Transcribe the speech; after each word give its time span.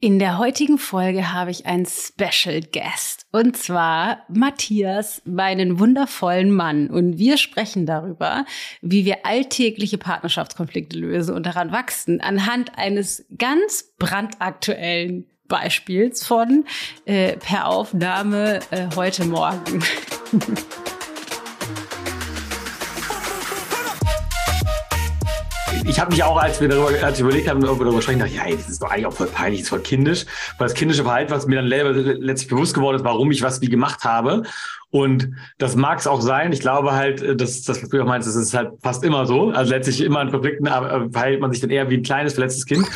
In 0.00 0.20
der 0.20 0.38
heutigen 0.38 0.78
Folge 0.78 1.32
habe 1.32 1.50
ich 1.50 1.66
einen 1.66 1.84
Special 1.84 2.60
Guest 2.60 3.26
und 3.32 3.56
zwar 3.56 4.22
Matthias, 4.28 5.20
meinen 5.24 5.80
wundervollen 5.80 6.52
Mann. 6.52 6.88
Und 6.88 7.18
wir 7.18 7.36
sprechen 7.36 7.84
darüber, 7.84 8.44
wie 8.80 9.04
wir 9.04 9.26
alltägliche 9.26 9.98
Partnerschaftskonflikte 9.98 10.96
lösen 10.96 11.34
und 11.34 11.46
daran 11.46 11.72
wachsen, 11.72 12.20
anhand 12.20 12.78
eines 12.78 13.26
ganz 13.36 13.92
brandaktuellen 13.98 15.26
Beispiels 15.48 16.24
von 16.24 16.64
äh, 17.04 17.36
per 17.36 17.66
Aufnahme 17.66 18.60
äh, 18.70 18.86
heute 18.94 19.24
Morgen. 19.24 19.82
ich 25.88 25.98
habe 25.98 26.10
mich 26.10 26.22
auch, 26.22 26.36
als 26.36 26.60
wir 26.60 26.68
darüber, 26.68 26.90
als 27.02 27.18
wir 27.18 27.24
überlegt 27.24 27.48
haben, 27.48 27.62
darüber 27.62 28.02
sprechen, 28.02 28.18
dachte, 28.18 28.34
ja, 28.34 28.44
ey, 28.44 28.56
das 28.56 28.68
ist 28.68 28.82
doch 28.82 28.90
eigentlich 28.90 29.06
auch 29.06 29.12
voll 29.12 29.26
peinlich, 29.26 29.60
das 29.60 29.66
ist 29.66 29.70
voll 29.70 29.80
kindisch. 29.80 30.26
Weil 30.58 30.68
das 30.68 30.74
kindische 30.74 31.02
Verhalten, 31.02 31.30
was 31.30 31.46
mir 31.46 31.56
dann 31.56 31.66
letztlich 31.66 32.48
bewusst 32.48 32.74
geworden 32.74 32.96
ist, 32.96 33.04
warum 33.04 33.30
ich 33.30 33.42
was 33.42 33.62
wie 33.62 33.68
gemacht 33.68 34.04
habe. 34.04 34.42
Und 34.90 35.30
das 35.56 35.76
mag 35.76 35.98
es 35.98 36.06
auch 36.06 36.20
sein. 36.20 36.52
Ich 36.52 36.60
glaube 36.60 36.92
halt, 36.92 37.22
äh, 37.22 37.34
dass 37.34 37.62
das, 37.62 37.82
was 37.82 37.88
du 37.88 38.02
auch 38.02 38.06
meinst, 38.06 38.28
das 38.28 38.36
ist 38.36 38.54
halt 38.54 38.72
fast 38.82 39.02
immer 39.02 39.26
so. 39.26 39.50
Also 39.50 39.72
letztlich 39.72 40.02
immer 40.02 40.20
in 40.20 40.30
Konflikten 40.30 40.66
äh, 40.66 41.10
verhält 41.10 41.40
man 41.40 41.52
sich 41.52 41.60
dann 41.60 41.70
eher 41.70 41.88
wie 41.88 41.96
ein 41.96 42.02
kleines, 42.02 42.34
verletztes 42.34 42.66
Kind. 42.66 42.86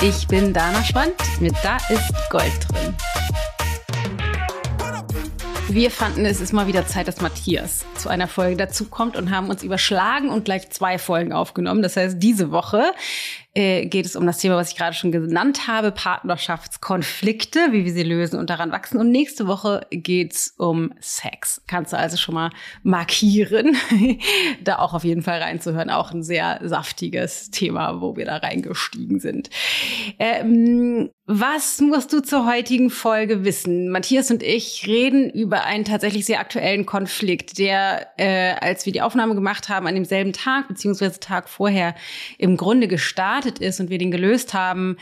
Ich 0.00 0.26
bin 0.26 0.52
Dana 0.52 0.82
Schwand 0.84 1.14
mit 1.40 1.54
Da 1.62 1.76
ist 1.88 2.12
Gold 2.30 2.52
drin. 2.68 2.94
Wir 5.74 5.90
fanden, 5.90 6.24
es 6.24 6.40
ist 6.40 6.52
mal 6.52 6.68
wieder 6.68 6.86
Zeit, 6.86 7.08
dass 7.08 7.20
Matthias 7.20 7.84
zu 7.96 8.08
einer 8.08 8.28
Folge 8.28 8.56
dazukommt 8.56 9.16
und 9.16 9.32
haben 9.32 9.50
uns 9.50 9.64
überschlagen 9.64 10.28
und 10.28 10.44
gleich 10.44 10.70
zwei 10.70 10.98
Folgen 10.98 11.32
aufgenommen. 11.32 11.82
Das 11.82 11.96
heißt, 11.96 12.22
diese 12.22 12.52
Woche 12.52 12.92
äh, 13.54 13.86
geht 13.86 14.04
es 14.04 14.16
um 14.16 14.26
das 14.26 14.38
Thema, 14.38 14.56
was 14.56 14.70
ich 14.70 14.76
gerade 14.76 14.94
schon 14.94 15.12
genannt 15.12 15.68
habe, 15.68 15.92
Partnerschaftskonflikte, 15.92 17.68
wie 17.70 17.84
wir 17.84 17.92
sie 17.92 18.02
lösen 18.02 18.38
und 18.38 18.50
daran 18.50 18.72
wachsen. 18.72 18.98
Und 18.98 19.10
nächste 19.12 19.46
Woche 19.46 19.86
geht's 19.90 20.54
um 20.58 20.92
Sex. 21.00 21.62
Kannst 21.68 21.92
du 21.92 21.96
also 21.96 22.16
schon 22.16 22.34
mal 22.34 22.50
markieren, 22.82 23.76
da 24.64 24.78
auch 24.78 24.92
auf 24.92 25.04
jeden 25.04 25.22
Fall 25.22 25.40
reinzuhören. 25.40 25.90
Auch 25.90 26.10
ein 26.10 26.24
sehr 26.24 26.60
saftiges 26.64 27.50
Thema, 27.50 28.00
wo 28.00 28.16
wir 28.16 28.24
da 28.24 28.38
reingestiegen 28.38 29.20
sind. 29.20 29.50
Ähm, 30.18 31.10
was 31.26 31.80
musst 31.80 32.12
du 32.12 32.20
zur 32.20 32.46
heutigen 32.46 32.90
Folge 32.90 33.44
wissen? 33.44 33.88
Matthias 33.88 34.30
und 34.30 34.42
ich 34.42 34.86
reden 34.86 35.30
über 35.30 35.64
einen 35.64 35.86
tatsächlich 35.86 36.26
sehr 36.26 36.38
aktuellen 36.38 36.84
Konflikt, 36.84 37.56
der, 37.56 38.08
äh, 38.18 38.52
als 38.60 38.84
wir 38.84 38.92
die 38.92 39.00
Aufnahme 39.00 39.34
gemacht 39.34 39.70
haben, 39.70 39.86
an 39.86 39.94
demselben 39.94 40.34
Tag 40.34 40.68
beziehungsweise 40.68 41.20
Tag 41.20 41.48
vorher 41.48 41.94
im 42.36 42.58
Grunde 42.58 42.88
gestartet 42.88 43.43
ist 43.58 43.80
und 43.80 43.90
wir 43.90 43.98
den 43.98 44.10
gelöst 44.10 44.54
haben, 44.54 44.96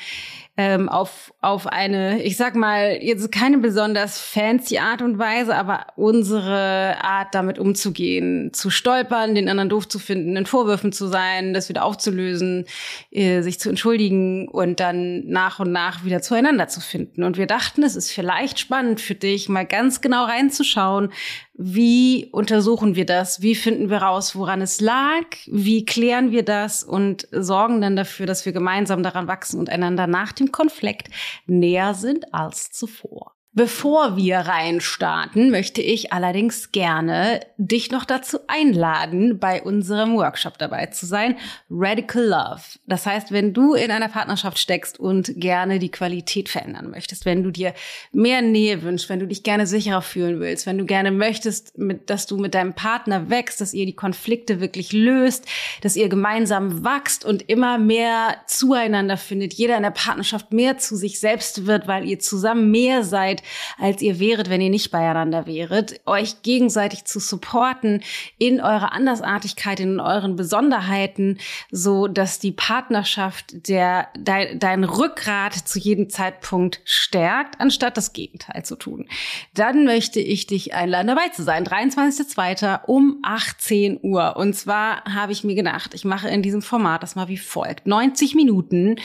ähm, 0.59 0.91
auf, 0.91 1.33
auf 1.41 1.67
eine, 1.67 2.23
ich 2.23 2.37
sag 2.37 2.55
mal, 2.57 2.99
jetzt 3.01 3.33
keine 3.33 3.57
besonders 3.59 4.19
fancy 4.21 4.77
Art 4.79 5.01
und 5.01 5.19
Weise, 5.19 5.57
aber 5.57 5.87
unsere 5.97 7.03
Art, 7.03 7.35
damit 7.35 7.59
umzugehen, 7.59 8.53
zu 8.53 8.69
stolpern, 8.69 9.35
den 9.35 9.49
anderen 9.49 9.71
doof 9.71 9.89
zu 9.89 9.99
finden, 9.99 10.37
in 10.37 10.45
Vorwürfen 10.45 10.93
zu 10.93 11.07
sein, 11.07 11.55
das 11.55 11.71
wieder 11.71 11.85
aufzulösen, 11.85 12.67
äh, 13.11 13.41
sich 13.41 13.61
zu 13.61 13.71
entschuldigen 13.71 14.47
und 14.47 14.79
dann 14.79 15.27
nach 15.27 15.59
und 15.59 15.73
nach 15.73 16.05
wieder 16.05 16.21
zueinander 16.21 16.69
zu 16.69 16.83
finden. 16.83 17.23
Und 17.23 17.39
wir 17.39 17.47
dachten, 17.47 17.83
es 17.83 17.97
ist 17.97 18.13
vielleicht 18.13 18.59
spannend 18.59 19.01
für 19.01 19.15
dich, 19.15 19.49
mal 19.49 19.65
ganz 19.65 20.03
genau 20.03 20.25
reinzuschauen, 20.25 21.13
wie 21.55 22.29
untersuchen 22.33 22.97
wir 22.97 23.05
das? 23.05 23.43
Wie 23.43 23.55
finden 23.55 23.91
wir 23.91 23.99
raus, 23.99 24.35
woran 24.35 24.63
es 24.63 24.81
lag? 24.81 25.25
Wie 25.47 25.85
klären 25.85 26.31
wir 26.31 26.45
das 26.45 26.83
und 26.83 27.29
sorgen 27.31 27.81
dann 27.81 27.95
dafür, 27.95 28.27
dass 28.27 28.47
wir 28.47 28.53
gemeinsam 28.53 29.03
daran 29.03 29.29
wachsen 29.29 29.61
und 29.61 29.69
einander 29.69 30.07
nach 30.07 30.33
dem 30.43 30.53
Konflikt 30.53 31.09
näher 31.47 31.95
sind 31.95 32.35
als 32.35 32.71
zuvor? 32.71 33.35
Bevor 33.55 34.17
wir 34.17 34.39
reinstarten, 34.39 35.51
möchte 35.51 35.83
ich 35.83 36.11
allerdings 36.11 36.73
gerne 36.73 37.41
dich 37.59 37.91
noch 37.91 38.07
dazu 38.07 38.39
einladen, 38.49 39.39
bei 39.39 39.63
unserem 39.63 40.15
Workshop 40.17 40.57
dabei 40.57 40.87
zu 40.87 41.05
sein, 41.05 41.37
Radical 41.69 42.25
Love. 42.25 42.63
Das 42.87 43.05
heißt, 43.05 43.31
wenn 43.31 43.53
du 43.53 43.75
in 43.75 43.91
einer 43.91 44.09
Partnerschaft 44.09 44.59
steckst 44.59 44.99
und 44.99 45.35
gerne 45.37 45.79
die 45.79 45.91
Qualität 45.91 46.49
verändern 46.49 46.91
möchtest, 46.91 47.27
wenn 47.27 47.43
du 47.43 47.51
dir 47.51 47.75
mehr 48.11 48.41
Nähe 48.41 48.83
wünschst, 48.83 49.11
wenn 49.11 49.21
du 49.21 49.27
dich 49.27 49.43
gerne 49.43 49.67
sicherer 49.67 50.01
fühlen 50.01 50.41
willst, 50.41 50.65
wenn 50.65 50.79
du 50.79 50.87
gerne 50.87 51.11
möchtest, 51.11 51.75
dass 52.07 52.25
du 52.25 52.39
mit 52.39 52.55
deinem 52.55 52.73
Partner 52.73 53.29
wächst, 53.29 53.61
dass 53.61 53.75
ihr 53.75 53.85
die 53.85 53.95
Konflikte 53.95 54.63
wirklich 54.63 54.95
löst, 54.95 55.47
dass 55.83 55.97
ihr 55.97 56.09
gemeinsam 56.09 56.87
wächst 56.87 57.23
und 57.23 57.51
immer 57.51 57.77
mehr 57.77 58.39
zueinander 58.47 59.19
findet, 59.19 59.53
jeder 59.53 59.77
in 59.77 59.83
der 59.83 59.91
Partnerschaft 59.91 60.55
mehr 60.55 60.79
zu 60.79 60.97
sich 60.97 61.21
selbst 61.21 61.67
wird, 61.67 61.87
weil 61.87 62.09
ihr 62.09 62.19
zusammen 62.19 62.71
mehr 62.71 63.05
seid, 63.05 63.42
als 63.79 64.03
ihr 64.03 64.19
wäret, 64.19 64.51
wenn 64.51 64.61
ihr 64.61 64.71
nicht 64.71 64.91
beieinander 64.91 65.47
wäret, 65.47 66.01
euch 66.07 66.43
gegenseitig 66.43 67.05
zu 67.05 67.21
supporten 67.21 68.03
in 68.39 68.61
eurer 68.61 68.93
Andersartigkeit, 68.93 69.81
in 69.81 70.01
euren 70.01 70.37
Besonderheiten, 70.37 71.39
so 71.71 72.09
dass 72.09 72.39
die 72.39 72.53
Partnerschaft 72.53 73.69
der 73.69 74.09
dein, 74.19 74.59
dein 74.59 74.85
Rückgrat 74.85 75.55
zu 75.55 75.79
jedem 75.79 76.09
Zeitpunkt 76.09 76.81
stärkt, 76.85 77.61
anstatt 77.61 77.97
das 77.97 78.13
Gegenteil 78.13 78.65
zu 78.65 78.77
tun. 78.77 79.09
Dann 79.55 79.85
möchte 79.85 80.21
ich 80.21 80.47
dich 80.47 80.75
einladen, 80.75 81.09
dabei 81.09 81.29
zu 81.29 81.43
sein. 81.43 81.65
23.02. 81.65 82.85
um 82.87 83.19
18 83.23 84.01
Uhr. 84.03 84.37
Und 84.37 84.55
zwar 84.55 85.05
habe 85.05 85.33
ich 85.33 85.45
mir 85.45 85.55
gedacht, 85.55 85.95
ich 85.95 86.05
mache 86.05 86.29
in 86.29 86.43
diesem 86.43 86.63
Format 86.63 87.03
das 87.03 87.15
mal 87.15 87.29
wie 87.29 87.39
folgt. 87.39 87.87
90 87.87 88.35
Minuten 88.35 88.97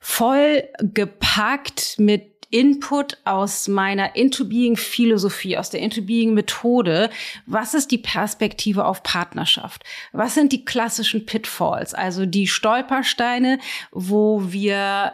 voll 0.00 0.64
gepackt 0.80 1.96
mit 1.98 2.29
Input 2.50 3.18
aus 3.24 3.68
meiner 3.68 4.16
Into 4.16 4.44
Being 4.44 4.76
Philosophie, 4.76 5.56
aus 5.56 5.70
der 5.70 5.80
Into 5.80 6.02
Being 6.02 6.34
Methode. 6.34 7.10
Was 7.46 7.74
ist 7.74 7.90
die 7.90 7.98
Perspektive 7.98 8.84
auf 8.84 9.02
Partnerschaft? 9.02 9.84
Was 10.12 10.34
sind 10.34 10.52
die 10.52 10.64
klassischen 10.64 11.26
Pitfalls, 11.26 11.94
also 11.94 12.26
die 12.26 12.46
Stolpersteine, 12.46 13.58
wo 13.92 14.52
wir 14.52 15.12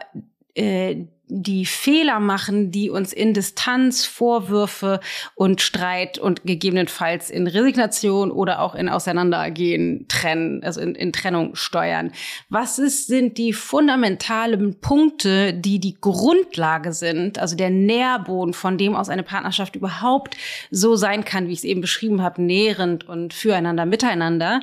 äh, 0.55 1.05
die 1.29 1.65
Fehler 1.65 2.19
machen, 2.19 2.71
die 2.71 2.89
uns 2.89 3.11
in 3.11 3.33
Distanz, 3.33 4.05
Vorwürfe 4.05 5.01
und 5.35 5.61
Streit 5.61 6.17
und 6.17 6.43
gegebenenfalls 6.43 7.29
in 7.29 7.47
Resignation 7.47 8.31
oder 8.31 8.61
auch 8.61 8.75
in 8.75 8.87
Auseinandergehen 8.87 10.05
trennen, 10.07 10.63
also 10.63 10.79
in, 10.79 10.95
in 10.95 11.11
Trennung 11.11 11.55
steuern. 11.55 12.11
Was 12.49 12.79
ist, 12.79 13.07
sind 13.07 13.37
die 13.37 13.51
fundamentalen 13.51 14.79
Punkte, 14.79 15.53
die 15.53 15.79
die 15.79 15.97
Grundlage 15.99 16.93
sind, 16.93 17.39
also 17.39 17.57
der 17.57 17.71
Nährboden, 17.71 18.53
von 18.53 18.77
dem 18.77 18.95
aus 18.95 19.09
eine 19.09 19.23
Partnerschaft 19.23 19.75
überhaupt 19.75 20.37
so 20.71 20.95
sein 20.95 21.25
kann, 21.25 21.47
wie 21.47 21.53
ich 21.53 21.59
es 21.59 21.65
eben 21.65 21.81
beschrieben 21.81 22.21
habe, 22.21 22.41
nährend 22.41 23.07
und 23.07 23.33
füreinander, 23.33 23.85
miteinander? 23.85 24.61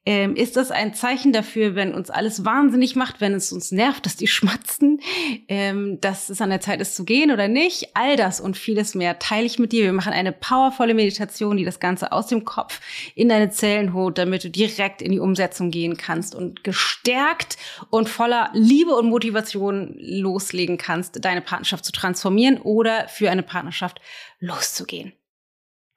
Ähm, 0.05 0.35
ist 0.35 0.55
das 0.55 0.71
ein 0.71 0.93
Zeichen 0.93 1.33
dafür, 1.33 1.75
wenn 1.75 1.93
uns 1.93 2.09
alles 2.09 2.45
wahnsinnig 2.45 2.95
macht, 2.95 3.21
wenn 3.21 3.33
es 3.33 3.51
uns 3.51 3.71
nervt, 3.71 4.05
dass 4.05 4.15
die 4.15 4.27
schmatzen, 4.27 5.01
ähm, 5.47 5.99
dass 6.01 6.29
es 6.29 6.41
an 6.41 6.49
der 6.49 6.61
Zeit 6.61 6.81
ist 6.81 6.95
zu 6.95 7.05
gehen 7.05 7.31
oder 7.31 7.47
nicht? 7.47 7.89
All 7.95 8.15
das 8.15 8.39
und 8.39 8.57
vieles 8.57 8.95
mehr 8.95 9.19
teile 9.19 9.45
ich 9.45 9.59
mit 9.59 9.71
dir. 9.71 9.83
Wir 9.83 9.93
machen 9.93 10.13
eine 10.13 10.31
powervolle 10.31 10.93
Meditation, 10.93 11.57
die 11.57 11.65
das 11.65 11.79
Ganze 11.79 12.11
aus 12.11 12.27
dem 12.27 12.45
Kopf 12.45 12.81
in 13.13 13.29
deine 13.29 13.49
Zellen 13.51 13.93
holt, 13.93 14.17
damit 14.17 14.43
du 14.43 14.49
direkt 14.49 15.01
in 15.01 15.11
die 15.11 15.19
Umsetzung 15.19 15.69
gehen 15.69 15.97
kannst 15.97 16.33
und 16.33 16.63
gestärkt 16.63 17.57
und 17.89 18.09
voller 18.09 18.49
Liebe 18.53 18.95
und 18.95 19.09
Motivation 19.09 19.95
loslegen 19.99 20.77
kannst, 20.77 21.23
deine 21.23 21.41
Partnerschaft 21.41 21.85
zu 21.85 21.91
transformieren 21.91 22.57
oder 22.57 23.07
für 23.09 23.29
eine 23.29 23.43
Partnerschaft 23.43 24.01
loszugehen. 24.39 25.13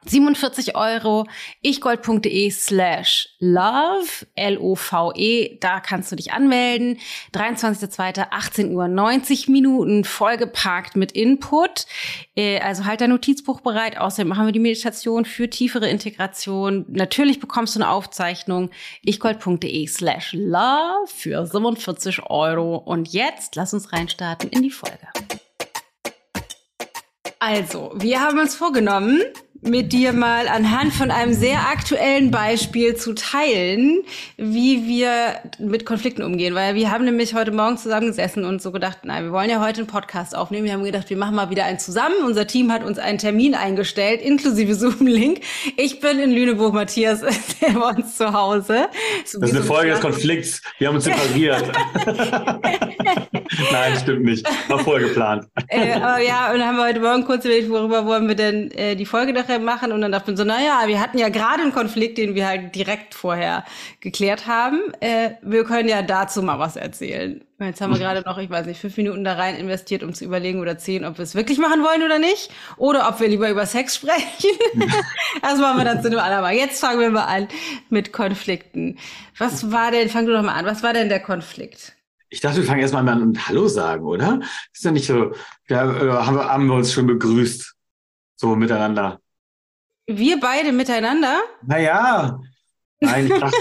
47 0.05 0.75
Euro, 0.75 1.27
ichgold.de 1.63 2.51
slash 2.51 3.29
love, 3.39 4.27
L-O-V-E, 4.35 5.59
da 5.61 5.81
kannst 5.81 6.11
du 6.11 6.17
dich 6.17 6.33
anmelden. 6.33 6.99
23.02. 7.35 8.27
18 8.31 8.75
Uhr, 8.75 8.89
90 8.89 9.49
Minuten, 9.49 10.05
vollgepackt 10.05 10.97
mit 10.97 11.13
Input. 11.13 11.87
Äh, 12.37 12.61
also 12.61 12.85
halt 12.85 13.01
dein 13.01 13.11
Notizbuch 13.11 13.61
bereit. 13.61 13.99
Außerdem 13.99 14.29
machen 14.29 14.47
wir 14.47 14.53
die 14.53 14.59
Meditation 14.59 15.25
für 15.25 15.49
tiefere 15.49 15.89
Integration. 15.89 16.85
Natürlich 16.89 17.41
bekommst 17.41 17.77
du 17.77 17.81
eine 17.81 17.91
Aufzeichnung. 17.91 18.71
ichgold.de 19.03 19.87
slash 19.87 20.33
love 20.33 21.07
für 21.07 21.47
47 21.47 22.25
Euro. 22.29 22.77
Und 22.77 23.13
jetzt 23.13 23.55
lass 23.57 23.73
uns 23.73 23.93
reinstarten 23.93 24.51
in 24.51 24.63
die 24.63 24.71
Folge. 24.71 25.09
Also, 27.39 27.91
wir 27.97 28.21
haben 28.21 28.39
uns 28.39 28.55
vorgenommen, 28.55 29.21
mit 29.63 29.93
dir 29.93 30.13
mal 30.13 30.49
anhand 30.49 30.93
von 30.93 31.13
einem 31.13 31.33
sehr 31.33 31.69
aktuellen 31.69 32.33
Beispiel 32.33 32.97
zu 32.97 33.15
teilen, 33.15 34.03
wie 34.37 34.89
wir 34.89 35.37
mit 35.61 35.87
Konflikten 35.87 36.25
umgehen. 36.25 36.57
Weil 36.57 36.75
wir 36.75 36.91
haben 36.91 37.05
nämlich 37.05 37.35
heute 37.35 37.53
Morgen 37.53 37.79
zusammengesessen 37.79 38.45
und 38.45 38.61
so 38.61 38.73
gedacht, 38.73 38.99
nein, 39.05 39.25
wir 39.25 39.33
wollen 39.33 39.49
ja 39.49 39.65
heute 39.65 39.79
einen 39.79 39.87
Podcast 39.87 40.37
aufnehmen. 40.37 40.65
Wir 40.65 40.73
haben 40.73 40.83
gedacht, 40.83 41.09
wir 41.11 41.17
machen 41.17 41.37
mal 41.37 41.49
wieder 41.51 41.65
einen 41.65 41.79
zusammen. 41.79 42.17
Unser 42.27 42.49
Team 42.49 42.73
hat 42.73 42.83
uns 42.83 42.99
einen 42.99 43.19
Termin 43.19 43.55
eingestellt, 43.55 44.21
inklusive 44.21 44.75
Zoom-Link. 44.83 45.41
Ich 45.77 46.01
bin 46.01 46.19
in 46.19 46.33
Lüneburg, 46.33 46.75
Matthias 46.75 47.23
ist 47.23 47.61
bei 47.61 47.77
uns 47.79 48.17
zu 48.17 48.33
Hause. 48.33 48.89
So 49.25 49.39
das 49.39 49.51
ist 49.51 49.57
eine 49.57 49.65
Folge 49.65 49.91
des 49.91 50.01
Konflikts. 50.01 50.61
Wir 50.79 50.89
haben 50.89 50.97
uns 50.97 51.05
separiert. 51.05 51.71
nein, 53.73 53.97
stimmt 54.01 54.25
nicht. 54.25 54.45
War 54.69 54.81
vorher 54.81 55.07
geplant. 55.07 55.47
Äh, 55.69 55.93
aber 55.93 56.21
ja, 56.21 56.51
und 56.53 56.59
dann 56.59 56.67
haben 56.67 56.77
wir 56.77 56.85
heute 56.85 57.01
Morgen 57.01 57.25
kurz 57.25 57.45
überlegt, 57.45 57.71
worüber 57.71 58.07
wollen 58.07 58.27
wir 58.27 58.35
denn 58.35 58.73
äh, 58.73 58.97
die 58.97 59.07
Folge 59.07 59.33
nachher 59.33 59.52
machen 59.59 59.93
und 59.93 60.01
dann 60.01 60.13
dachte 60.13 60.33
ich 60.33 60.39
so, 60.39 60.45
naja, 60.45 60.83
wir 60.87 61.01
hatten 61.01 61.19
ja 61.19 61.29
gerade 61.29 61.63
einen 61.63 61.73
Konflikt, 61.73 62.19
den 62.19 62.35
wir 62.35 62.47
halt 62.47 62.75
direkt 62.75 63.15
vorher 63.15 63.65
geklärt 64.01 64.47
haben. 64.47 64.81
Äh, 65.01 65.33
wir 65.43 65.65
können 65.65 65.89
ja 65.89 66.03
dazu 66.03 66.43
mal 66.43 66.59
was 66.59 66.77
erzählen. 66.77 67.43
Jetzt 67.59 67.81
haben 67.81 67.93
wir 67.93 67.99
gerade 68.01 68.23
noch, 68.23 68.39
ich 68.39 68.51
weiß 68.51 68.67
nicht, 68.67 68.81
fünf 68.81 68.97
Minuten 68.97 69.25
da 69.25 69.35
rein 69.35 69.57
investiert, 69.57 70.03
um 70.03 70.15
zu 70.15 70.25
überlegen 70.25 70.61
oder 70.61 70.79
zehn, 70.79 71.05
ob 71.05 71.19
wir 71.19 71.23
es 71.23 71.35
wirklich 71.35 71.59
machen 71.59 71.83
wollen 71.83 72.03
oder 72.03 72.19
nicht. 72.19 72.51
Oder 72.77 73.09
ob 73.09 73.21
wir 73.21 73.29
lieber 73.29 73.49
über 73.51 73.67
Sex 73.67 73.97
sprechen. 73.97 74.51
das 75.43 75.59
machen 75.59 75.79
wir 75.79 75.85
dann 75.85 76.03
zu 76.03 76.09
einem 76.09 76.19
anderen 76.19 76.43
Mal. 76.43 76.55
Jetzt 76.55 76.81
fangen 76.81 77.01
wir 77.01 77.11
mal 77.11 77.25
an 77.25 77.49
mit 77.91 78.13
Konflikten. 78.13 78.99
Was 79.39 79.73
war 79.73 79.91
denn, 79.91 80.09
fang 80.09 80.27
du 80.27 80.33
doch 80.33 80.43
mal 80.43 80.55
an, 80.55 80.67
was 80.67 80.83
war 80.83 80.93
denn 80.93 81.09
der 81.09 81.21
Konflikt? 81.21 81.95
Ich 82.33 82.41
dachte, 82.41 82.57
wir 82.59 82.65
fangen 82.65 82.81
erstmal 82.81 83.07
an 83.07 83.21
und 83.21 83.47
Hallo 83.47 83.69
sagen, 83.69 84.05
oder? 84.05 84.41
Ist 84.73 84.85
ja 84.85 84.91
nicht 84.91 85.07
so, 85.07 85.33
da 85.69 85.85
äh, 85.85 86.11
haben, 86.11 86.37
wir, 86.37 86.49
haben 86.49 86.67
wir 86.67 86.75
uns 86.75 86.91
schon 86.93 87.07
begrüßt. 87.07 87.75
So 88.37 88.57
miteinander. 88.57 89.21
Wir 90.07 90.41
beide 90.41 90.73
miteinander? 90.73 91.43
Naja, 91.63 92.41
Nein, 93.03 93.27
ich 93.27 93.39
dachte, 93.39 93.57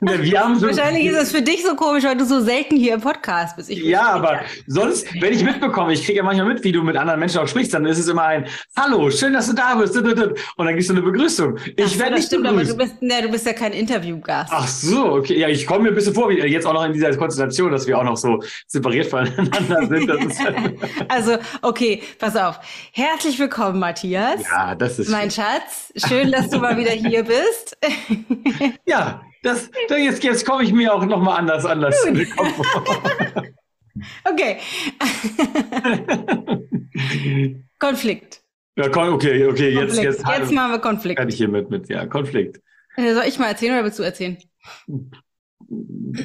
wir 0.22 0.40
haben 0.40 0.58
so, 0.58 0.66
Wahrscheinlich 0.66 1.06
ist 1.06 1.16
es 1.16 1.32
für 1.32 1.40
dich 1.40 1.64
so 1.64 1.74
komisch, 1.74 2.04
weil 2.04 2.16
du 2.16 2.26
so 2.26 2.40
selten 2.40 2.76
hier 2.76 2.94
im 2.94 3.00
Podcast 3.00 3.56
bist. 3.56 3.70
ja, 3.70 4.02
aber 4.02 4.40
sonst, 4.66 5.06
wenn 5.20 5.32
ich 5.32 5.42
mitbekomme, 5.42 5.94
ich 5.94 6.04
kriege 6.04 6.18
ja 6.18 6.22
manchmal 6.22 6.48
mit, 6.48 6.62
wie 6.62 6.72
du 6.72 6.82
mit 6.82 6.96
anderen 6.96 7.18
Menschen 7.18 7.40
auch 7.40 7.48
sprichst, 7.48 7.72
dann 7.72 7.86
ist 7.86 7.98
es 7.98 8.08
immer 8.08 8.24
ein 8.24 8.46
Hallo, 8.76 9.10
schön, 9.10 9.32
dass 9.32 9.48
du 9.48 9.54
da 9.54 9.74
bist. 9.76 9.96
Und 9.96 10.06
dann 10.58 10.74
gibst 10.74 10.90
du 10.90 10.94
eine 10.94 11.02
Begrüßung. 11.02 11.58
Ich 11.76 11.98
werde 11.98 12.16
nicht 12.16 12.26
stimmt, 12.26 12.46
aber 12.46 12.64
du 12.64 12.76
bist, 12.76 13.00
ne, 13.00 13.22
du 13.22 13.30
bist 13.30 13.46
ja 13.46 13.54
kein 13.54 13.72
Interviewgast. 13.72 14.52
Ach 14.54 14.68
so, 14.68 15.14
okay. 15.14 15.38
Ja, 15.38 15.48
ich 15.48 15.66
komme 15.66 15.84
mir 15.84 15.88
ein 15.88 15.94
bisschen 15.94 16.14
vor, 16.14 16.28
wie 16.28 16.34
jetzt 16.34 16.66
auch 16.66 16.74
noch 16.74 16.84
in 16.84 16.92
dieser 16.92 17.16
Konstellation, 17.16 17.72
dass 17.72 17.86
wir 17.86 17.98
auch 17.98 18.04
noch 18.04 18.16
so 18.16 18.42
separiert 18.66 19.06
voneinander 19.06 19.86
sind. 19.86 20.10
also, 21.08 21.38
okay, 21.62 22.02
pass 22.18 22.36
auf. 22.36 22.60
Herzlich 22.92 23.38
willkommen, 23.38 23.78
Matthias. 23.78 24.42
Ja, 24.42 24.74
das 24.74 24.98
ist 24.98 25.08
mein 25.08 25.30
schön. 25.30 25.44
Schatz. 25.44 25.92
Schön, 26.08 26.30
dass 26.30 26.50
du 26.50 26.58
mal 26.58 26.76
wieder 26.76 26.90
hier 26.90 27.24
bist. 27.24 27.76
Ja, 28.86 29.22
das, 29.42 29.70
jetzt, 29.88 30.24
jetzt 30.24 30.46
komme 30.46 30.64
ich 30.64 30.72
mir 30.72 30.94
auch 30.94 31.04
noch 31.04 31.20
mal 31.20 31.36
anders 31.36 31.64
anders 31.64 31.94
Okay. 34.24 34.58
Konflikt. 37.78 38.42
Ja, 38.76 38.86
okay, 38.88 39.46
okay, 39.46 39.68
jetzt, 39.70 40.02
jetzt, 40.02 40.24
jetzt 40.28 40.52
machen 40.52 40.72
wir 40.72 40.80
Konflikt. 40.80 41.24
Ich 41.28 41.36
hier 41.36 41.48
mit, 41.48 41.70
mit, 41.70 41.88
ja, 41.88 42.06
Konflikt. 42.06 42.60
Äh, 42.96 43.14
soll 43.14 43.24
ich 43.26 43.38
mal 43.38 43.48
erzählen 43.48 43.74
oder 43.74 43.84
willst 43.84 43.98
du 43.98 44.02
erzählen? 44.02 44.36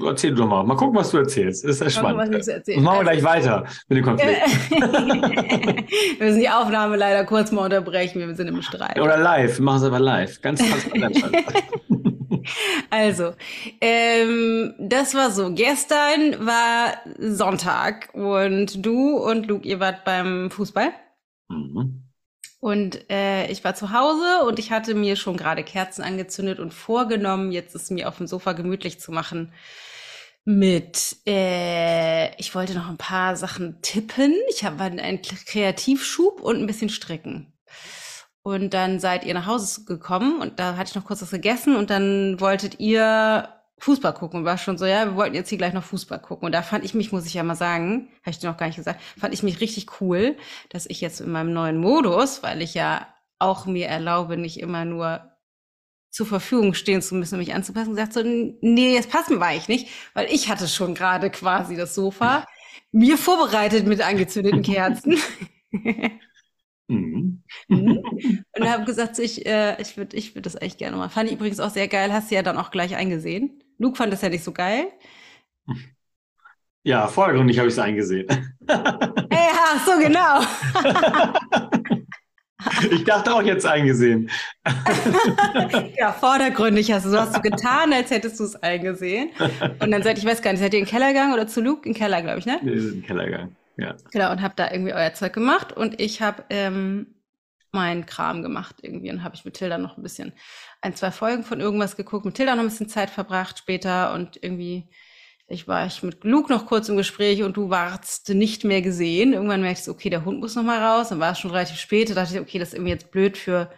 Erzähl 0.05 0.35
doch 0.35 0.47
mal. 0.47 0.63
Mal 0.63 0.75
gucken, 0.75 0.95
was 0.95 1.11
du 1.11 1.17
erzählst. 1.17 1.63
Das 1.63 1.71
ist 1.71 1.81
ja 1.81 1.89
spannend. 1.89 2.35
Und 2.35 2.83
machen 2.83 2.99
wir 2.99 3.03
gleich 3.03 3.23
weiter 3.23 3.65
mit 3.88 3.97
dem 3.97 4.05
Konflikt. 4.05 4.41
wir 4.69 6.25
müssen 6.25 6.39
die 6.39 6.49
Aufnahme 6.49 6.97
leider 6.97 7.25
kurz 7.25 7.51
mal 7.51 7.65
unterbrechen. 7.65 8.19
Wir 8.19 8.35
sind 8.35 8.47
im 8.47 8.61
Streit. 8.61 8.99
Oder 8.99 9.17
live. 9.17 9.57
Wir 9.57 9.63
machen 9.63 9.77
es 9.77 9.83
aber 9.83 9.99
live. 9.99 10.39
Ganz 10.41 10.59
transparent. 10.59 11.23
also, 12.89 13.33
ähm, 13.79 14.73
das 14.79 15.13
war 15.13 15.31
so. 15.31 15.53
Gestern 15.53 16.45
war 16.45 16.97
Sonntag 17.19 18.09
und 18.13 18.85
du 18.85 19.17
und 19.17 19.47
Luke, 19.47 19.67
ihr 19.67 19.79
wart 19.79 20.05
beim 20.05 20.51
Fußball. 20.51 20.91
Mhm. 21.49 22.03
Und 22.61 23.09
äh, 23.09 23.47
ich 23.51 23.63
war 23.63 23.73
zu 23.73 23.91
Hause 23.91 24.45
und 24.45 24.59
ich 24.59 24.71
hatte 24.71 24.93
mir 24.93 25.15
schon 25.15 25.35
gerade 25.35 25.63
Kerzen 25.63 26.03
angezündet 26.03 26.59
und 26.59 26.75
vorgenommen, 26.75 27.51
jetzt 27.51 27.73
es 27.73 27.89
mir 27.89 28.07
auf 28.07 28.17
dem 28.17 28.27
Sofa 28.27 28.53
gemütlich 28.53 28.99
zu 28.99 29.11
machen. 29.11 29.51
Mit, 30.45 31.17
äh, 31.27 32.35
ich 32.39 32.53
wollte 32.53 32.75
noch 32.75 32.88
ein 32.88 32.97
paar 32.97 33.35
Sachen 33.35 33.81
tippen. 33.81 34.35
Ich 34.49 34.63
habe 34.63 34.83
einen 34.83 35.21
Kreativschub 35.21 36.39
und 36.39 36.57
ein 36.57 36.67
bisschen 36.67 36.89
stricken. 36.89 37.50
Und 38.43 38.73
dann 38.73 38.99
seid 38.99 39.23
ihr 39.23 39.33
nach 39.35 39.45
Hause 39.45 39.85
gekommen 39.85 40.41
und 40.41 40.59
da 40.59 40.75
hatte 40.75 40.89
ich 40.89 40.95
noch 40.95 41.05
kurz 41.05 41.21
was 41.21 41.29
gegessen 41.31 41.75
und 41.75 41.89
dann 41.91 42.39
wolltet 42.39 42.79
ihr 42.79 43.49
Fußball 43.77 44.13
gucken 44.13 44.39
und 44.39 44.45
war 44.45 44.57
schon 44.57 44.77
so, 44.77 44.85
ja, 44.85 45.05
wir 45.05 45.15
wollten 45.15 45.35
jetzt 45.35 45.49
hier 45.49 45.57
gleich 45.57 45.73
noch 45.73 45.83
Fußball 45.83 46.19
gucken. 46.19 46.45
Und 46.47 46.51
da 46.51 46.61
fand 46.61 46.83
ich 46.83 46.93
mich, 46.93 47.11
muss 47.11 47.25
ich 47.25 47.33
ja 47.33 47.43
mal 47.43 47.55
sagen, 47.55 48.09
habe 48.21 48.31
ich 48.31 48.39
dir 48.39 48.49
noch 48.49 48.57
gar 48.57 48.67
nicht 48.67 48.75
gesagt, 48.77 49.01
fand 49.19 49.33
ich 49.33 49.43
mich 49.43 49.59
richtig 49.59 50.01
cool, 50.01 50.38
dass 50.69 50.85
ich 50.88 51.01
jetzt 51.01 51.21
in 51.21 51.31
meinem 51.31 51.53
neuen 51.53 51.77
Modus, 51.77 52.43
weil 52.43 52.61
ich 52.61 52.73
ja 52.73 53.07
auch 53.39 53.65
mir 53.65 53.88
erlaube, 53.88 54.38
nicht 54.38 54.59
immer 54.59 54.85
nur 54.85 55.31
zur 56.11 56.25
Verfügung 56.27 56.73
stehen 56.73 57.01
zu 57.01 57.15
müssen, 57.15 57.35
um 57.35 57.39
mich 57.39 57.53
anzupassen, 57.53 57.91
gesagt 57.91 58.13
so, 58.13 58.21
nee, 58.23 58.93
jetzt 58.93 59.09
passen 59.09 59.39
war 59.39 59.55
ich 59.55 59.67
nicht, 59.67 59.88
weil 60.13 60.27
ich 60.31 60.49
hatte 60.49 60.67
schon 60.67 60.93
gerade 60.93 61.29
quasi 61.29 61.75
das 61.75 61.95
Sofa 61.95 62.45
mir 62.91 63.17
vorbereitet 63.17 63.88
mit 63.88 64.01
angezündeten 64.01 64.61
Kerzen. 64.63 65.17
Mhm. 66.89 67.30
Mhm. 67.68 68.03
Und 68.57 68.69
habe 68.69 68.86
gesagt, 68.86 69.19
ich, 69.19 69.45
äh, 69.45 69.81
ich 69.81 69.98
würde 69.98 70.15
ich 70.15 70.36
würd 70.36 70.45
das 70.45 70.62
echt 70.62 70.77
gerne 70.77 70.98
mal. 70.98 71.09
Fand 71.09 71.30
ich 71.30 71.36
übrigens 71.36 71.59
auch 71.59 71.69
sehr 71.69 71.88
geil, 71.88 72.12
hast 72.13 72.31
du 72.31 72.36
ja 72.36 72.44
dann 72.44 72.57
auch 72.57 72.71
gleich 72.71 72.95
eingesehen. 72.95 73.62
Luke 73.77 73.98
fand 73.98 74.13
das 74.13 74.21
ja 74.21 74.30
nicht 74.30 74.44
so 74.44 74.51
geil. 74.51 74.88
Ja, 76.83 77.07
vordergründig 77.07 77.59
habe 77.59 77.68
ich 77.68 77.74
es 77.74 77.80
eingesehen. 77.80 78.27
Ach 79.74 79.86
so, 79.86 79.98
genau. 80.00 80.42
ich 82.92 83.03
dachte 83.03 83.33
auch 83.33 83.42
jetzt 83.42 83.65
eingesehen. 83.65 84.30
ja, 85.98 86.12
vordergründig 86.12 86.92
hast 86.92 87.06
du. 87.06 87.09
So 87.09 87.19
hast 87.19 87.36
du 87.36 87.42
getan, 87.42 87.94
als 87.94 88.09
hättest 88.12 88.39
du 88.39 88.44
es 88.44 88.56
eingesehen. 88.56 89.30
Und 89.80 89.92
dann 89.92 90.03
seid 90.03 90.18
ich 90.18 90.25
weiß 90.25 90.42
gar 90.42 90.51
nicht, 90.51 90.62
seid 90.62 90.74
ihr 90.74 90.80
in 90.80 90.86
den 90.86 90.92
Keller 90.92 91.09
gegangen 91.09 91.33
oder 91.33 91.48
zu 91.48 91.62
Luke? 91.62 91.88
In 91.88 91.94
den 91.94 92.00
Keller, 92.00 92.21
glaube 92.21 92.39
ich, 92.39 92.45
ne? 92.45 92.59
Nee, 92.62 92.71
in 92.71 92.92
den 92.92 93.03
Keller 93.03 93.25
gegangen, 93.25 93.56
ja. 93.77 93.95
Genau, 94.12 94.31
und 94.31 94.42
hab 94.42 94.56
da 94.57 94.71
irgendwie 94.71 94.94
euer 94.94 95.13
Zeug 95.13 95.33
gemacht 95.33 95.71
und 95.71 96.01
ich 96.01 96.21
habe 96.21 96.44
ähm, 96.50 97.07
meinen 97.71 98.06
Kram 98.06 98.41
gemacht 98.41 98.77
irgendwie 98.81 99.12
und 99.12 99.23
habe 99.23 99.35
ich 99.35 99.45
mit 99.45 99.56
Tilda 99.56 99.77
noch 99.77 99.97
ein 99.97 100.03
bisschen 100.03 100.33
ein, 100.81 100.95
zwei 100.95 101.12
Folgen 101.12 101.43
von 101.43 101.60
irgendwas 101.60 101.95
geguckt, 101.95 102.25
mit 102.25 102.36
Tilda 102.36 102.55
noch 102.55 102.63
ein 102.63 102.69
bisschen 102.69 102.89
Zeit 102.89 103.10
verbracht 103.10 103.60
später 103.60 104.13
und 104.13 104.38
irgendwie 104.41 104.89
ich 105.51 105.67
war 105.67 105.86
ich 105.86 106.01
mit 106.01 106.24
Luke 106.24 106.51
noch 106.51 106.65
kurz 106.65 106.88
im 106.88 106.98
Gespräch 106.98 107.43
und 107.43 107.57
du 107.57 107.69
warst 107.69 108.29
nicht 108.29 108.63
mehr 108.63 108.81
gesehen. 108.81 109.34
Irgendwann 109.34 109.62
merkst 109.62 109.86
du, 109.86 109.91
okay, 109.91 110.10
der 110.10 110.24
Hund 110.24 110.39
muss 110.39 110.55
noch 110.55 110.63
mal 110.63 110.81
raus. 110.81 111.10
Dann 111.10 111.19
war 111.19 111.34
es 111.34 111.39
schon 111.39 111.51
relativ 111.51 111.77
spät. 111.77 112.10
Da 112.10 112.13
dachte 112.13 112.36
ich, 112.36 112.39
okay, 112.39 112.57
das 112.57 112.69
ist 112.69 112.75
irgendwie 112.75 112.91
jetzt 112.91 113.12
blöd 113.12 113.38
für 113.38 113.69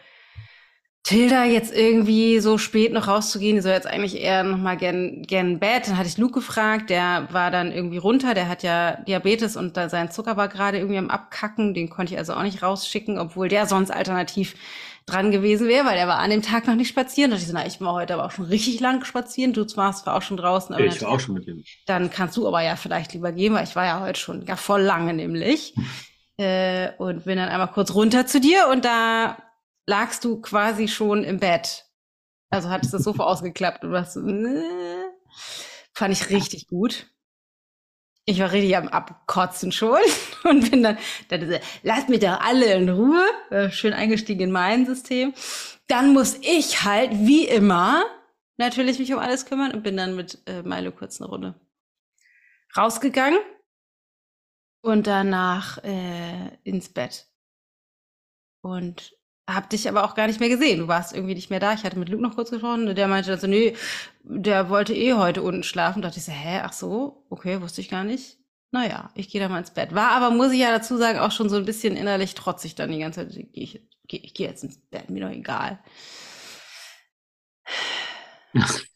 Tilda 1.04 1.44
jetzt 1.44 1.76
irgendwie 1.76 2.40
so 2.40 2.58
spät 2.58 2.94
noch 2.94 3.10
rauszugehen, 3.10 3.58
die 3.58 3.62
soll 3.62 3.74
jetzt 3.74 3.88
eigentlich 3.88 4.22
eher 4.22 4.44
noch 4.44 4.58
mal 4.58 4.78
gern, 4.78 5.22
gern 5.24 5.60
Bett. 5.60 5.88
Dann 5.88 5.98
hatte 5.98 6.08
ich 6.08 6.18
Luke 6.18 6.36
gefragt, 6.36 6.90
der 6.90 7.28
war 7.32 7.52
dann 7.52 7.74
irgendwie 7.74 7.98
runter, 7.98 8.34
der 8.34 8.48
hat 8.48 8.64
ja 8.64 8.96
Diabetes 9.06 9.58
und 9.58 9.76
da 9.76 9.90
sein 9.90 10.12
Zucker 10.12 10.38
war 10.38 10.48
gerade 10.48 10.78
irgendwie 10.78 10.98
am 10.98 11.10
Abkacken, 11.10 11.74
den 11.74 11.90
konnte 11.90 12.14
ich 12.14 12.20
also 12.20 12.34
auch 12.34 12.44
nicht 12.44 12.64
rausschicken, 12.64 13.18
obwohl 13.18 13.50
der 13.50 13.66
sonst 13.68 13.92
alternativ 13.92 14.56
dran 15.06 15.32
gewesen 15.32 15.68
wäre, 15.68 15.86
weil 15.86 15.98
er 15.98 16.08
war 16.08 16.20
an 16.20 16.30
dem 16.30 16.42
Tag 16.42 16.68
noch 16.68 16.76
nicht 16.76 16.88
spazieren. 16.88 17.32
Da 17.32 17.36
dachte 17.36 17.44
ich 17.44 17.52
so, 17.52 17.54
na, 17.54 17.68
ich 17.68 17.82
war 17.82 17.94
heute 17.94 18.14
aber 18.14 18.24
auch 18.26 18.32
schon 18.32 18.46
richtig 18.46 18.80
lang 18.80 19.04
spazieren. 19.04 19.52
Du 19.52 19.66
warst 19.76 20.06
zwar 20.06 20.16
auch 20.16 20.22
schon 20.22 20.38
draußen. 20.38 20.74
Aber 20.74 20.86
ich 20.86 21.02
war 21.02 21.10
auch 21.10 21.20
schon 21.20 21.36
mit 21.36 21.46
ihm. 21.46 21.66
Dann 21.86 22.12
kannst 22.12 22.38
du 22.38 22.48
aber 22.48 22.62
ja 22.62 22.78
vielleicht 22.78 23.12
lieber 23.12 23.34
gehen, 23.34 23.54
weil 23.54 23.66
ich 23.66 23.76
war 23.76 23.86
ja 23.86 24.00
heute 24.00 24.18
schon 24.18 24.46
ja 24.46 24.56
voll 24.56 24.82
lange 24.82 25.14
nämlich. 25.14 25.76
äh, 26.38 26.92
und 26.98 27.26
bin 27.26 27.36
dann 27.38 27.50
einmal 27.50 27.68
kurz 27.68 27.94
runter 27.94 28.26
zu 28.26 28.40
dir 28.40 28.70
und 28.72 28.86
da 28.86 29.38
lagst 29.86 30.24
du 30.24 30.42
quasi 30.42 30.88
schon 30.88 31.24
im 31.24 31.40
Bett. 31.40 31.86
Also 32.50 32.70
hattest 32.70 32.94
das 32.94 33.04
Sofa 33.04 33.24
ausgeklappt 33.24 33.84
und 33.84 33.92
was 33.92 34.14
so, 34.14 34.22
äh, 34.28 35.06
fand 35.94 36.14
ich 36.14 36.30
richtig 36.30 36.68
gut. 36.68 37.08
Ich 38.26 38.40
war 38.40 38.52
richtig 38.52 38.78
am 38.78 38.88
Abkotzen 38.88 39.72
schon 39.72 40.00
und 40.44 40.72
bin 40.72 40.84
dann, 40.84 40.98
dann 41.30 41.60
lasst 41.82 42.10
mich 42.10 42.20
doch 42.20 42.40
alle 42.40 42.74
in 42.74 42.90
Ruhe, 42.90 43.26
äh, 43.50 43.70
schön 43.70 43.94
eingestiegen 43.94 44.44
in 44.44 44.52
mein 44.52 44.86
System. 44.86 45.34
Dann 45.88 46.14
muss 46.14 46.36
ich 46.42 46.84
halt, 46.84 47.12
wie 47.12 47.46
immer, 47.46 48.04
natürlich 48.58 49.00
mich 49.00 49.14
um 49.14 49.20
alles 49.20 49.46
kümmern 49.46 49.72
und 49.72 49.84
bin 49.84 49.98
dann 49.98 50.16
mit 50.16 50.42
äh, 50.46 50.62
Milo 50.62 50.92
kurz 50.92 51.20
eine 51.20 51.30
Runde 51.30 51.60
rausgegangen 52.78 53.40
und 54.82 55.08
danach 55.08 55.84
äh, 55.84 56.58
ins 56.64 56.90
Bett. 56.90 57.28
Und 58.62 59.14
hab 59.50 59.70
dich 59.70 59.90
aber 59.90 60.04
auch 60.06 60.16
gar 60.16 60.28
nicht 60.28 60.40
mehr 60.40 60.50
gesehen. 60.50 60.80
Du 60.80 60.88
warst 60.88 61.14
irgendwie 61.14 61.36
nicht 61.36 61.50
mehr 61.50 61.60
da. 61.60 61.74
Ich 61.74 61.84
hatte 61.84 62.00
mit 62.00 62.10
Luke 62.10 62.24
noch 62.24 62.36
kurz 62.36 62.50
gesprochen. 62.52 62.96
Der 62.96 63.08
meinte 63.08 63.30
dann 63.32 63.40
so, 63.40 63.48
nee, 63.48 63.76
der 64.24 64.70
wollte 64.70 64.94
eh 64.94 65.14
heute 65.14 65.42
unten 65.44 65.64
schlafen. 65.64 66.02
Da 66.02 66.08
dachte 66.08 66.20
ich 66.20 66.26
so, 66.26 66.32
hä, 66.32 66.62
ach 66.64 66.74
so, 66.74 67.26
okay, 67.30 67.62
wusste 67.62 67.82
ich 67.82 67.90
gar 67.90 68.04
nicht. 68.04 68.38
naja, 68.72 69.12
ich 69.16 69.30
gehe 69.30 69.42
da 69.42 69.50
mal 69.50 69.60
ins 69.60 69.72
Bett. 69.72 69.94
War 69.94 70.12
aber, 70.12 70.32
muss 70.32 70.52
ich 70.52 70.60
ja 70.60 70.72
dazu 70.72 70.98
sagen, 70.98 71.20
auch 71.20 71.32
schon 71.32 71.50
so 71.50 71.58
ein 71.58 71.66
bisschen 71.66 71.96
innerlich 71.96 72.34
trotzig 72.36 72.76
dann 72.76 72.92
die 72.92 73.00
ganze 73.00 73.28
Zeit. 73.28 73.38
Ich, 73.54 73.76
ich, 74.08 74.24
ich 74.24 74.34
gehe 74.34 74.48
jetzt 74.48 74.64
ins 74.64 74.80
Bett, 74.90 75.10
mir 75.10 75.22
doch 75.26 75.32
egal. 75.34 75.80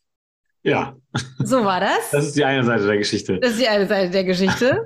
Ja. 0.63 0.97
So 1.39 1.63
war 1.63 1.79
das. 1.79 2.11
Das 2.11 2.25
ist 2.25 2.35
die 2.35 2.43
eine 2.43 2.63
Seite 2.63 2.87
der 2.87 2.97
Geschichte. 2.97 3.39
Das 3.39 3.51
ist 3.51 3.61
die 3.61 3.67
eine 3.69 3.87
Seite 3.87 4.11
der 4.11 4.23
Geschichte. 4.25 4.83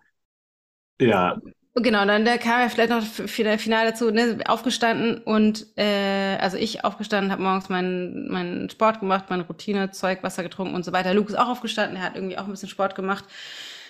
ja. 1.00 1.38
Genau, 1.74 2.04
dann 2.06 2.24
da 2.24 2.38
kam 2.38 2.60
ja 2.60 2.68
vielleicht 2.68 2.90
noch 2.90 3.04
final 3.04 3.86
dazu, 3.86 4.10
ne, 4.10 4.40
aufgestanden 4.46 5.18
und 5.18 5.66
äh, 5.76 6.36
also 6.40 6.56
ich 6.56 6.84
aufgestanden, 6.84 7.30
habe 7.30 7.42
morgens 7.42 7.68
meinen 7.68 8.28
meinen 8.28 8.68
Sport 8.68 8.98
gemacht, 8.98 9.26
meine 9.28 9.44
Routine, 9.46 9.92
Zeug, 9.92 10.22
Wasser 10.24 10.42
getrunken 10.42 10.74
und 10.74 10.84
so 10.84 10.92
weiter. 10.92 11.14
Luke 11.14 11.30
ist 11.30 11.38
auch 11.38 11.48
aufgestanden, 11.48 11.96
er 11.96 12.02
hat 12.02 12.16
irgendwie 12.16 12.36
auch 12.36 12.44
ein 12.44 12.50
bisschen 12.50 12.68
Sport 12.68 12.96
gemacht. 12.96 13.24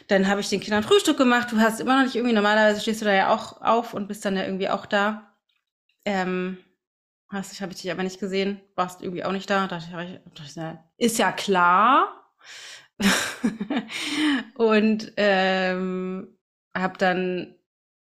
Dann 0.09 0.29
habe 0.29 0.41
ich 0.41 0.49
den 0.51 0.61
Kindern 0.61 0.83
Frühstück 0.83 1.17
gemacht. 1.17 1.53
Du 1.53 1.59
hast 1.61 1.81
immer 1.81 1.97
noch 1.97 2.05
nicht 2.05 2.17
irgendwie, 2.17 2.35
normalerweise 2.35 2.81
stehst 2.81 3.01
du 3.01 3.07
da 3.07 3.13
ja 3.15 3.35
auch 3.35 3.63
auf 3.63 3.95
und 3.95 4.07
bist 4.09 4.25
dann 4.25 4.37
ja 4.37 4.45
irgendwie 4.45 4.69
auch 4.69 4.85
da. 4.87 5.33
Ähm, 6.05 6.59
hast 7.31 7.53
ich 7.53 7.63
habe 7.63 7.73
ich 7.73 7.81
dich 7.83 7.91
aber 7.91 8.03
nicht 8.03 8.21
gesehen, 8.21 8.61
warst 8.77 9.03
irgendwie 9.03 9.25
auch 9.25 9.33
nicht 9.33 9.51
da. 9.51 9.67
Da 9.67 9.79
dachte 9.79 9.89
ich, 10.05 10.21
dachte 10.35 10.79
ich 10.99 11.07
ist 11.07 11.19
ja 11.19 11.33
klar. 11.33 12.09
und 14.57 15.13
ähm, 15.17 16.39
habe 16.77 16.99
dann 16.99 17.55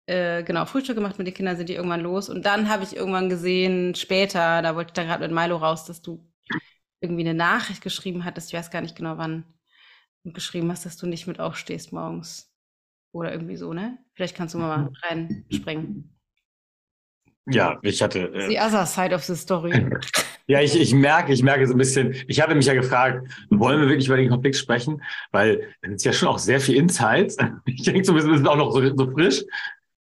äh, 0.06 0.42
genau, 0.42 0.64
Frühstück 0.64 0.96
gemacht 0.96 1.18
mit 1.18 1.26
den 1.26 1.34
Kindern, 1.34 1.56
sind 1.56 1.68
die 1.68 1.74
irgendwann 1.74 2.00
los. 2.00 2.28
Und 2.28 2.44
dann 2.44 2.68
habe 2.68 2.84
ich 2.84 2.96
irgendwann 2.96 3.28
gesehen, 3.28 3.94
später, 3.94 4.62
da 4.62 4.74
wollte 4.74 4.90
ich 4.90 4.94
dann 4.94 5.06
gerade 5.06 5.26
mit 5.26 5.32
Milo 5.32 5.56
raus, 5.56 5.84
dass 5.84 6.02
du 6.02 6.26
irgendwie 7.00 7.22
eine 7.22 7.34
Nachricht 7.34 7.82
geschrieben 7.82 8.24
hattest, 8.24 8.52
ich 8.52 8.58
weiß 8.58 8.70
gar 8.70 8.80
nicht 8.80 8.96
genau 8.96 9.18
wann, 9.18 9.44
und 10.24 10.34
geschrieben 10.34 10.70
hast, 10.70 10.86
dass 10.86 10.96
du 10.96 11.06
nicht 11.06 11.26
mit 11.26 11.40
aufstehst 11.40 11.92
morgens. 11.92 12.48
Oder 13.12 13.32
irgendwie 13.32 13.56
so, 13.56 13.72
ne? 13.74 13.98
Vielleicht 14.14 14.36
kannst 14.36 14.54
du 14.54 14.58
mal 14.58 14.90
reinspringen. 15.02 16.12
Ja, 17.50 17.78
ich 17.82 18.00
hatte. 18.00 18.32
Äh, 18.32 18.48
the 18.48 18.58
other 18.58 18.86
side 18.86 19.14
of 19.14 19.24
the 19.24 19.34
story. 19.34 19.72
ja, 20.46 20.60
ich, 20.60 20.80
ich 20.80 20.94
merke, 20.94 21.32
ich 21.32 21.42
merke 21.42 21.66
so 21.66 21.74
ein 21.74 21.78
bisschen, 21.78 22.14
ich 22.28 22.40
hatte 22.40 22.54
mich 22.54 22.66
ja 22.66 22.74
gefragt, 22.74 23.28
wollen 23.50 23.80
wir 23.80 23.88
wirklich 23.88 24.06
über 24.06 24.16
den 24.16 24.30
Konflikt 24.30 24.56
sprechen? 24.56 25.02
Weil 25.32 25.74
es 25.80 25.90
ist 25.90 26.04
ja 26.04 26.12
schon 26.12 26.28
auch 26.28 26.38
sehr 26.38 26.60
viel 26.60 26.76
Insights. 26.76 27.36
Ich 27.66 27.82
denke 27.82 28.04
so, 28.04 28.14
wir 28.14 28.22
sind 28.22 28.46
auch 28.46 28.56
noch 28.56 28.70
so, 28.72 28.96
so 28.96 29.10
frisch. 29.10 29.44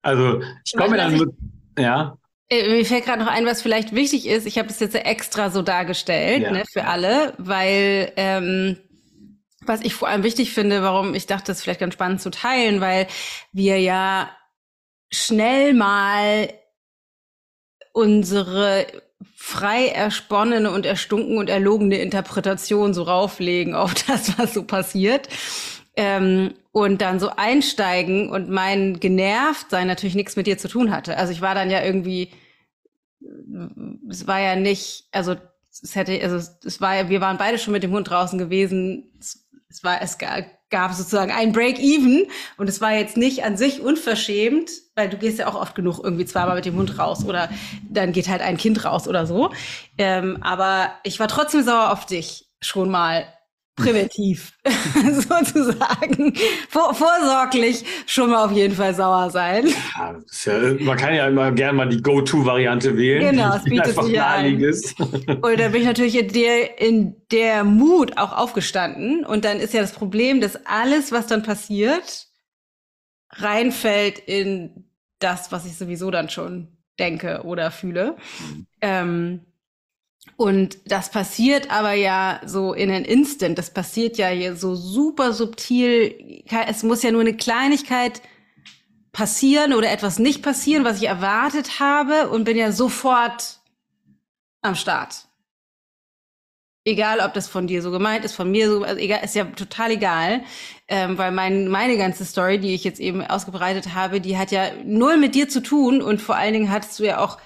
Also 0.02 0.42
ich 0.66 0.74
komme 0.74 0.98
dann 0.98 1.18
mit, 1.18 1.30
ja. 1.78 2.18
Äh, 2.50 2.70
mir 2.70 2.86
fällt 2.86 3.06
gerade 3.06 3.24
noch 3.24 3.32
ein, 3.32 3.46
was 3.46 3.62
vielleicht 3.62 3.94
wichtig 3.94 4.28
ist. 4.28 4.46
Ich 4.46 4.58
habe 4.58 4.68
das 4.68 4.80
jetzt 4.80 4.96
extra 4.96 5.50
so 5.50 5.62
dargestellt 5.62 6.44
ja. 6.44 6.52
ne, 6.52 6.64
für 6.72 6.86
alle, 6.86 7.34
weil 7.38 8.12
ähm, 8.18 8.78
was 9.66 9.82
ich 9.82 9.94
vor 9.94 10.08
allem 10.08 10.24
wichtig 10.24 10.54
finde, 10.54 10.82
warum 10.82 11.14
ich 11.14 11.28
dachte, 11.28 11.48
das 11.48 11.58
ist 11.58 11.64
vielleicht 11.64 11.80
ganz 11.80 11.94
spannend 11.94 12.22
zu 12.22 12.32
teilen, 12.32 12.82
weil 12.82 13.08
wir 13.52 13.80
ja 13.80 14.30
schnell 15.12 15.74
mal 15.74 16.50
unsere 17.94 18.88
frei 19.36 19.88
ersponnene 19.88 20.72
und 20.72 20.86
erstunken 20.86 21.38
und 21.38 21.50
erlogene 21.50 21.98
Interpretation 21.98 22.94
so 22.94 23.04
rauflegen 23.04 23.76
auf 23.76 23.94
das, 24.08 24.38
was 24.38 24.54
so 24.54 24.64
passiert. 24.64 25.30
Ähm, 25.96 26.54
und 26.72 27.02
dann 27.02 27.20
so 27.20 27.30
einsteigen 27.30 28.30
und 28.30 28.50
mein 28.50 29.00
genervt 29.00 29.70
sein 29.70 29.88
natürlich 29.88 30.16
nichts 30.16 30.36
mit 30.36 30.48
dir 30.48 30.58
zu 30.58 30.68
tun 30.68 30.92
hatte. 30.92 31.18
Also 31.18 31.34
ich 31.34 31.42
war 31.42 31.54
dann 31.54 31.70
ja 31.70 31.84
irgendwie, 31.84 32.32
es 34.10 34.26
war 34.28 34.40
ja 34.40 34.56
nicht, 34.56 35.06
also 35.12 35.36
es 35.72 35.96
hätte, 35.96 36.20
also 36.22 36.38
es 36.66 36.82
war 36.82 36.96
ja, 36.96 37.10
wir 37.10 37.22
waren 37.22 37.38
beide 37.38 37.58
schon 37.58 37.74
mit 37.74 37.84
dem 37.84 37.92
Hund 37.92 38.10
draußen 38.10 38.38
gewesen. 38.40 39.12
Es, 39.20 39.48
es 39.70 39.84
war, 39.84 40.02
es 40.02 40.18
gab 40.18 40.94
sozusagen 40.94 41.32
ein 41.32 41.52
Break-Even 41.52 42.28
und 42.58 42.70
es 42.70 42.82
war 42.82 42.94
jetzt 42.94 43.18
nicht 43.18 43.44
an 43.44 43.58
sich 43.58 43.82
unverschämt, 43.82 44.70
weil 44.96 45.10
du 45.10 45.18
gehst 45.18 45.40
ja 45.40 45.48
auch 45.48 45.56
oft 45.56 45.76
genug 45.76 46.00
irgendwie 46.04 46.26
zweimal 46.26 46.56
mit 46.56 46.66
dem 46.66 46.76
Hund 46.76 46.98
raus 46.98 47.26
oder 47.26 47.50
dann 47.90 48.12
geht 48.14 48.28
halt 48.28 48.42
ein 48.42 48.58
Kind 48.58 48.84
raus 48.86 49.08
oder 49.08 49.26
so. 49.26 49.52
Ähm, 49.98 50.38
aber 50.42 50.92
ich 51.04 51.20
war 51.20 51.28
trotzdem 51.28 51.64
sauer 51.64 51.92
auf 51.92 52.06
dich 52.06 52.50
schon 52.62 52.90
mal 52.90 53.26
präventiv 53.84 54.54
sozusagen 55.14 56.34
vor, 56.70 56.94
vorsorglich 56.94 57.84
schon 58.06 58.30
mal 58.30 58.46
auf 58.46 58.52
jeden 58.52 58.76
Fall 58.76 58.94
sauer 58.94 59.30
sein. 59.30 59.68
Ja, 59.96 60.16
ja, 60.46 60.74
man 60.80 60.98
kann 60.98 61.16
ja 61.16 61.28
immer 61.28 61.52
gerne 61.52 61.74
mal 61.74 61.90
die 61.90 62.02
Go-To-Variante 62.02 62.98
wählen. 62.98 63.32
Genau, 63.32 63.56
es 63.56 63.64
bietet 63.66 63.96
sich 63.96 64.22
ein. 64.22 64.64
Und 65.42 65.60
da 65.60 65.70
bin 65.70 65.82
ich 65.82 65.88
natürlich 65.88 66.18
in 66.18 66.28
der, 66.32 66.80
in 66.80 67.16
der 67.32 67.64
Mut 67.64 68.18
auch 68.18 68.38
aufgestanden. 68.38 69.26
Und 69.26 69.46
dann 69.46 69.60
ist 69.60 69.74
ja 69.74 69.82
das 69.82 69.94
Problem, 69.94 70.42
dass 70.42 70.66
alles, 70.66 71.12
was 71.12 71.28
dann 71.28 71.44
passiert, 71.44 72.28
reinfällt 73.32 74.20
in 74.20 74.86
das, 75.20 75.52
was 75.52 75.66
ich 75.66 75.78
sowieso 75.78 76.12
dann 76.12 76.30
schon 76.30 76.78
denke 77.00 77.42
oder 77.44 77.72
fühle. 77.72 78.16
Mhm. 78.40 78.68
Ähm, 78.82 79.46
und 80.38 80.78
das 80.86 81.12
passiert 81.12 81.70
aber 81.72 81.94
ja 81.94 82.42
so 82.46 82.74
in 82.74 82.90
ein 82.90 83.06
Instant. 83.06 83.58
Das 83.58 83.70
passiert 83.72 84.18
ja 84.18 84.30
hier 84.30 84.56
so 84.56 84.76
super 84.76 85.34
subtil. 85.34 86.44
Es 86.68 86.84
muss 86.84 87.04
ja 87.04 87.12
nur 87.12 87.22
eine 87.22 87.36
Kleinigkeit 87.36 88.22
passieren 89.12 89.74
oder 89.74 89.92
etwas 89.92 90.20
nicht 90.20 90.42
passieren, 90.42 90.86
was 90.86 90.98
ich 90.98 91.08
erwartet 91.08 91.80
habe 91.80 92.30
und 92.30 92.44
bin 92.44 92.58
ja 92.58 92.72
sofort 92.72 93.60
am 94.62 94.76
Start. 94.76 95.28
Egal, 96.84 97.20
ob 97.20 97.36
das 97.36 97.48
von 97.48 97.68
dir 97.68 97.84
so 97.84 97.92
gemeint 97.92 98.26
ist, 98.26 98.34
von 98.34 98.50
mir 98.50 98.68
so, 98.68 98.84
also 98.84 99.00
egal, 99.00 99.24
ist 99.24 99.36
ja 99.36 99.46
total 99.46 99.92
egal, 99.92 100.42
ähm, 100.88 101.16
weil 101.20 101.32
mein, 101.32 101.68
meine 101.68 101.96
ganze 101.96 102.26
Story, 102.26 102.60
die 102.60 102.74
ich 102.74 102.84
jetzt 102.84 103.00
eben 103.00 103.24
ausgebreitet 103.24 103.94
habe, 103.94 104.20
die 104.20 104.36
hat 104.36 104.52
ja 104.52 104.72
null 104.84 105.18
mit 105.18 105.36
dir 105.36 105.48
zu 105.48 105.62
tun 105.62 106.02
und 106.02 106.20
vor 106.20 106.36
allen 106.36 106.54
Dingen 106.54 106.72
hattest 106.72 106.98
du 107.00 107.04
ja 107.04 107.20
auch 107.20 107.38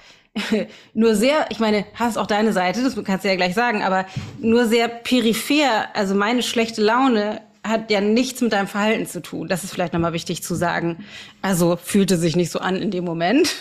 nur 0.94 1.14
sehr, 1.14 1.46
ich 1.50 1.58
meine, 1.58 1.84
hast 1.94 2.16
auch 2.16 2.26
deine 2.26 2.52
Seite, 2.52 2.82
das 2.82 2.96
kannst 3.04 3.24
du 3.24 3.28
ja 3.28 3.36
gleich 3.36 3.54
sagen, 3.54 3.82
aber 3.82 4.06
nur 4.38 4.66
sehr 4.66 4.88
peripher, 4.88 5.94
also 5.94 6.14
meine 6.14 6.42
schlechte 6.42 6.82
Laune 6.82 7.40
hat 7.62 7.90
ja 7.90 8.00
nichts 8.00 8.40
mit 8.40 8.52
deinem 8.52 8.68
Verhalten 8.68 9.06
zu 9.06 9.20
tun. 9.20 9.48
Das 9.48 9.64
ist 9.64 9.72
vielleicht 9.72 9.92
nochmal 9.92 10.12
wichtig 10.12 10.42
zu 10.42 10.54
sagen. 10.54 11.04
Also 11.42 11.76
fühlte 11.76 12.16
sich 12.16 12.36
nicht 12.36 12.50
so 12.50 12.60
an 12.60 12.76
in 12.76 12.92
dem 12.92 13.04
Moment. 13.04 13.56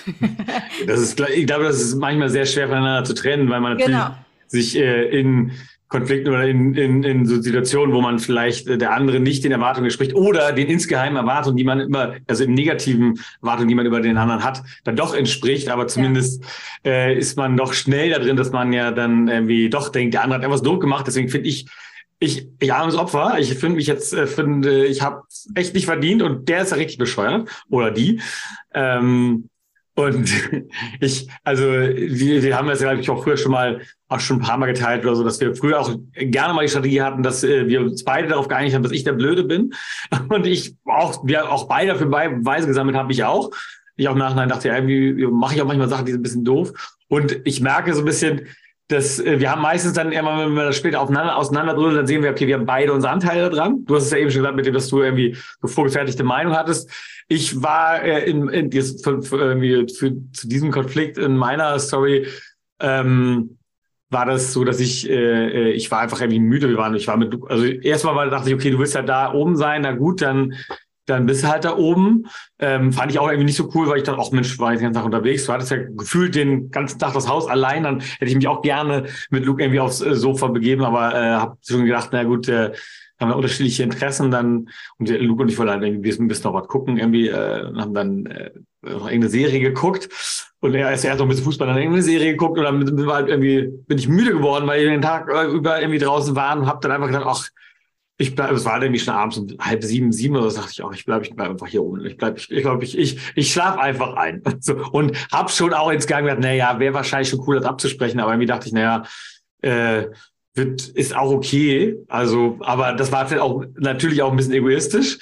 das 0.88 1.00
ist, 1.00 1.20
ich 1.20 1.48
glaube, 1.48 1.64
das 1.64 1.82
ist 1.82 1.96
manchmal 1.96 2.30
sehr 2.30 2.46
schwer 2.46 2.68
voneinander 2.68 3.04
zu 3.04 3.16
trennen, 3.16 3.50
weil 3.50 3.62
man 3.62 3.74
natürlich 3.74 3.96
genau. 3.96 4.16
sich 4.48 4.78
äh, 4.78 5.20
in 5.20 5.52
Konflikten 5.88 6.30
oder 6.30 6.48
in, 6.48 6.74
in, 6.74 7.04
in 7.04 7.26
so 7.26 7.40
Situationen, 7.40 7.94
wo 7.94 8.02
man 8.02 8.18
vielleicht 8.20 8.68
äh, 8.68 8.78
der 8.78 8.94
andere 8.94 9.20
nicht 9.20 9.44
den 9.44 9.52
Erwartungen 9.52 9.86
entspricht 9.86 10.16
oder 10.16 10.52
den 10.52 10.68
insgeheimen 10.68 11.16
Erwartungen, 11.16 11.58
die 11.58 11.64
man 11.64 11.80
immer, 11.80 12.16
also 12.28 12.44
im 12.44 12.54
negativen 12.54 13.20
Erwartungen, 13.42 13.70
die 13.70 13.76
man 13.76 13.86
über 13.86 14.02
den 14.02 14.18
anderen 14.18 14.44
hat, 14.44 14.64
dann 14.84 14.96
doch 14.96 15.16
entspricht. 15.16 15.70
Aber 15.70 15.88
zumindest 15.88 16.44
ja. 16.84 16.92
äh, 16.92 17.18
ist 17.18 17.38
man 17.38 17.56
doch 17.56 17.74
schnell 17.74 18.10
da 18.10 18.20
drin, 18.20 18.36
dass 18.36 18.52
man 18.52 18.74
ja 18.74 18.92
dann 18.92 19.28
irgendwie 19.28 19.70
doch 19.70 19.90
denkt, 19.90 20.16
der 20.16 20.24
andere 20.24 20.40
hat 20.40 20.46
etwas 20.46 20.64
doof 20.64 20.80
gemacht. 20.80 21.06
Deswegen 21.06 21.30
finde 21.30 21.50
ich, 21.50 21.68
ich, 22.20 22.48
ich 22.60 22.74
armes 22.74 22.96
Opfer. 22.96 23.38
Ich 23.40 23.54
finde 23.54 23.76
mich 23.76 23.88
jetzt, 23.88 24.14
äh, 24.14 24.26
finde, 24.26 24.86
ich 24.86 25.04
habe 25.04 25.22
echt 25.54 25.76
nicht 25.76 25.86
verdient 25.86 26.24
und 26.24 26.50
der 26.50 26.62
ist 26.62 26.72
ja 26.72 26.78
richtig 26.78 26.98
bescheuert 26.98 27.48
oder 27.70 27.92
die. 27.92 28.22
Ähm, 28.74 29.50
und 29.96 30.30
ich, 31.00 31.28
also 31.44 31.64
wir, 31.64 32.44
wir 32.44 32.58
haben 32.58 32.68
das 32.68 32.82
ja, 32.82 32.90
glaube 32.90 33.02
ich, 33.02 33.10
auch 33.10 33.24
früher 33.24 33.38
schon 33.38 33.52
mal 33.52 33.82
auch 34.08 34.20
schon 34.20 34.38
ein 34.38 34.42
paar 34.42 34.58
Mal 34.58 34.68
geteilt 34.68 35.04
oder 35.04 35.16
so, 35.16 35.24
dass 35.24 35.40
wir 35.40 35.56
früher 35.56 35.80
auch 35.80 35.92
gerne 36.14 36.54
mal 36.54 36.64
die 36.64 36.70
Strategie 36.70 37.02
hatten, 37.02 37.24
dass 37.24 37.44
äh, 37.44 37.68
wir 37.68 37.82
uns 37.82 38.04
beide 38.04 38.28
darauf 38.28 38.48
geeinigt 38.48 38.76
haben, 38.76 38.84
dass 38.84 38.92
ich 38.92 39.04
der 39.04 39.14
Blöde 39.14 39.44
bin. 39.44 39.74
Und 40.30 40.46
ich 40.46 40.76
auch, 40.86 41.26
wir 41.26 41.52
auch 41.52 41.68
beide 41.68 41.94
dafür 41.94 42.08
Beweise 42.08 42.68
gesammelt 42.68 42.98
haben, 42.98 43.10
ich 43.10 43.24
auch. 43.24 43.52
Ich 43.96 44.10
auch 44.10 44.14
im 44.14 44.20
Nachhinein 44.20 44.50
dachte, 44.50 44.68
irgendwie 44.68 45.26
mache 45.28 45.56
ich 45.56 45.62
auch 45.62 45.68
manchmal 45.68 45.88
Sachen, 45.88 46.06
die 46.06 46.12
sind 46.12 46.20
ein 46.20 46.24
bisschen 46.24 46.44
doof. 46.44 46.74
Und 47.08 47.40
ich 47.46 47.62
merke 47.62 47.94
so 47.94 48.02
ein 48.02 48.06
bisschen, 48.06 48.48
dass 48.88 49.20
äh, 49.20 49.40
wir 49.40 49.52
haben 49.52 49.62
meistens 49.62 49.94
dann 49.94 50.12
immer, 50.12 50.38
wenn 50.38 50.54
wir 50.54 50.66
das 50.66 50.78
später 50.78 51.02
aufeinander 51.02 51.38
auseinanderdrücken, 51.38 51.96
dann 51.96 52.08
sehen 52.08 52.24
wir, 52.24 52.32
okay, 52.32 52.48
wir 52.48 52.56
haben 52.56 52.66
beide 52.66 52.94
unsere 52.94 53.14
Anteile 53.14 53.50
dran. 53.50 53.84
Du 53.86 53.96
hast 53.96 54.06
es 54.06 54.12
ja 54.12 54.18
eben 54.18 54.30
schon 54.30 54.42
gesagt, 54.42 54.56
mit 54.56 54.66
dem, 54.66 54.74
dass 54.74 54.90
du 54.90 55.02
irgendwie 55.02 55.36
eine 55.62 55.72
vorgefertigte 55.72 56.24
Meinung 56.24 56.56
hattest. 56.56 56.90
Ich 57.28 57.62
war 57.64 58.04
äh, 58.04 58.30
in, 58.30 58.48
in 58.50 58.72
für, 58.72 59.22
für, 59.22 59.38
irgendwie 59.38 59.88
für, 59.94 60.14
zu 60.34 60.48
diesem 60.48 60.72
Konflikt 60.72 61.18
in 61.18 61.36
meiner 61.36 61.80
Story 61.80 62.28
ähm, 62.80 63.58
war 64.10 64.26
das 64.26 64.54
so, 64.54 64.64
dass 64.64 64.80
ich, 64.80 65.10
äh, 65.10 65.14
äh, 65.14 65.72
ich 65.72 65.90
war 65.90 66.00
einfach 66.00 66.22
irgendwie 66.22 66.40
müde. 66.40 66.70
Wir 66.70 66.78
waren, 66.78 66.94
ich 66.94 67.08
war 67.08 67.18
mit, 67.18 67.36
also 67.48 67.66
erstmal 67.66 68.16
war, 68.16 68.30
dachte 68.30 68.50
ich, 68.50 68.56
okay, 68.56 68.70
du 68.70 68.78
willst 68.78 68.94
ja 68.94 69.02
da 69.02 69.34
oben 69.34 69.56
sein, 69.56 69.82
na 69.82 69.94
gut, 69.94 70.22
dann, 70.22 70.54
dann 71.06 71.26
bist 71.26 71.44
du 71.44 71.48
halt 71.48 71.66
da 71.66 71.78
oben. 71.78 72.28
Ähm, 72.60 72.92
fand 72.92 73.12
ich 73.12 73.20
auch 73.20 73.28
irgendwie 73.28 73.46
nicht 73.46 73.58
so 73.58 73.70
cool, 73.76 73.88
weil 73.88 73.98
ich 73.98 74.04
dachte, 74.04 74.22
ach 74.22 74.32
Mensch, 74.32 74.58
war 74.60 74.74
ich 74.74 74.80
den 74.80 74.86
ganzen 74.86 74.98
Tag 74.98 75.06
unterwegs. 75.06 75.46
Du 75.46 75.54
hattest 75.54 75.72
ja 75.72 75.78
gefühlt 75.78 76.36
den 76.36 76.72
ganzen 76.72 77.00
Tag 77.00 77.14
das 77.14 77.28
Haus 77.28 77.48
allein, 77.48 77.84
dann 77.84 78.00
hätte 78.00 78.26
ich 78.26 78.36
mich 78.36 78.48
auch 78.48 78.62
gerne 78.62 79.06
mit 79.30 79.46
Luke 79.46 79.62
irgendwie 79.62 79.80
aufs 79.80 80.02
äh, 80.02 80.16
Sofa 80.16 80.48
begeben, 80.48 80.84
aber 80.84 81.14
äh, 81.14 81.36
habe 81.36 81.58
schon 81.66 81.86
gedacht, 81.86 82.10
na 82.12 82.24
gut, 82.24 82.48
äh, 82.48 82.72
haben 83.20 83.30
wir 83.30 83.36
unterschiedliche 83.38 83.84
Interessen 83.84 84.32
dann. 84.32 84.70
Und 84.98 85.10
Luke 85.10 85.42
und 85.42 85.50
ich 85.50 85.58
wollten 85.58 85.72
halt 85.72 85.84
irgendwie 85.84 86.12
ein 86.12 86.28
bisschen 86.28 86.44
noch 86.44 86.54
was 86.54 86.68
gucken 86.68 86.98
irgendwie 86.98 87.30
äh, 87.30 87.74
haben 87.76 87.94
dann 87.94 88.26
äh, 88.26 88.52
noch 88.82 89.08
irgendeine 89.08 89.30
Serie 89.30 89.60
geguckt. 89.60 90.10
Und 90.60 90.74
er 90.74 90.92
ist 90.92 91.04
erst 91.04 91.20
noch 91.20 91.26
ein 91.26 91.30
bisschen 91.30 91.46
Fußball 91.46 91.68
dann 91.68 91.78
irgendeine 91.78 92.04
Serie 92.04 92.32
geguckt. 92.32 92.58
Und 92.58 92.64
dann 92.64 92.84
bin, 92.84 93.08
halt 93.08 93.30
irgendwie 93.30 93.70
bin 93.88 93.98
ich 93.98 94.08
müde 94.08 94.32
geworden 94.32 94.68
weil 94.68 94.82
ich 94.82 94.90
den 94.90 95.02
Tag 95.02 95.30
über 95.30 95.80
irgendwie 95.80 96.00
draußen 96.00 96.36
war 96.36 96.58
und 96.58 96.68
habe 96.68 96.80
dann 96.82 96.92
einfach 96.92 97.08
gedacht 97.08 97.26
ach 97.28 97.50
Ich 98.18 98.34
bleib, 98.34 98.52
es 98.52 98.64
war 98.64 98.80
nämlich 98.80 99.04
schon 99.04 99.14
abends 99.14 99.38
um 99.38 99.48
halb 99.60 99.84
sieben, 99.84 100.14
sieben 100.14 100.38
oder 100.38 100.50
so, 100.50 100.58
dachte 100.58 100.72
ich 100.72 100.82
auch, 100.82 100.94
ich 100.94 101.06
bleibe 101.06 101.26
ich 101.26 101.36
bleib 101.36 101.50
einfach 101.50 101.68
hier 101.68 101.84
oben. 101.84 102.06
Ich 102.06 102.16
bleib, 102.16 102.38
ich 102.38 102.50
ich 102.50 102.62
glaube, 102.62 102.84
ich, 102.84 102.98
ich, 102.98 103.20
ich 103.36 103.52
schlafe 103.52 103.80
einfach 103.80 104.16
ein. 104.16 104.42
So, 104.62 104.76
und 104.92 105.16
hab 105.32 105.52
schon 105.52 105.74
auch 105.74 105.92
ins 105.92 106.08
Gang 106.08 106.26
gedacht, 106.26 106.40
naja, 106.42 106.80
wäre 106.80 106.94
wahrscheinlich 106.94 107.30
schon 107.30 107.42
cool, 107.46 107.58
das 107.58 107.66
abzusprechen, 107.66 108.20
aber 108.20 108.32
irgendwie 108.32 108.48
dachte 108.48 108.68
ich, 108.68 108.74
naja, 108.74 109.04
äh, 109.62 110.06
wird, 110.54 110.88
ist 110.88 111.16
auch 111.16 111.32
okay. 111.32 111.98
Also, 112.08 112.58
aber 112.62 112.94
das 112.94 113.12
war 113.12 113.28
vielleicht 113.28 113.44
auch 113.44 113.66
natürlich 113.78 114.22
auch 114.22 114.32
ein 114.32 114.38
bisschen 114.38 114.54
egoistisch. 114.54 115.20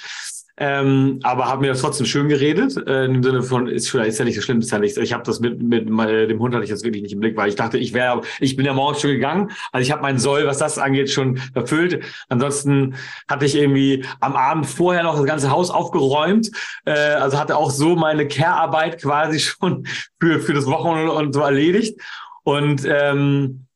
Ähm, 0.56 1.18
aber 1.24 1.46
habe 1.46 1.62
mir 1.62 1.68
das 1.68 1.80
trotzdem 1.80 2.06
schön 2.06 2.28
geredet, 2.28 2.76
äh, 2.86 3.06
im 3.06 3.24
Sinne 3.24 3.42
von, 3.42 3.66
ist, 3.66 3.88
schon, 3.88 4.02
ist 4.02 4.18
ja 4.18 4.24
nicht 4.24 4.36
so 4.36 4.40
schlimm, 4.40 4.60
ist 4.60 4.70
ja 4.70 4.78
nicht, 4.78 4.96
ich 4.96 5.12
habe 5.12 5.24
das 5.24 5.40
mit, 5.40 5.60
mit 5.60 5.88
äh, 5.88 6.28
dem 6.28 6.38
Hund 6.38 6.54
hatte 6.54 6.62
ich 6.62 6.70
jetzt 6.70 6.84
wirklich 6.84 7.02
nicht 7.02 7.12
im 7.12 7.18
Blick, 7.18 7.36
weil 7.36 7.48
ich 7.48 7.56
dachte, 7.56 7.76
ich 7.76 7.92
wäre, 7.92 8.20
ich 8.38 8.54
bin 8.54 8.64
ja 8.64 8.72
morgens 8.72 9.00
schon 9.00 9.10
gegangen, 9.10 9.50
also 9.72 9.82
ich 9.84 9.90
habe 9.90 10.02
meinen 10.02 10.20
Soll, 10.20 10.46
was 10.46 10.58
das 10.58 10.78
angeht, 10.78 11.10
schon 11.10 11.40
erfüllt. 11.54 12.04
Ansonsten 12.28 12.94
hatte 13.26 13.46
ich 13.46 13.56
irgendwie 13.56 14.04
am 14.20 14.36
Abend 14.36 14.66
vorher 14.66 15.02
noch 15.02 15.16
das 15.16 15.24
ganze 15.24 15.50
Haus 15.50 15.70
aufgeräumt, 15.70 16.52
äh, 16.84 16.92
also 16.92 17.36
hatte 17.36 17.56
auch 17.56 17.72
so 17.72 17.96
meine 17.96 18.28
Care-Arbeit 18.28 19.02
quasi 19.02 19.40
schon 19.40 19.88
für, 20.20 20.38
für 20.38 20.54
das 20.54 20.66
Wochenende 20.66 21.10
und 21.10 21.32
so 21.32 21.40
erledigt. 21.40 22.00
Und 22.44 22.84
ähm, 22.86 23.66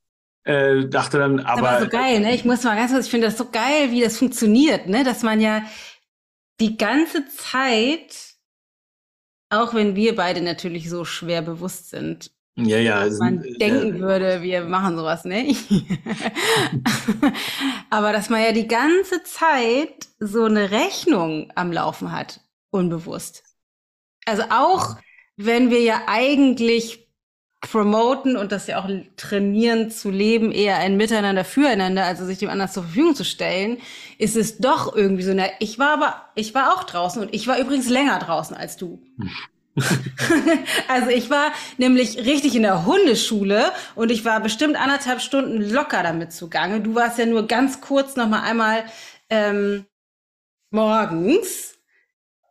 äh, 0.48 0.88
dachte 0.88 1.18
dann, 1.18 1.40
aber. 1.40 1.60
Das 1.60 1.70
war 1.72 1.80
so 1.80 1.88
geil, 1.88 2.20
ne? 2.20 2.34
Ich 2.34 2.44
muss 2.44 2.64
mal 2.64 2.76
ganz 2.76 2.92
kurz, 2.92 3.04
ich 3.04 3.10
finde 3.10 3.26
das 3.26 3.36
so 3.36 3.46
geil, 3.50 3.90
wie 3.90 4.00
das 4.00 4.16
funktioniert, 4.16 4.86
ne? 4.86 5.04
Dass 5.04 5.22
man 5.22 5.40
ja 5.40 5.62
die 6.60 6.76
ganze 6.76 7.26
Zeit, 7.28 8.34
auch 9.50 9.74
wenn 9.74 9.94
wir 9.94 10.14
beide 10.14 10.40
natürlich 10.40 10.90
so 10.90 11.04
schwer 11.04 11.42
bewusst 11.42 11.90
sind, 11.90 12.30
ja, 12.66 12.78
ja. 12.78 12.98
Also, 12.98 13.22
man 13.22 13.42
äh, 13.44 13.52
denken 13.58 14.00
würde, 14.00 14.42
wir 14.42 14.64
machen 14.64 14.96
sowas 14.96 15.24
nicht. 15.24 15.70
Aber 17.90 18.12
dass 18.12 18.30
man 18.30 18.42
ja 18.42 18.52
die 18.52 18.66
ganze 18.66 19.22
Zeit 19.22 20.08
so 20.18 20.44
eine 20.44 20.72
Rechnung 20.72 21.52
am 21.54 21.70
Laufen 21.70 22.10
hat, 22.10 22.40
unbewusst. 22.70 23.44
Also 24.26 24.42
auch 24.50 24.96
wenn 25.36 25.70
wir 25.70 25.80
ja 25.80 26.02
eigentlich 26.06 27.07
promoten 27.60 28.36
und 28.36 28.52
das 28.52 28.68
ja 28.68 28.80
auch 28.80 28.88
trainieren 29.16 29.90
zu 29.90 30.10
leben, 30.10 30.52
eher 30.52 30.78
ein 30.78 30.96
Miteinander 30.96 31.44
füreinander, 31.44 32.04
also 32.04 32.24
sich 32.24 32.38
dem 32.38 32.50
anderen 32.50 32.70
zur 32.70 32.84
Verfügung 32.84 33.14
zu 33.14 33.24
stellen, 33.24 33.78
ist 34.18 34.36
es 34.36 34.58
doch 34.58 34.94
irgendwie 34.94 35.24
so, 35.24 35.34
na, 35.34 35.46
ich 35.58 35.78
war 35.78 35.92
aber, 35.92 36.22
ich 36.36 36.54
war 36.54 36.74
auch 36.74 36.84
draußen 36.84 37.20
und 37.20 37.34
ich 37.34 37.48
war 37.48 37.58
übrigens 37.58 37.88
länger 37.88 38.18
draußen 38.20 38.56
als 38.56 38.76
du. 38.76 39.02
also 40.88 41.10
ich 41.10 41.30
war 41.30 41.52
nämlich 41.78 42.18
richtig 42.18 42.54
in 42.54 42.62
der 42.62 42.84
Hundeschule 42.84 43.72
und 43.94 44.10
ich 44.10 44.24
war 44.24 44.40
bestimmt 44.40 44.76
anderthalb 44.76 45.20
Stunden 45.20 45.60
locker 45.60 46.02
damit 46.02 46.32
zugange. 46.32 46.80
Du 46.80 46.94
warst 46.94 47.18
ja 47.18 47.26
nur 47.26 47.46
ganz 47.46 47.80
kurz 47.80 48.16
noch 48.16 48.28
mal 48.28 48.42
einmal 48.42 48.84
ähm, 49.30 49.84
morgens. 50.70 51.76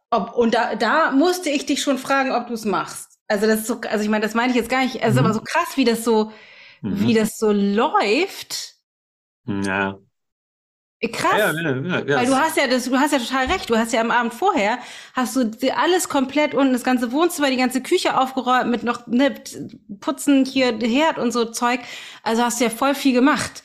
Ob, 0.09 0.35
und 0.35 0.53
da, 0.53 0.75
da 0.75 1.11
musste 1.11 1.49
ich 1.49 1.65
dich 1.65 1.81
schon 1.81 1.97
fragen, 1.97 2.31
ob 2.31 2.47
du 2.47 2.53
es 2.53 2.63
machst. 2.63 3.06
Also 3.27 3.45
das 3.45 3.61
ist 3.61 3.67
so, 3.67 3.81
also 3.81 4.03
ich 4.03 4.09
meine, 4.09 4.25
das 4.25 4.33
meine 4.33 4.51
ich 4.51 4.57
jetzt 4.57 4.69
gar 4.69 4.83
nicht. 4.83 4.95
Es 4.95 5.09
ist 5.09 5.13
mhm. 5.13 5.25
aber 5.25 5.33
so 5.33 5.41
krass, 5.41 5.75
wie 5.75 5.83
das 5.83 6.03
so, 6.03 6.31
mhm. 6.81 7.07
wie 7.07 7.13
das 7.13 7.37
so 7.37 7.51
läuft. 7.51 8.75
Ja. 9.45 9.97
Krass. 10.99 11.37
Ja, 11.37 11.51
ja, 11.51 11.99
ja, 11.99 12.17
Weil 12.17 12.25
du 12.25 12.35
hast 12.35 12.57
ja 12.57 12.65
das, 12.65 12.85
du 12.85 12.97
hast 12.97 13.11
ja 13.11 13.19
total 13.19 13.45
recht. 13.45 13.69
Du 13.69 13.77
hast 13.77 13.93
ja 13.93 14.01
am 14.01 14.09
Abend 14.09 14.33
vorher 14.33 14.79
hast 15.13 15.35
du 15.35 15.51
alles 15.75 16.09
komplett 16.09 16.55
unten, 16.55 16.73
das 16.73 16.83
ganze 16.83 17.11
Wohnzimmer, 17.11 17.51
die 17.51 17.57
ganze 17.57 17.83
Küche 17.83 18.19
aufgeräumt 18.19 18.71
mit 18.71 18.81
noch 18.81 19.05
ne, 19.05 19.35
Putzen 19.99 20.43
hier 20.43 20.75
Herd 20.79 21.19
und 21.19 21.31
so 21.31 21.45
Zeug. 21.45 21.81
Also 22.23 22.43
hast 22.43 22.59
du 22.59 22.63
ja 22.63 22.71
voll 22.71 22.95
viel 22.95 23.13
gemacht. 23.13 23.63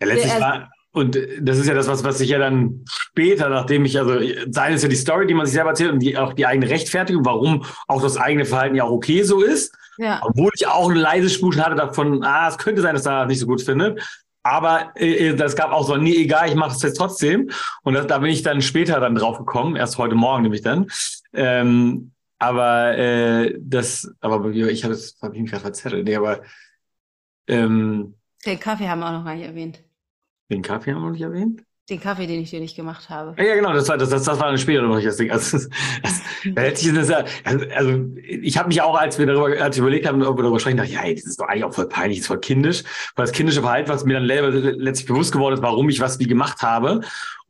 Ja, 0.00 0.06
letztlich 0.06 0.32
also, 0.32 0.44
war, 0.44 0.70
und 0.92 1.18
das 1.40 1.58
ist 1.58 1.66
ja 1.66 1.74
das, 1.74 1.88
was, 1.88 2.04
was 2.04 2.20
ich 2.20 2.28
ja 2.28 2.38
dann 2.38 2.84
später, 2.86 3.48
nachdem 3.48 3.86
ich, 3.86 3.98
also 3.98 4.18
sei 4.50 4.72
es 4.72 4.82
ja 4.82 4.88
die 4.88 4.96
Story, 4.96 5.26
die 5.26 5.34
man 5.34 5.46
sich 5.46 5.54
selber 5.54 5.70
erzählt 5.70 5.92
und 5.92 6.00
die, 6.00 6.18
auch 6.18 6.34
die 6.34 6.46
eigene 6.46 6.68
Rechtfertigung, 6.68 7.24
warum 7.24 7.64
auch 7.88 8.02
das 8.02 8.18
eigene 8.18 8.44
Verhalten 8.44 8.76
ja 8.76 8.84
auch 8.84 8.90
okay 8.90 9.22
so 9.22 9.40
ist. 9.40 9.74
Ja. 9.96 10.20
Obwohl 10.22 10.50
ich 10.54 10.66
auch 10.66 10.90
ein 10.90 10.96
leises 10.96 11.32
Spuschen 11.32 11.64
hatte 11.64 11.76
davon, 11.76 12.22
ah, 12.24 12.48
es 12.48 12.58
könnte 12.58 12.82
sein, 12.82 12.94
dass 12.94 13.06
er 13.06 13.20
das 13.20 13.28
nicht 13.28 13.40
so 13.40 13.46
gut 13.46 13.62
findet. 13.62 14.02
Aber 14.42 14.92
äh, 14.96 15.34
das 15.34 15.56
gab 15.56 15.70
auch 15.72 15.86
so, 15.86 15.96
nee, 15.96 16.16
egal, 16.16 16.48
ich 16.48 16.56
mache 16.56 16.76
es 16.76 16.82
jetzt 16.82 16.96
trotzdem. 16.96 17.50
Und 17.84 17.94
das, 17.94 18.06
da 18.06 18.18
bin 18.18 18.30
ich 18.30 18.42
dann 18.42 18.60
später 18.60 19.00
dann 19.00 19.14
drauf 19.14 19.38
gekommen, 19.38 19.76
erst 19.76 19.96
heute 19.96 20.14
Morgen 20.14 20.42
nämlich 20.42 20.62
dann. 20.62 20.88
Ähm, 21.32 22.12
aber 22.38 22.98
äh, 22.98 23.56
das, 23.60 24.12
aber 24.20 24.50
ich 24.50 24.84
habe 24.84 24.94
es, 24.94 25.16
habe 25.22 25.36
ich 25.36 25.42
mich 25.42 25.50
gerade 25.50 25.62
verzettelt. 25.62 26.04
Nee, 26.04 26.16
aber 26.16 26.42
ähm, 27.46 28.16
den 28.44 28.58
Kaffee 28.58 28.88
haben 28.88 28.98
wir 28.98 29.06
auch 29.06 29.12
noch 29.12 29.24
gar 29.24 29.36
nicht 29.36 29.46
erwähnt. 29.46 29.80
Den 30.52 30.62
Kaffee 30.62 30.92
haben 30.92 31.00
wir 31.00 31.06
noch 31.06 31.12
nicht 31.12 31.22
erwähnt? 31.22 31.62
Den 31.90 32.00
Kaffee, 32.00 32.26
den 32.28 32.40
ich 32.40 32.50
dir 32.50 32.60
nicht 32.60 32.76
gemacht 32.76 33.10
habe. 33.10 33.34
Ja, 33.42 33.56
genau, 33.56 33.72
das 33.72 33.88
war, 33.88 33.98
das, 33.98 34.10
das, 34.10 34.22
das 34.22 34.38
war 34.38 34.46
ein 34.46 34.58
später 34.58 34.82
noch 34.82 34.94
nicht 34.94 35.06
das 35.06 35.16
Ding. 35.16 35.32
Also, 35.32 35.58
das, 35.58 36.22
das, 36.54 37.08
das, 37.08 37.24
also 37.74 38.04
ich 38.22 38.56
habe 38.56 38.68
mich 38.68 38.80
auch, 38.82 38.96
als 38.96 39.18
wir 39.18 39.26
darüber, 39.26 39.60
als 39.60 39.76
wir 39.76 39.82
überlegt 39.82 40.06
haben, 40.06 40.22
ob 40.22 40.38
wir 40.38 40.42
darüber 40.42 40.60
sprechen, 40.60 40.76
dachte, 40.76 40.92
ja, 40.92 41.02
ey, 41.02 41.16
das 41.16 41.24
ist 41.24 41.40
doch 41.40 41.48
eigentlich 41.48 41.64
auch 41.64 41.74
voll 41.74 41.88
peinlich, 41.88 42.18
das 42.18 42.24
ist 42.24 42.28
voll 42.28 42.38
kindisch. 42.38 42.84
Weil 43.16 43.26
das 43.26 43.32
kindische 43.32 43.62
Verhalten, 43.62 43.88
was 43.88 44.04
mir 44.04 44.14
dann 44.14 44.26
letztlich 44.26 45.08
bewusst 45.08 45.32
geworden 45.32 45.54
ist, 45.54 45.62
warum 45.62 45.88
ich 45.88 46.00
was 46.00 46.20
wie 46.20 46.26
gemacht 46.26 46.62
habe. 46.62 47.00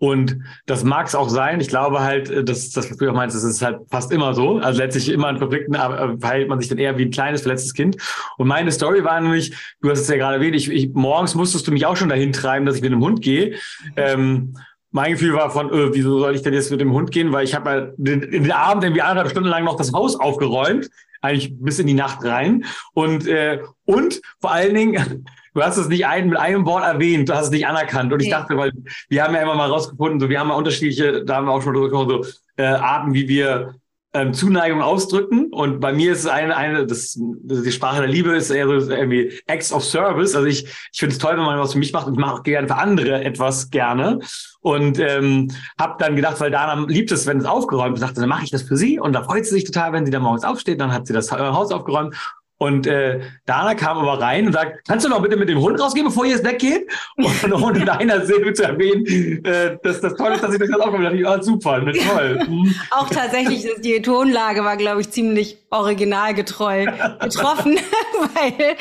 Und 0.03 0.41
das 0.67 0.83
mag 0.83 1.07
es 1.07 1.15
auch 1.15 1.29
sein. 1.29 1.61
Ich 1.61 1.69
glaube 1.69 2.01
halt, 2.01 2.29
äh, 2.29 2.43
dass 2.43 2.71
das, 2.71 2.91
was 2.91 2.97
du 2.97 3.09
auch 3.09 3.15
meinst, 3.15 3.37
das 3.37 3.45
ist 3.45 3.63
halt 3.63 3.83
fast 3.89 4.11
immer 4.11 4.35
so. 4.35 4.57
Also 4.57 4.81
letztlich 4.81 5.09
immer 5.09 5.31
in 5.31 5.39
Konflikten 5.39 5.75
äh, 5.75 6.19
verhält 6.19 6.49
man 6.49 6.59
sich 6.59 6.69
dann 6.69 6.79
eher 6.79 6.99
wie 6.99 7.05
ein 7.05 7.13
kleines, 7.13 7.43
verletztes 7.43 7.73
Kind. 7.73 7.99
Und 8.37 8.49
meine 8.49 8.73
Story 8.73 9.05
war 9.05 9.21
nämlich, 9.21 9.55
du 9.81 9.91
hast 9.91 10.01
es 10.01 10.09
ja 10.09 10.17
gerade 10.17 10.39
erwähnt, 10.39 10.57
ich, 10.57 10.69
ich, 10.69 10.93
morgens 10.93 11.37
musstest 11.37 11.69
du 11.69 11.71
mich 11.71 11.87
auch 11.87 11.95
schon 11.95 12.09
dahin 12.09 12.33
treiben, 12.33 12.67
dass 12.67 12.75
ich 12.75 12.83
mit 12.83 12.91
dem 12.91 13.01
Hund 13.01 13.23
gehe. 13.23 13.55
Ähm, 13.95 14.57
mein 14.91 15.13
Gefühl 15.13 15.35
war 15.35 15.53
von, 15.53 15.73
äh, 15.73 15.95
wieso 15.95 16.19
soll 16.19 16.35
ich 16.35 16.43
denn 16.43 16.53
jetzt 16.53 16.73
mit 16.73 16.81
dem 16.81 16.93
Hund 16.93 17.13
gehen? 17.13 17.31
Weil 17.31 17.45
ich 17.45 17.55
habe 17.55 17.71
halt 17.71 17.95
den, 17.97 18.23
den 18.29 18.51
Abend 18.51 18.83
irgendwie 18.83 19.03
anderthalb 19.03 19.31
Stunden 19.31 19.51
lang 19.51 19.63
noch 19.63 19.77
das 19.77 19.93
Haus 19.93 20.19
aufgeräumt, 20.19 20.91
eigentlich 21.21 21.55
bis 21.61 21.79
in 21.79 21.87
die 21.87 21.95
Nacht 21.95 22.25
rein. 22.25 22.65
Und, 22.93 23.29
äh, 23.29 23.61
und 23.85 24.21
vor 24.41 24.51
allen 24.51 24.75
Dingen, 24.75 25.27
du 25.55 25.63
hast 25.63 25.77
es 25.77 25.89
nicht 25.89 26.07
ein, 26.07 26.29
mit 26.29 26.39
einem 26.39 26.67
Wort 26.67 26.85
erwähnt, 26.85 27.29
du 27.29 27.35
hast 27.35 27.47
es 27.47 27.51
nicht 27.51 27.67
anerkannt. 27.67 28.13
Und 28.13 28.21
ich 28.21 28.31
dachte, 28.31 28.57
weil 28.57 28.73
wir 29.09 29.23
haben 29.23 29.35
ja 29.35 29.43
immer 29.43 29.55
mal 29.55 29.71
rausgefunden, 29.71 30.21
so 30.21 30.29
wir 30.29 30.41
haben 30.41 30.49
ja 30.49 30.55
unterschiedliche, 30.55 31.25
da 31.25 31.37
haben 31.37 31.47
wir 31.47 31.53
auch 31.53 31.63
schon 31.63 31.75
so 31.75 32.25
äh, 32.57 32.65
Arten, 32.65 33.15
wie 33.15 33.29
wir 33.29 33.75
ähm, 34.15 34.35
Zuneigung 34.35 34.83
ausdrücken. 34.83 35.53
Und 35.53 35.81
bei 35.81 35.93
mir 35.93 36.13
ist 36.13 36.21
es 36.21 36.27
eine, 36.27 36.57
eine, 36.57 36.87
das, 36.87 37.19
die 37.19 37.73
Sprache 37.73 38.01
der 38.01 38.11
Liebe 38.11 38.31
ist 38.31 38.51
eher 38.51 38.69
so 38.69 38.91
irgendwie 38.91 39.33
Acts 39.47 39.73
of 39.73 39.85
Service. 39.85 40.35
Also 40.35 40.47
ich, 40.47 40.65
ich 40.65 40.99
finde 40.99 41.15
es 41.15 41.19
toll, 41.19 41.37
wenn 41.37 41.45
man 41.45 41.59
was 41.59 41.73
für 41.73 41.79
mich 41.79 41.93
macht 41.93 42.07
und 42.07 42.15
ich 42.15 42.19
mache 42.19 42.35
auch 42.35 42.43
gerne 42.43 42.69
für 42.69 42.77
andere 42.77 43.25
etwas 43.25 43.71
gerne. 43.71 44.19
Und 44.61 44.99
ähm, 44.99 45.51
habe 45.81 45.97
dann 45.99 46.15
gedacht, 46.15 46.41
weil 46.41 46.51
Dana 46.51 46.85
liebt 46.89 47.11
es, 47.11 47.27
wenn 47.27 47.39
es 47.39 47.47
aufgeräumt 47.47 47.95
ist, 47.95 48.03
dachte, 48.03 48.21
dann 48.21 48.29
mache 48.29 48.45
ich 48.45 48.51
das 48.51 48.63
für 48.63 48.77
sie. 48.77 49.01
Und 49.01 49.15
da 49.15 49.23
freut 49.23 49.47
sie 49.47 49.55
sich 49.55 49.65
total, 49.65 49.93
wenn 49.93 50.05
sie 50.05 50.13
dann 50.13 50.23
morgens 50.23 50.45
aufsteht. 50.45 50.81
Dann 50.81 50.93
hat 50.93 51.07
sie 51.07 51.13
das 51.13 51.33
Haus 51.33 51.73
aufgeräumt. 51.73 52.15
Und 52.63 52.87
äh, 52.87 53.19
Dana 53.45 53.75
kam 53.75 53.99
aber 53.99 54.21
rein 54.21 54.47
und 54.47 54.53
sagt, 54.53 54.87
kannst 54.87 55.05
du 55.05 55.09
noch 55.11 55.21
bitte 55.21 55.37
mit 55.37 55.49
dem 55.49 55.59
Hund 55.59 55.81
rausgehen, 55.81 56.07
bevor 56.07 56.25
ihr 56.25 56.31
jetzt 56.31 56.45
weggeht? 56.45 56.89
Und 57.17 57.53
ohne 57.53 57.85
deiner 57.85 58.25
Silbe 58.25 58.53
zu 58.53 58.63
erwähnen, 58.63 59.05
äh, 59.45 59.79
dass 59.83 60.01
das 60.01 60.15
toll 60.15 60.31
ist, 60.31 60.45
dass 60.45 60.53
ich 60.53 60.61
das 60.61 60.69
gerade 60.69 60.85
aufgemacht 60.85 61.13
habe. 61.13 61.41
Oh, 61.41 61.43
super, 61.43 61.81
ne, 61.81 61.93
toll. 61.93 62.39
Mhm. 62.49 62.73
Auch 62.93 63.11
tatsächlich, 63.11 63.67
die 63.81 64.01
Tonlage 64.01 64.63
war, 64.63 64.77
glaube 64.77 65.01
ich, 65.01 65.11
ziemlich 65.11 65.59
originalgetreu 65.71 66.87
getroffen, 67.19 67.81
weil 68.35 68.77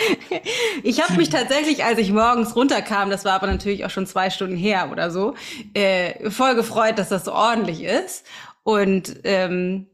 ich 0.84 1.02
habe 1.02 1.18
mich 1.18 1.32
tatsächlich, 1.32 1.84
als 1.84 1.98
ich 1.98 2.12
morgens 2.12 2.56
runterkam, 2.56 3.10
das 3.10 3.26
war 3.26 3.34
aber 3.34 3.48
natürlich 3.48 3.84
auch 3.84 3.90
schon 3.90 4.06
zwei 4.06 4.30
Stunden 4.30 4.58
her 4.58 4.90
oder 4.92 5.10
so, 5.10 5.34
äh, 5.74 6.30
voll 6.30 6.54
gefreut, 6.54 7.00
dass 7.00 7.10
das 7.10 7.26
so 7.26 7.34
ordentlich 7.34 7.84
ist. 7.84 8.28
Und 8.64 9.16
ähm, 9.24 9.88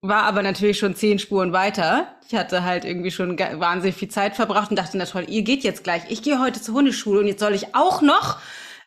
war 0.00 0.22
aber 0.22 0.42
natürlich 0.42 0.78
schon 0.78 0.94
zehn 0.94 1.18
Spuren 1.18 1.52
weiter. 1.52 2.16
Ich 2.28 2.34
hatte 2.34 2.62
halt 2.62 2.84
irgendwie 2.84 3.10
schon 3.10 3.38
wahnsinnig 3.38 3.96
viel 3.96 4.08
Zeit 4.08 4.36
verbracht 4.36 4.70
und 4.70 4.78
dachte, 4.78 4.96
na 4.96 5.06
toll, 5.06 5.24
ihr 5.28 5.42
geht 5.42 5.64
jetzt 5.64 5.82
gleich. 5.82 6.02
Ich 6.08 6.22
gehe 6.22 6.40
heute 6.40 6.62
zur 6.62 6.74
Hundeschule 6.74 7.20
und 7.20 7.26
jetzt 7.26 7.40
soll 7.40 7.54
ich 7.54 7.74
auch 7.74 8.00
noch, 8.00 8.38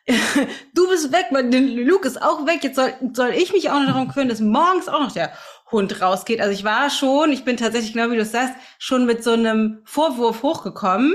du 0.74 0.88
bist 0.88 1.12
weg, 1.12 1.26
Luke 1.30 2.08
ist 2.08 2.20
auch 2.20 2.46
weg, 2.46 2.64
jetzt 2.64 2.76
soll, 2.76 2.94
soll 3.12 3.30
ich 3.30 3.52
mich 3.52 3.70
auch 3.70 3.78
noch 3.78 3.88
darum 3.88 4.08
kümmern, 4.08 4.28
dass 4.28 4.40
morgens 4.40 4.88
auch 4.88 5.00
noch 5.00 5.12
der 5.12 5.32
Hund 5.70 6.00
rausgeht. 6.00 6.40
Also 6.40 6.52
ich 6.52 6.64
war 6.64 6.90
schon, 6.90 7.32
ich 7.32 7.44
bin 7.44 7.56
tatsächlich, 7.56 7.92
genau 7.92 8.10
wie 8.10 8.16
du 8.16 8.24
sagst, 8.24 8.54
schon 8.78 9.04
mit 9.06 9.22
so 9.22 9.32
einem 9.32 9.82
Vorwurf 9.84 10.42
hochgekommen, 10.42 11.14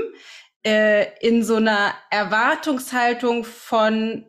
äh, 0.64 1.06
in 1.20 1.42
so 1.42 1.56
einer 1.56 1.92
Erwartungshaltung 2.10 3.44
von, 3.44 4.26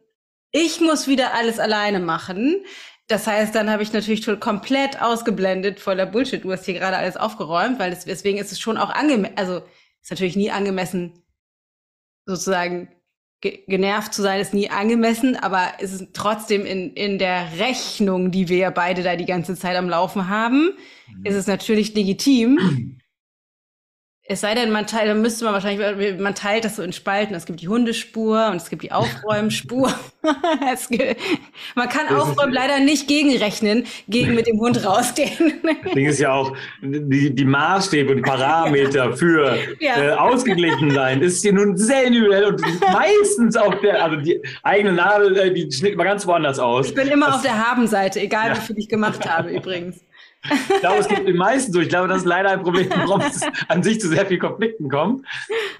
ich 0.51 0.81
muss 0.81 1.07
wieder 1.07 1.35
alles 1.35 1.59
alleine 1.59 1.99
machen 1.99 2.63
das 3.09 3.25
heißt, 3.25 3.55
dann 3.55 3.71
habe 3.71 3.81
ich 3.81 3.91
natürlich 3.91 4.23
schon 4.23 4.39
komplett 4.39 5.01
ausgeblendet 5.01 5.79
voller 5.79 6.05
Bullshit. 6.05 6.43
Du 6.43 6.51
hast 6.51 6.65
hier 6.65 6.75
gerade 6.75 6.95
alles 6.95 7.17
aufgeräumt, 7.17 7.79
weil 7.79 7.91
es, 7.91 8.05
deswegen 8.05 8.37
ist 8.37 8.51
es 8.51 8.59
schon 8.59 8.77
auch 8.77 8.91
angemessen, 8.91 9.35
also 9.35 9.63
ist 10.01 10.11
natürlich 10.11 10.35
nie 10.35 10.51
angemessen, 10.51 11.23
sozusagen 12.25 12.89
ge 13.41 13.63
genervt 13.67 14.13
zu 14.13 14.21
sein, 14.21 14.39
ist 14.39 14.53
nie 14.53 14.69
angemessen, 14.69 15.35
aber 15.35 15.73
es 15.79 15.91
ist 15.91 16.09
trotzdem 16.13 16.67
in, 16.67 16.93
in 16.93 17.17
der 17.17 17.47
Rechnung, 17.57 18.29
die 18.29 18.47
wir 18.47 18.57
ja 18.57 18.69
beide 18.69 19.01
da 19.01 19.15
die 19.15 19.25
ganze 19.25 19.55
Zeit 19.55 19.75
am 19.75 19.89
Laufen 19.89 20.29
haben, 20.29 20.73
mhm. 21.07 21.25
ist 21.25 21.35
es 21.35 21.47
natürlich 21.47 21.95
legitim, 21.95 22.98
Es 24.31 24.41
sei 24.41 24.53
denn, 24.53 24.69
man 24.69 24.85
teilt, 24.85 25.09
dann 25.09 25.23
müsste 25.23 25.43
man 25.43 25.55
wahrscheinlich, 25.55 26.19
man 26.19 26.35
teilt 26.35 26.63
das 26.63 26.75
so 26.75 26.83
in 26.83 26.93
Spalten. 26.93 27.33
Es 27.33 27.47
gibt 27.47 27.61
die 27.61 27.67
Hundespur 27.67 28.49
und 28.51 28.57
es 28.57 28.69
gibt 28.69 28.83
die 28.83 28.91
Aufräumspur. 28.91 29.91
gibt, 30.89 31.17
man 31.73 31.89
kann 31.89 32.05
das 32.07 32.21
aufräumen 32.21 32.53
leider 32.53 32.79
nicht 32.79 33.07
gegenrechnen, 33.07 33.87
gegen 34.07 34.35
mit 34.35 34.45
dem 34.45 34.59
Hund 34.59 34.85
rausgehen. 34.85 35.53
Das 35.83 35.93
Ding 35.93 36.05
ist 36.05 36.19
ja 36.19 36.31
auch, 36.31 36.55
die, 36.83 37.33
die 37.33 37.43
Maßstäbe 37.43 38.13
und 38.13 38.21
Parameter 38.21 39.13
für 39.17 39.57
ja. 39.79 39.97
äh, 39.97 40.11
ausgeglichen 40.11 40.91
sein 40.91 41.23
ist 41.23 41.41
hier 41.41 41.53
nun 41.53 41.75
sehr 41.75 42.03
individuell 42.03 42.45
und 42.45 42.61
meistens 42.93 43.57
auf 43.57 43.79
der, 43.81 44.03
also 44.03 44.17
die 44.17 44.39
eigene 44.61 44.93
Nadel, 44.93 45.37
äh, 45.37 45.51
die 45.51 45.71
schnitten 45.71 45.97
mal 45.97 46.03
ganz 46.03 46.27
woanders 46.27 46.59
aus. 46.59 46.89
Ich 46.89 46.93
bin 46.93 47.07
immer 47.07 47.25
das, 47.25 47.37
auf 47.37 47.41
der 47.41 47.67
Habenseite, 47.67 48.19
egal 48.19 48.49
ja. 48.49 48.57
wie 48.57 48.61
viel 48.61 48.77
ich 48.77 48.89
gemacht 48.89 49.27
habe 49.27 49.49
übrigens. 49.49 50.03
Ich 50.43 50.79
glaube, 50.79 50.99
es 50.99 51.07
gibt 51.07 51.27
den 51.27 51.35
meisten 51.35 51.73
so. 51.73 51.81
Ich 51.81 51.89
glaube, 51.89 52.07
das 52.07 52.19
ist 52.19 52.25
leider 52.25 52.49
ein 52.51 52.61
Problem, 52.61 52.87
warum 52.89 53.19
es 53.21 53.41
an 53.67 53.83
sich 53.83 53.99
zu 53.99 54.07
sehr 54.07 54.25
viel 54.25 54.39
Konflikten 54.39 54.89
kommt. 54.89 55.25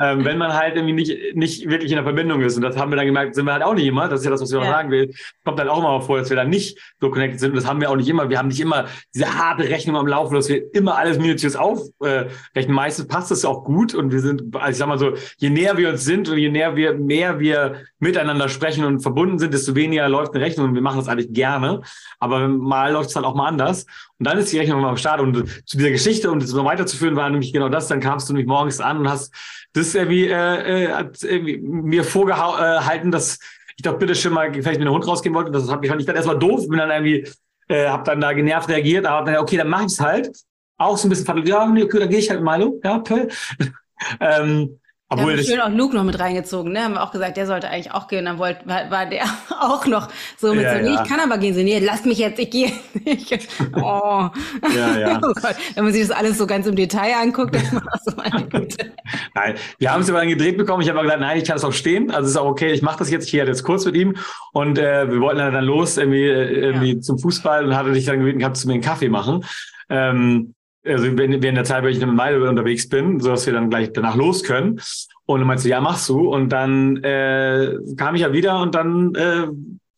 Ähm, 0.01 0.25
wenn 0.25 0.37
man 0.37 0.53
halt 0.53 0.75
irgendwie 0.75 0.93
nicht, 0.93 1.35
nicht 1.35 1.69
wirklich 1.69 1.91
in 1.91 1.95
der 1.95 2.03
Verbindung 2.03 2.41
ist. 2.41 2.57
Und 2.57 2.63
das 2.63 2.77
haben 2.77 2.91
wir 2.91 2.97
dann 2.97 3.05
gemerkt, 3.05 3.35
sind 3.35 3.45
wir 3.45 3.53
halt 3.53 3.63
auch 3.63 3.73
nicht 3.73 3.85
immer. 3.85 4.09
Das 4.09 4.19
ist 4.19 4.25
ja 4.25 4.31
das, 4.31 4.41
was 4.41 4.51
ja. 4.51 4.59
noch 4.59 4.65
sagen 4.65 4.91
will. 4.91 5.13
Kommt 5.45 5.59
halt 5.59 5.69
auch 5.69 5.79
immer 5.79 6.01
vor, 6.01 6.17
dass 6.17 6.29
wir 6.29 6.35
dann 6.35 6.49
nicht 6.49 6.77
so 6.99 7.09
connected 7.09 7.39
sind. 7.39 7.51
Und 7.51 7.55
das 7.55 7.67
haben 7.67 7.79
wir 7.79 7.89
auch 7.89 7.95
nicht 7.95 8.09
immer. 8.09 8.29
Wir 8.29 8.37
haben 8.37 8.49
nicht 8.49 8.59
immer 8.59 8.87
diese 9.15 9.33
harte 9.33 9.63
Rechnung 9.63 9.95
am 9.95 10.07
Laufen, 10.07 10.35
dass 10.35 10.49
wir 10.49 10.73
immer 10.73 10.97
alles 10.97 11.17
minutiös 11.19 11.55
aufrechnen. 11.55 12.29
Äh, 12.53 12.67
Meistens 12.67 13.07
passt 13.07 13.31
es 13.31 13.45
auch 13.45 13.63
gut. 13.63 13.95
Und 13.95 14.11
wir 14.11 14.19
sind, 14.19 14.55
also 14.55 14.69
ich 14.69 14.77
sag 14.77 14.87
mal 14.87 14.99
so, 14.99 15.13
je 15.37 15.49
näher 15.49 15.77
wir 15.77 15.89
uns 15.89 16.03
sind 16.03 16.27
und 16.27 16.37
je 16.37 16.49
näher 16.49 16.75
wir, 16.75 16.95
mehr 16.95 17.39
wir 17.39 17.83
miteinander 17.99 18.49
sprechen 18.49 18.83
und 18.83 18.99
verbunden 18.99 19.39
sind, 19.39 19.53
desto 19.53 19.75
weniger 19.75 20.09
läuft 20.09 20.33
eine 20.35 20.43
Rechnung. 20.43 20.67
Und 20.67 20.75
wir 20.75 20.81
machen 20.81 20.99
das 20.99 21.07
eigentlich 21.07 21.31
gerne. 21.31 21.81
Aber 22.19 22.47
mal 22.49 22.91
läuft 22.91 23.09
es 23.09 23.15
halt 23.15 23.25
auch 23.25 23.35
mal 23.35 23.47
anders. 23.47 23.85
Und 24.19 24.27
dann 24.27 24.37
ist 24.37 24.51
die 24.51 24.59
Rechnung 24.59 24.81
mal 24.81 24.89
am 24.89 24.97
Start. 24.97 25.21
Und 25.21 25.47
zu 25.65 25.77
dieser 25.77 25.91
Geschichte, 25.91 26.29
um 26.29 26.39
das 26.39 26.51
noch 26.51 26.65
weiterzuführen, 26.65 27.15
war 27.15 27.29
nämlich 27.29 27.53
genau 27.53 27.69
das. 27.69 27.87
Dann 27.87 28.01
kamst 28.01 28.27
du 28.27 28.33
nämlich 28.33 28.47
morgens 28.47 28.81
an 28.81 28.97
und 28.97 29.09
hast 29.09 29.33
das 29.73 29.95
irgendwie, 29.95 30.27
äh, 30.27 30.85
äh, 30.85 30.91
hat 30.91 31.23
irgendwie 31.23 31.57
mir 31.57 32.03
vorgehalten, 32.03 33.11
dass 33.11 33.39
ich 33.77 33.83
doch 33.83 33.97
bitte 33.97 34.15
schon 34.15 34.33
mal 34.33 34.53
vielleicht 34.53 34.79
mit 34.79 34.87
dem 34.87 34.93
Hund 34.93 35.07
rausgehen 35.07 35.33
wollte. 35.33 35.51
Das 35.51 35.69
hat 35.69 35.79
mich 35.79 35.89
fand 35.89 36.01
ich 36.01 36.07
dann 36.07 36.17
erstmal 36.17 36.37
doof. 36.37 36.67
Bin 36.67 36.79
dann 36.79 36.91
irgendwie, 36.91 37.27
äh, 37.69 37.87
habe 37.87 38.03
dann 38.03 38.19
da 38.19 38.33
genervt 38.33 38.67
reagiert. 38.67 39.05
Aber 39.05 39.25
dann, 39.25 39.41
okay, 39.41 39.55
dann 39.55 39.69
mach 39.69 39.85
ich's 39.85 40.01
halt. 40.01 40.31
Auch 40.77 40.97
so 40.97 41.07
ein 41.07 41.09
bisschen, 41.09 41.45
ja, 41.45 41.63
okay, 41.63 41.99
dann 41.99 42.09
gehe 42.09 42.19
ich 42.19 42.29
halt 42.29 42.41
mal. 42.41 42.71
Ja, 42.83 42.99
toll. 42.99 43.29
ähm, 44.19 44.79
obwohl 45.11 45.31
da 45.31 45.37
haben 45.39 45.45
schön 45.45 45.59
auch 45.59 45.69
Luke 45.71 45.95
noch 45.95 46.03
mit 46.03 46.19
reingezogen, 46.19 46.71
ne? 46.71 46.83
Haben 46.83 46.93
wir 46.93 47.01
auch 47.01 47.11
gesagt, 47.11 47.35
der 47.35 47.47
sollte 47.47 47.67
eigentlich 47.67 47.91
auch 47.91 48.07
gehen. 48.07 48.25
Dann 48.25 48.37
wollte, 48.37 48.67
war, 48.67 48.91
war 48.91 49.07
der 49.07 49.23
auch 49.59 49.87
noch 49.87 50.07
so 50.37 50.53
mit 50.53 50.63
ja, 50.63 50.75
so, 50.75 50.83
nee, 50.83 50.93
ja. 50.93 51.01
ich 51.01 51.09
kann 51.09 51.19
aber 51.19 51.39
gehen. 51.39 51.55
So, 51.55 51.61
nee, 51.61 51.79
lass 51.79 52.05
mich 52.05 52.19
jetzt, 52.19 52.37
ich 52.39 52.51
gehe 52.51 52.71
nicht. 53.05 53.47
Oh. 53.75 54.29
Ja, 54.75 54.97
ja. 54.97 55.17
oh 55.23 55.33
Gott. 55.33 55.55
Wenn 55.75 55.83
man 55.83 55.93
sich 55.93 56.07
das 56.07 56.15
alles 56.15 56.37
so 56.37 56.45
ganz 56.45 56.67
im 56.67 56.75
Detail 56.75 57.13
anguckt, 57.21 57.55
dann 57.55 57.83
war 57.85 57.99
so 58.03 58.15
meine 58.15 58.47
Güte. 58.47 58.91
Nein, 59.33 59.55
wir 59.77 59.91
haben 59.91 60.01
es 60.01 60.09
aber 60.09 60.19
dann 60.19 60.29
gedreht 60.29 60.57
bekommen. 60.57 60.81
Ich 60.81 60.89
habe 60.89 60.99
aber 60.99 61.07
gesagt, 61.07 61.21
nein, 61.21 61.37
ich 61.37 61.45
kann 61.45 61.57
es 61.57 61.63
auch 61.63 61.73
stehen. 61.73 62.11
Also 62.11 62.29
ist 62.29 62.37
auch 62.37 62.47
okay, 62.47 62.71
ich 62.71 62.81
mache 62.81 62.99
das 62.99 63.09
jetzt. 63.09 63.25
Ich 63.25 63.31
gehe 63.31 63.45
jetzt 63.45 63.63
kurz 63.63 63.85
mit 63.85 63.95
ihm. 63.95 64.15
Und 64.53 64.77
äh, 64.77 65.09
wir 65.09 65.21
wollten 65.21 65.39
dann 65.39 65.63
los 65.63 65.97
irgendwie, 65.97 66.25
äh, 66.25 66.51
irgendwie 66.51 66.95
ja. 66.95 67.01
zum 67.01 67.17
Fußball 67.19 67.65
und 67.65 67.75
hatte 67.75 67.91
dich 67.93 68.05
dann 68.05 68.19
gebeten, 68.19 68.39
kannst 68.39 68.63
du 68.63 68.67
mir 68.67 68.75
einen 68.75 68.83
Kaffee 68.83 69.09
machen. 69.09 69.43
Ähm, 69.89 70.53
also 70.85 71.17
während 71.17 71.43
der 71.43 71.63
Zeit, 71.63 71.83
wenn 71.83 71.91
ich 71.91 71.99
mit 71.99 72.13
Meile 72.13 72.47
unterwegs 72.49 72.87
bin, 72.87 73.19
so 73.19 73.29
dass 73.29 73.45
wir 73.45 73.53
dann 73.53 73.69
gleich 73.69 73.91
danach 73.93 74.15
los 74.15 74.43
können. 74.43 74.79
Und 75.25 75.39
dann 75.39 75.47
meinst 75.47 75.65
du, 75.65 75.69
ja, 75.69 75.81
machst 75.81 76.07
du. 76.09 76.33
Und 76.33 76.49
dann 76.49 77.03
äh, 77.03 77.75
kam 77.97 78.15
ich 78.15 78.21
ja 78.21 78.33
wieder 78.33 78.61
und 78.61 78.75
dann 78.75 79.13
äh, 79.15 79.47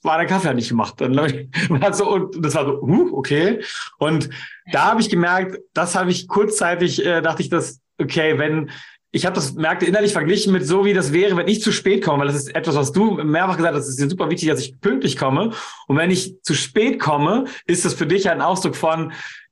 war 0.04 0.17
der 0.17 0.28
Kaffee 0.28 0.48
halt 0.48 0.56
nicht 0.56 0.70
gemacht. 0.70 0.96
Dann 0.98 1.15
war 1.70 1.94
so, 1.94 2.10
und 2.10 2.44
das 2.44 2.56
war 2.56 2.65
so, 2.65 2.82
huh, 2.82 3.10
okay. 3.13 3.62
Und 3.98 4.30
da 4.72 4.91
habe 4.91 5.02
ich 5.02 5.10
gemerkt, 5.10 5.60
das 5.74 5.96
habe 5.96 6.12
ich 6.12 6.28
kurzzeitig, 6.28 7.06
äh, 7.06 7.22
dachte 7.22 7.44
ich, 7.44 7.50
dass, 7.50 7.80
okay, 8.00 8.38
wenn 8.38 8.72
ich 9.13 9.26
habe 9.26 9.36
das 9.36 9.54
merkte 9.54 9.86
innerlich 9.86 10.13
verglichen 10.13 10.54
mit 10.54 10.65
so, 10.65 10.86
wie 10.86 10.94
das 10.94 11.12
wäre, 11.12 11.36
wenn 11.36 11.48
ich 11.50 11.62
zu 11.62 11.74
spät 11.74 12.02
komme, 12.02 12.20
weil 12.20 12.28
das 12.28 12.38
ist 12.38 12.56
etwas, 12.56 12.76
was 12.76 12.94
du 12.94 13.15
mehrfach 13.15 13.58
gesagt 13.58 13.76
hast, 13.76 13.88
es 13.88 14.00
ist 14.00 14.10
super 14.10 14.30
wichtig, 14.30 14.48
dass 14.48 14.62
ich 14.62 14.80
pünktlich 14.80 15.17
komme. 15.17 15.52
Und 15.88 15.98
wenn 15.98 16.12
ich 16.12 16.41
zu 16.44 16.54
spät 16.54 16.98
komme, 16.98 17.44
ist 17.65 17.84
das 17.84 17.94
für 17.94 18.08
dich 18.08 18.30
ein 18.30 18.41
Ausdruck 18.41 18.78
von, 18.78 19.12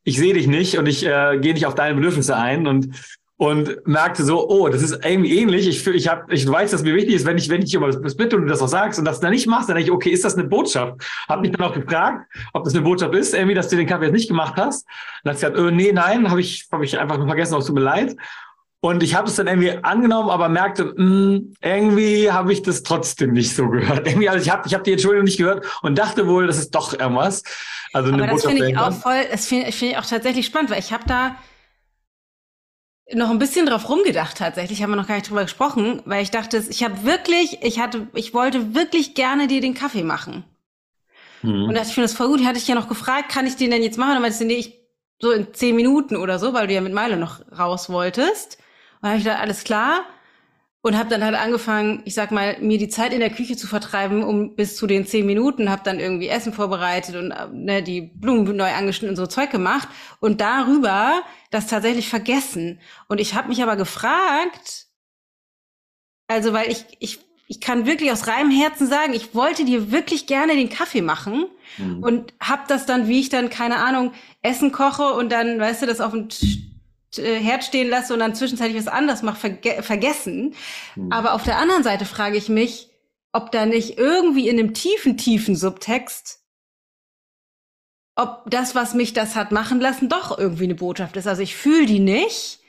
ich 0.09 0.17
sehe 0.17 0.33
dich 0.33 0.47
nicht 0.47 0.77
und 0.77 0.87
ich 0.87 1.05
äh, 1.05 1.37
gehe 1.39 1.53
nicht 1.53 1.65
auf 1.65 1.75
deine 1.75 1.95
Bedürfnisse 1.95 2.35
ein 2.35 2.67
und 2.67 2.95
und 3.39 3.87
merkte 3.87 4.25
so, 4.25 4.49
oh, 4.49 4.67
das 4.67 4.81
ist 4.81 5.05
irgendwie 5.05 5.39
ähnlich. 5.39 5.65
Ich, 5.65 5.87
ich, 5.87 6.09
hab, 6.09 6.29
ich 6.29 6.45
weiß, 6.45 6.71
dass 6.71 6.83
mir 6.83 6.93
wichtig 6.93 7.15
ist, 7.15 7.25
wenn 7.25 7.37
ich, 7.37 7.47
wenn 7.47 7.61
ich 7.61 7.73
über 7.73 7.89
das 7.89 8.17
bitte 8.17 8.35
und 8.35 8.41
du 8.41 8.49
das 8.49 8.61
auch 8.61 8.67
sagst 8.67 8.99
und 8.99 9.05
das 9.05 9.21
dann 9.21 9.31
nicht 9.31 9.47
machst, 9.47 9.69
dann 9.69 9.77
denke 9.77 9.91
ich, 9.91 9.95
okay, 9.95 10.09
ist 10.09 10.25
das 10.25 10.35
eine 10.37 10.45
Botschaft? 10.45 11.01
Hab 11.29 11.39
mich 11.39 11.51
dann 11.51 11.65
auch 11.65 11.73
gefragt, 11.73 12.27
ob 12.51 12.65
das 12.65 12.75
eine 12.75 12.83
Botschaft 12.83 13.15
ist, 13.15 13.33
irgendwie, 13.33 13.55
dass 13.55 13.69
du 13.69 13.77
den 13.77 13.87
Kaffee 13.87 14.07
jetzt 14.07 14.13
nicht 14.13 14.27
gemacht 14.27 14.55
hast. 14.57 14.85
dann 15.23 15.31
hat 15.31 15.39
sie 15.39 15.45
gesagt, 15.45 15.65
äh, 15.65 15.71
nee, 15.71 15.93
nein, 15.93 16.29
habe 16.29 16.41
ich, 16.41 16.67
hab 16.69 16.81
ich 16.81 16.99
einfach 16.99 17.17
nur 17.17 17.27
vergessen, 17.27 17.55
auch 17.55 17.65
tut 17.65 17.75
mir 17.75 17.81
leid. 17.81 18.17
Und 18.81 19.03
ich 19.03 19.13
habe 19.13 19.27
es 19.27 19.35
dann 19.35 19.47
irgendwie 19.47 19.71
angenommen, 19.83 20.29
aber 20.29 20.47
merkte, 20.47 20.85
mh, 20.85 20.93
hm, 20.95 21.53
irgendwie 21.61 22.31
habe 22.31 22.53
ich 22.53 22.61
das 22.61 22.83
trotzdem 22.83 23.33
nicht 23.33 23.53
so 23.53 23.67
gehört. 23.69 24.07
Irgendwie, 24.07 24.29
also 24.29 24.41
ich 24.41 24.49
habe 24.49 24.67
ich 24.67 24.73
hab 24.73 24.85
die 24.85 24.93
Entschuldigung 24.93 25.25
nicht 25.25 25.37
gehört 25.37 25.65
und 25.81 25.97
dachte 25.97 26.27
wohl, 26.27 26.47
das 26.47 26.57
ist 26.57 26.71
doch 26.71 26.97
irgendwas. 26.97 27.43
Also 27.91 28.11
eine 28.11 28.23
aber 28.23 28.33
das 28.33 28.45
finde 28.45 28.69
ich 28.69 28.77
auch 28.77 28.93
voll, 28.93 29.25
das 29.29 29.47
finde 29.47 29.71
find 29.73 29.91
ich 29.91 29.97
auch 29.97 30.05
tatsächlich 30.05 30.45
spannend, 30.45 30.69
weil 30.69 30.79
ich 30.79 30.93
habe 30.93 31.03
da 31.07 31.35
noch 33.13 33.29
ein 33.31 33.39
bisschen 33.39 33.65
drauf 33.65 33.89
rumgedacht 33.89 34.37
tatsächlich, 34.37 34.81
haben 34.81 34.91
wir 34.91 34.95
noch 34.95 35.07
gar 35.07 35.15
nicht 35.15 35.29
drüber 35.29 35.43
gesprochen, 35.43 36.01
weil 36.05 36.23
ich 36.23 36.31
dachte, 36.31 36.63
ich 36.69 36.83
habe 36.83 37.03
wirklich, 37.03 37.61
ich 37.63 37.79
hatte, 37.79 38.07
ich 38.13 38.33
wollte 38.33 38.75
wirklich 38.75 39.13
gerne 39.13 39.47
dir 39.47 39.61
den 39.61 39.73
Kaffee 39.73 40.03
machen. 40.03 40.45
Mhm. 41.41 41.63
Und 41.63 41.73
dachte, 41.73 41.87
ich 41.87 41.93
finde 41.95 42.07
das 42.07 42.15
voll 42.15 42.27
gut. 42.27 42.45
Hatte 42.45 42.59
ich 42.59 42.67
ja 42.67 42.75
noch 42.75 42.87
gefragt, 42.87 43.29
kann 43.29 43.47
ich 43.47 43.55
den 43.55 43.71
denn 43.71 43.83
jetzt 43.83 43.97
machen? 43.97 44.09
Und 44.09 44.15
dann 44.15 44.21
meinte 44.21 44.43
ich, 44.43 44.47
nee, 44.47 44.55
ich 44.55 44.79
so 45.21 45.31
in 45.31 45.53
zehn 45.53 45.75
Minuten 45.75 46.15
oder 46.15 46.39
so, 46.39 46.53
weil 46.53 46.67
du 46.67 46.73
ja 46.73 46.81
mit 46.81 46.93
Meile 46.93 47.17
noch 47.17 47.41
raus 47.57 47.89
wolltest. 47.89 48.57
Dann 49.01 49.11
habe 49.11 49.17
ich 49.19 49.23
gedacht, 49.23 49.41
alles 49.41 49.63
klar 49.63 50.05
und 50.81 50.97
habe 50.97 51.09
dann 51.09 51.23
halt 51.23 51.35
angefangen, 51.35 52.01
ich 52.05 52.13
sag 52.13 52.31
mal, 52.31 52.57
mir 52.61 52.77
die 52.77 52.87
Zeit 52.87 53.13
in 53.13 53.19
der 53.19 53.31
Küche 53.31 53.57
zu 53.57 53.67
vertreiben, 53.67 54.23
um 54.23 54.55
bis 54.55 54.77
zu 54.77 54.87
den 54.87 55.05
zehn 55.05 55.25
Minuten, 55.25 55.69
habe 55.69 55.81
dann 55.83 55.99
irgendwie 55.99 56.29
Essen 56.29 56.53
vorbereitet 56.53 57.15
und 57.15 57.31
äh, 57.31 57.47
ne, 57.51 57.83
die 57.83 58.01
Blumen 58.01 58.55
neu 58.55 58.71
angeschnitten 58.71 59.09
und 59.09 59.15
so 59.17 59.27
Zeug 59.27 59.51
gemacht 59.51 59.89
und 60.21 60.39
darüber 60.39 61.21
das 61.51 61.67
tatsächlich 61.67 62.07
vergessen. 62.07 62.79
Und 63.09 63.19
ich 63.19 63.35
habe 63.35 63.49
mich 63.49 63.61
aber 63.61 63.75
gefragt, 63.75 64.87
also 66.27 66.53
weil 66.53 66.71
ich 66.71 66.85
ich 66.99 67.19
ich 67.51 67.59
kann 67.59 67.87
wirklich 67.87 68.11
aus 68.11 68.27
reinem 68.27 68.51
Herzen 68.51 68.87
sagen, 68.87 69.13
ich 69.13 69.33
wollte 69.33 69.65
dir 69.65 69.91
wirklich 69.91 70.27
gerne 70.27 70.53
den 70.53 70.69
Kaffee 70.69 71.01
machen 71.01 71.45
mhm. 71.77 72.03
und 72.03 72.33
hab 72.39 72.67
das 72.67 72.85
dann, 72.85 73.07
wie 73.07 73.19
ich 73.19 73.29
dann 73.29 73.49
keine 73.49 73.77
Ahnung 73.77 74.13
Essen 74.43 74.71
koche 74.71 75.13
und 75.13 75.31
dann, 75.31 75.59
weißt 75.59 75.81
du, 75.81 75.87
das 75.87 75.99
auf 75.99 76.11
dem 76.11 76.29
Herd 77.15 77.63
stehen 77.63 77.89
lasse 77.89 78.13
und 78.13 78.19
dann 78.19 78.35
zwischenzeitlich 78.35 78.77
was 78.77 78.87
anderes 78.87 79.21
mache, 79.23 79.39
verge 79.39 79.83
vergessen. 79.83 80.53
Hm. 80.93 81.11
Aber 81.11 81.33
auf 81.33 81.43
der 81.43 81.57
anderen 81.57 81.83
Seite 81.83 82.05
frage 82.05 82.37
ich 82.37 82.49
mich, 82.49 82.89
ob 83.31 83.51
da 83.51 83.65
nicht 83.65 83.97
irgendwie 83.97 84.47
in 84.47 84.59
einem 84.59 84.73
tiefen, 84.73 85.17
tiefen 85.17 85.55
Subtext, 85.55 86.39
ob 88.15 88.49
das, 88.49 88.75
was 88.75 88.93
mich 88.93 89.13
das 89.13 89.35
hat 89.35 89.51
machen 89.51 89.79
lassen, 89.79 90.09
doch 90.09 90.37
irgendwie 90.37 90.65
eine 90.65 90.75
Botschaft 90.75 91.15
ist. 91.15 91.27
Also 91.27 91.41
ich 91.41 91.55
fühle 91.55 91.85
die 91.85 91.99
nicht, 91.99 92.59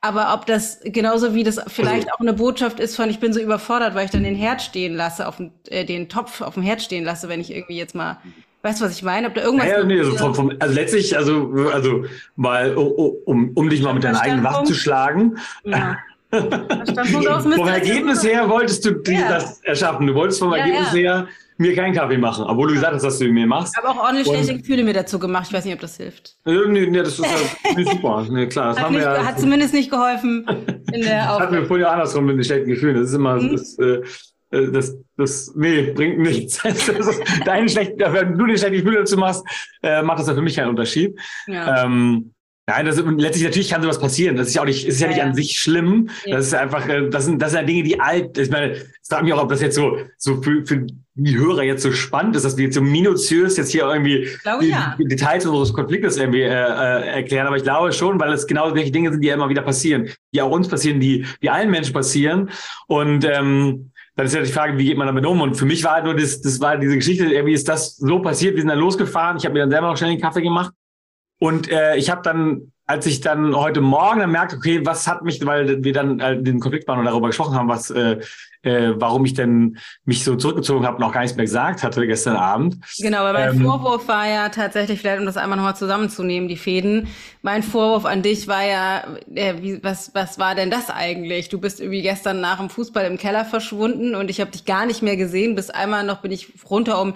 aber 0.00 0.34
ob 0.34 0.46
das 0.46 0.80
genauso 0.84 1.34
wie 1.34 1.44
das 1.44 1.60
vielleicht 1.68 2.08
also, 2.08 2.14
auch 2.14 2.20
eine 2.20 2.32
Botschaft 2.32 2.80
ist 2.80 2.96
von, 2.96 3.08
ich 3.08 3.20
bin 3.20 3.32
so 3.32 3.40
überfordert, 3.40 3.94
weil 3.94 4.04
ich 4.04 4.10
dann 4.10 4.24
den 4.24 4.34
Herd 4.34 4.62
stehen 4.62 4.94
lasse, 4.94 5.28
auf 5.28 5.36
den, 5.36 5.52
äh, 5.68 5.84
den 5.84 6.08
Topf 6.08 6.40
auf 6.40 6.54
dem 6.54 6.62
Herd 6.62 6.82
stehen 6.82 7.04
lasse, 7.04 7.28
wenn 7.28 7.40
ich 7.40 7.50
irgendwie 7.50 7.76
jetzt 7.76 7.94
mal 7.94 8.20
Weißt 8.66 8.80
du, 8.80 8.84
was 8.86 8.96
ich 8.96 9.04
meine? 9.04 9.28
Ob 9.28 9.34
da 9.34 9.42
irgendwas. 9.42 9.68
Ja, 9.68 9.84
nee, 9.84 10.00
also, 10.00 10.16
vom, 10.16 10.34
vom, 10.34 10.52
also 10.58 10.74
letztlich, 10.74 11.16
also, 11.16 11.52
also 11.72 12.04
mal, 12.34 12.74
um, 12.74 13.52
um 13.54 13.70
dich 13.70 13.80
mal 13.80 13.94
mit 13.94 14.02
deinen 14.02 14.16
eigenen 14.16 14.42
Waffen 14.42 14.66
zu 14.66 14.74
schlagen. 14.74 15.38
Ja. 15.62 15.96
vom 16.32 17.68
Ergebnis 17.68 18.24
her 18.24 18.48
wolltest 18.50 18.84
du 18.84 19.00
ja. 19.06 19.28
das 19.28 19.60
erschaffen. 19.60 20.08
Du 20.08 20.14
wolltest 20.14 20.40
vom 20.40 20.50
ja, 20.50 20.58
Ergebnis 20.58 20.92
her 20.94 21.28
mir 21.58 21.76
keinen 21.76 21.94
Kaffee 21.94 22.18
machen, 22.18 22.44
obwohl 22.44 22.66
du 22.66 22.74
gesagt 22.74 22.94
hast, 22.94 23.04
dass 23.04 23.18
du 23.20 23.26
ihn 23.26 23.34
mir 23.34 23.46
machst. 23.46 23.72
Ich 23.76 23.84
habe 23.84 23.96
auch 23.96 24.02
ordentlich 24.02 24.26
schlechte 24.26 24.56
Gefühle 24.56 24.82
mir 24.82 24.94
dazu 24.94 25.20
gemacht. 25.20 25.46
Ich 25.46 25.52
weiß 25.54 25.64
nicht, 25.64 25.74
ob 25.74 25.80
das 25.80 25.96
hilft. 25.96 26.36
Nee, 26.44 26.66
nee 26.66 26.98
das 26.98 27.20
ist 27.20 27.24
ja 27.24 27.84
super. 27.92 28.26
Nee, 28.28 28.48
klar, 28.48 28.70
das 28.70 28.78
hat, 28.78 28.86
haben 28.86 28.94
nicht, 28.94 29.04
wir 29.04 29.26
hat 29.26 29.38
zumindest 29.38 29.74
nicht 29.74 29.90
geholfen 29.92 30.44
in 30.92 31.02
der 31.02 31.22
Aufgabe. 31.30 31.42
Hatten 31.44 31.54
wir 31.54 31.66
vorher 31.66 31.92
andersrum 31.92 32.26
mit 32.26 32.36
den 32.36 32.44
schlechten 32.44 32.68
Gefühlen. 32.68 32.96
Das 32.96 33.10
ist 33.10 33.14
immer, 33.14 33.40
mhm. 33.40 33.52
das, 33.52 33.78
äh, 33.78 34.02
das, 34.50 34.96
das, 35.16 35.52
nee, 35.56 35.92
bringt 35.92 36.18
nichts. 36.18 36.62
Dein 37.44 37.68
schlecht, 37.68 37.92
wenn 37.98 38.38
du 38.38 38.46
dir 38.46 38.56
schlechte 38.56 38.78
Gefühle 38.78 38.98
dazu 38.98 39.16
machst, 39.16 39.44
äh, 39.82 40.02
macht 40.02 40.20
das 40.20 40.28
ja 40.28 40.34
für 40.34 40.42
mich 40.42 40.56
keinen 40.56 40.68
Unterschied. 40.68 41.18
Ja. 41.46 41.84
Ähm, 41.84 42.32
Nein, 42.68 42.84
das, 42.84 42.96
letztlich 42.96 43.44
natürlich 43.44 43.70
kann 43.70 43.80
sowas 43.80 44.00
passieren. 44.00 44.34
Das 44.34 44.48
ist 44.48 44.54
ja 44.54 44.62
auch 44.62 44.66
nicht, 44.66 44.88
ist 44.88 45.00
ja, 45.00 45.06
ja 45.06 45.12
nicht 45.12 45.22
an 45.22 45.34
sich 45.34 45.56
schlimm. 45.56 46.10
Ja. 46.24 46.36
Das 46.36 46.46
ist 46.46 46.54
einfach, 46.54 46.88
äh, 46.88 47.08
das 47.08 47.24
sind, 47.24 47.40
das 47.40 47.52
sind 47.52 47.60
ja 47.60 47.66
Dinge, 47.66 47.84
die 47.84 48.00
alt, 48.00 48.36
ich 48.36 48.50
meine, 48.50 48.72
ich 48.72 48.82
frage 49.08 49.22
mich 49.22 49.32
auch, 49.34 49.42
ob 49.44 49.50
das 49.50 49.62
jetzt 49.62 49.76
so, 49.76 49.98
so 50.18 50.42
für, 50.42 50.66
für 50.66 50.84
die 51.14 51.38
Hörer 51.38 51.62
jetzt 51.62 51.84
so 51.84 51.92
spannend 51.92 52.34
ist, 52.34 52.44
dass 52.44 52.56
wir 52.56 52.64
jetzt 52.64 52.74
so 52.74 52.80
minutiös 52.80 53.56
jetzt 53.56 53.70
hier 53.70 53.82
irgendwie 53.84 54.28
glaube, 54.42 54.64
die, 54.64 54.70
ja. 54.70 54.96
Details 54.98 55.46
unseres 55.46 55.72
Konfliktes 55.72 56.16
irgendwie 56.16 56.42
äh, 56.42 56.48
äh, 56.48 57.08
erklären. 57.14 57.46
Aber 57.46 57.56
ich 57.56 57.62
glaube 57.62 57.92
schon, 57.92 58.18
weil 58.18 58.32
es 58.32 58.48
genau 58.48 58.70
solche 58.70 58.90
Dinge 58.90 59.12
sind, 59.12 59.20
die 59.20 59.28
ja 59.28 59.34
immer 59.34 59.48
wieder 59.48 59.62
passieren, 59.62 60.10
die 60.34 60.42
auch 60.42 60.50
uns 60.50 60.66
passieren, 60.66 60.98
die, 60.98 61.24
die 61.40 61.48
allen 61.48 61.70
Menschen 61.70 61.92
passieren. 61.92 62.50
Und 62.88 63.24
ähm, 63.24 63.92
dann 64.16 64.26
ist 64.26 64.34
ja 64.34 64.42
die 64.42 64.50
Frage, 64.50 64.78
wie 64.78 64.86
geht 64.86 64.96
man 64.96 65.06
damit 65.06 65.26
um? 65.26 65.40
Und 65.42 65.54
für 65.54 65.66
mich 65.66 65.84
war 65.84 65.92
halt 65.92 66.04
nur 66.04 66.16
das, 66.16 66.40
das 66.40 66.58
war 66.60 66.78
diese 66.78 66.96
Geschichte, 66.96 67.26
irgendwie 67.26 67.52
ist 67.52 67.68
das 67.68 67.96
so 67.96 68.20
passiert, 68.20 68.54
wir 68.54 68.62
sind 68.62 68.70
dann 68.70 68.78
losgefahren, 68.78 69.36
ich 69.36 69.44
habe 69.44 69.52
mir 69.52 69.60
dann 69.60 69.70
selber 69.70 69.88
noch 69.88 69.96
schnell 69.96 70.10
den 70.10 70.20
Kaffee 70.20 70.42
gemacht 70.42 70.72
und 71.38 71.70
äh, 71.70 71.96
ich 71.96 72.10
habe 72.10 72.22
dann 72.22 72.72
als 72.86 73.06
ich 73.06 73.20
dann 73.20 73.54
heute 73.56 73.80
Morgen 73.80 74.20
dann 74.20 74.30
merkte, 74.30 74.56
okay, 74.56 74.80
was 74.84 75.08
hat 75.08 75.22
mich, 75.22 75.44
weil 75.44 75.82
wir 75.82 75.92
dann 75.92 76.20
äh, 76.20 76.40
den 76.40 76.60
Konflikt 76.60 76.86
waren 76.86 77.00
und 77.00 77.04
darüber 77.04 77.26
gesprochen 77.26 77.56
haben, 77.56 77.68
was, 77.68 77.90
äh, 77.90 78.20
äh, 78.62 78.92
warum 78.96 79.24
ich 79.24 79.34
denn 79.34 79.78
mich 80.04 80.22
so 80.22 80.36
zurückgezogen 80.36 80.86
habe, 80.86 81.00
noch 81.00 81.12
gar 81.12 81.22
nichts 81.22 81.36
mehr 81.36 81.46
gesagt 81.46 81.82
hatte 81.82 82.06
gestern 82.06 82.36
Abend. 82.36 82.76
Genau, 82.98 83.24
weil 83.24 83.32
mein 83.32 83.56
ähm, 83.56 83.62
Vorwurf 83.62 84.06
war 84.06 84.28
ja 84.28 84.48
tatsächlich, 84.50 85.00
vielleicht 85.00 85.18
um 85.18 85.26
das 85.26 85.36
einmal 85.36 85.56
nochmal 85.56 85.76
zusammenzunehmen, 85.76 86.48
die 86.48 86.56
Fäden. 86.56 87.08
Mein 87.42 87.64
Vorwurf 87.64 88.04
an 88.04 88.22
dich 88.22 88.46
war 88.46 88.64
ja, 88.64 89.04
äh, 89.34 89.54
wie, 89.60 89.82
was, 89.82 90.14
was 90.14 90.38
war 90.38 90.54
denn 90.54 90.70
das 90.70 90.88
eigentlich? 90.88 91.48
Du 91.48 91.58
bist 91.58 91.80
irgendwie 91.80 92.02
gestern 92.02 92.40
nach 92.40 92.58
dem 92.58 92.70
Fußball 92.70 93.04
im 93.06 93.18
Keller 93.18 93.44
verschwunden 93.44 94.14
und 94.14 94.30
ich 94.30 94.40
habe 94.40 94.52
dich 94.52 94.64
gar 94.64 94.86
nicht 94.86 95.02
mehr 95.02 95.16
gesehen. 95.16 95.56
Bis 95.56 95.70
einmal 95.70 96.04
noch 96.04 96.18
bin 96.22 96.30
ich 96.30 96.52
runter, 96.70 97.00
um 97.00 97.14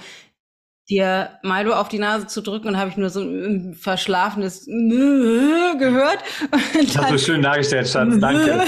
dir 0.90 1.38
Maldo 1.42 1.72
auf 1.72 1.88
die 1.88 1.98
Nase 1.98 2.26
zu 2.26 2.42
drücken 2.42 2.68
und 2.68 2.76
habe 2.76 2.90
ich 2.90 2.96
nur 2.96 3.10
so 3.10 3.20
ein 3.20 3.74
verschlafenes 3.74 4.66
gehört. 4.66 6.18
Und 6.78 6.98
Hast 6.98 7.10
du 7.12 7.18
schön 7.18 7.42
dargestellt, 7.42 7.88
Schatz. 7.88 8.18
Danke. 8.18 8.64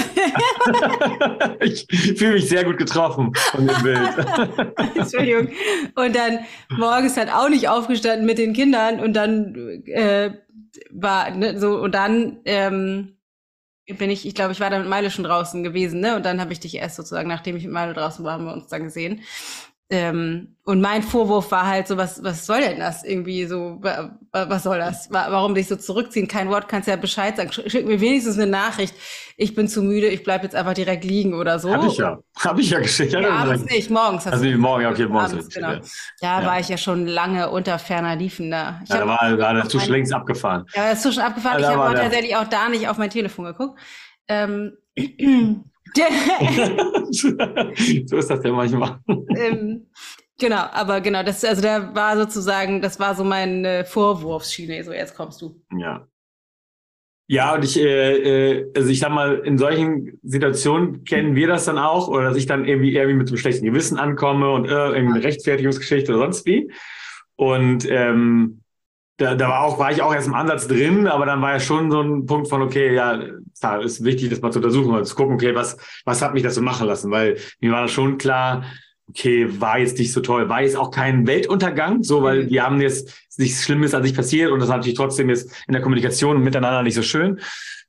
ich 1.59 1.85
fühle 2.17 2.33
mich 2.33 2.47
sehr 2.47 2.63
gut 2.63 2.77
getroffen 2.77 3.33
von 3.51 3.67
dem 3.67 3.83
Bild. 3.83 3.99
Entschuldigung. 4.95 5.49
Und 5.95 6.15
dann 6.15 6.39
morgens 6.69 7.17
halt 7.17 7.29
auch 7.29 7.49
nicht 7.49 7.67
aufgestanden 7.67 8.25
mit 8.25 8.37
den 8.37 8.53
Kindern 8.53 9.01
und 9.01 9.13
dann 9.13 9.83
äh, 9.85 10.31
war 10.91 11.31
ne, 11.31 11.59
so 11.59 11.77
und 11.77 11.93
dann 11.93 12.39
ähm, 12.45 13.17
bin 13.85 14.09
ich, 14.09 14.25
ich 14.25 14.33
glaube, 14.33 14.53
ich 14.53 14.61
war 14.61 14.69
da 14.69 14.79
mit 14.79 14.87
Meile 14.87 15.11
schon 15.11 15.25
draußen 15.25 15.61
gewesen, 15.61 15.99
ne? 15.99 16.15
Und 16.15 16.25
dann 16.25 16.39
habe 16.39 16.53
ich 16.53 16.61
dich 16.61 16.75
erst 16.75 16.95
sozusagen, 16.95 17.27
nachdem 17.27 17.57
ich 17.57 17.63
mit 17.63 17.73
Meile 17.73 17.93
draußen 17.93 18.23
war, 18.23 18.33
haben 18.33 18.45
wir 18.45 18.53
uns 18.53 18.67
dann 18.67 18.83
gesehen. 18.83 19.21
Ähm, 19.89 20.55
und 20.65 20.79
mein 20.79 21.03
Vorwurf 21.03 21.51
war 21.51 21.67
halt 21.67 21.87
so, 21.87 21.97
was, 21.97 22.23
was 22.23 22.45
soll 22.45 22.61
denn 22.61 22.79
das 22.79 23.03
irgendwie 23.03 23.45
so, 23.45 23.81
was 24.31 24.63
soll 24.63 24.77
das? 24.77 25.09
Warum 25.11 25.55
dich 25.55 25.67
so 25.67 25.75
zurückziehen? 25.75 26.27
Kein 26.29 26.49
Wort, 26.49 26.69
kannst 26.69 26.87
ja 26.87 26.95
Bescheid 26.95 27.35
sagen. 27.35 27.51
Schick 27.51 27.85
mir 27.85 27.99
wenigstens 27.99 28.37
eine 28.37 28.49
Nachricht. 28.49 28.95
Ich 29.35 29.55
bin 29.55 29.67
zu 29.67 29.83
müde, 29.83 30.07
ich 30.07 30.23
bleib 30.23 30.41
jetzt 30.43 30.55
einfach 30.55 30.73
direkt 30.73 31.03
liegen 31.03 31.33
oder 31.33 31.59
so. 31.59 31.73
Hab 31.73 31.85
ich 31.85 31.97
ja. 31.97 32.17
Hab 32.39 32.57
ich 32.59 32.69
ja 32.69 32.79
geschickt. 32.79 33.11
Ja, 33.11 33.29
abends 33.29 33.65
nicht, 33.65 33.89
morgens. 33.89 34.25
Hast 34.25 34.33
also 34.33 34.45
du 34.45 34.57
morgen, 34.57 34.85
okay, 34.85 35.05
morgens. 35.05 35.33
Abends, 35.33 35.53
genau. 35.53 35.75
Da 36.21 36.41
ja. 36.41 36.47
war 36.47 36.59
ich 36.59 36.69
ja 36.69 36.77
schon 36.77 37.07
lange 37.07 37.49
unter 37.49 37.77
ferner 37.77 38.15
Liefen 38.15 38.49
da. 38.49 38.79
Ich 38.85 38.89
ja, 38.89 38.99
da 38.99 39.07
war, 39.07 39.37
war 39.37 39.53
der 39.53 39.67
Zug 39.67 39.85
längst 39.87 40.13
abgefahren. 40.13 40.65
Ja, 40.73 40.85
der 40.85 40.97
Zug 40.97 41.13
schon 41.13 41.23
abgefahren. 41.23 41.61
Ja, 41.61 41.71
ich 41.71 41.77
habe 41.77 41.95
tatsächlich 41.95 42.35
auch 42.37 42.47
da 42.47 42.69
nicht 42.69 42.87
auf 42.87 42.97
mein 42.97 43.09
Telefon 43.09 43.45
geguckt. 43.45 43.77
Ähm, 44.29 44.77
so 48.05 48.17
ist 48.17 48.29
das 48.29 48.43
ja 48.43 48.51
manchmal. 48.51 48.99
Ähm, 49.35 49.87
genau, 50.39 50.65
aber 50.71 51.01
genau, 51.01 51.23
das, 51.23 51.43
also 51.43 51.61
der 51.61 51.93
war 51.93 52.17
sozusagen, 52.17 52.81
das 52.81 52.99
war 52.99 53.15
so 53.15 53.23
meine 53.23 53.85
Vorwurfsschiene. 53.85 54.83
So, 54.83 54.91
jetzt 54.91 55.15
kommst 55.15 55.41
du. 55.41 55.61
Ja. 55.77 56.07
Ja, 57.27 57.55
und 57.55 57.63
ich, 57.63 57.79
äh, 57.79 58.57
äh, 58.57 58.71
also 58.75 58.89
ich 58.89 58.99
sag 58.99 59.11
mal, 59.11 59.39
in 59.45 59.57
solchen 59.57 60.19
Situationen 60.23 61.05
kennen 61.05 61.35
wir 61.35 61.47
das 61.47 61.65
dann 61.65 61.77
auch, 61.77 62.09
oder 62.09 62.25
dass 62.25 62.37
ich 62.37 62.47
dann 62.47 62.65
irgendwie 62.65 62.93
irgendwie 62.93 63.15
mit 63.15 63.29
einem 63.29 63.37
schlechten 63.37 63.65
Gewissen 63.65 63.97
ankomme 63.97 64.51
und 64.51 64.65
äh, 64.65 64.69
irgendwie 64.69 65.15
eine 65.15 65.23
Rechtfertigungsgeschichte 65.23 66.11
oder 66.11 66.23
sonst 66.23 66.45
wie. 66.45 66.69
Und 67.35 67.89
ähm, 67.89 68.62
da, 69.17 69.35
da 69.35 69.47
war 69.47 69.61
auch, 69.61 69.77
war 69.79 69.91
ich 69.91 70.01
auch 70.01 70.13
erst 70.13 70.27
im 70.27 70.33
Ansatz 70.33 70.67
drin, 70.67 71.07
aber 71.07 71.25
dann 71.25 71.41
war 71.41 71.53
ja 71.53 71.59
schon 71.59 71.91
so 71.91 72.01
ein 72.01 72.25
Punkt 72.25 72.49
von, 72.49 72.61
okay, 72.61 72.93
ja, 72.93 73.21
da 73.61 73.77
ist 73.77 74.03
wichtig, 74.03 74.29
das 74.29 74.41
mal 74.41 74.51
zu 74.51 74.59
untersuchen 74.59 74.93
und 74.93 75.05
zu 75.05 75.15
gucken, 75.15 75.35
okay, 75.35 75.53
was, 75.53 75.77
was 76.05 76.21
hat 76.21 76.33
mich 76.33 76.43
das 76.43 76.55
so 76.55 76.61
machen 76.61 76.87
lassen? 76.87 77.11
Weil 77.11 77.37
mir 77.59 77.71
war 77.71 77.83
das 77.83 77.91
schon 77.91 78.17
klar, 78.17 78.63
okay, 79.09 79.47
war 79.59 79.79
jetzt 79.79 79.99
nicht 79.99 80.11
so 80.11 80.21
toll, 80.21 80.49
war 80.49 80.63
jetzt 80.63 80.75
auch 80.75 80.89
kein 80.89 81.27
Weltuntergang, 81.27 82.03
so, 82.03 82.23
weil 82.23 82.43
mhm. 82.43 82.47
die 82.49 82.61
haben 82.61 82.81
jetzt 82.81 83.13
nichts 83.37 83.63
Schlimmes 83.63 83.93
an 83.93 84.03
sich 84.03 84.15
passiert 84.15 84.51
und 84.51 84.59
das 84.59 84.69
war 84.69 84.77
natürlich 84.77 84.97
trotzdem 84.97 85.29
jetzt 85.29 85.51
in 85.67 85.73
der 85.73 85.81
Kommunikation 85.81 86.41
miteinander 86.41 86.81
nicht 86.81 86.95
so 86.95 87.03
schön. 87.03 87.39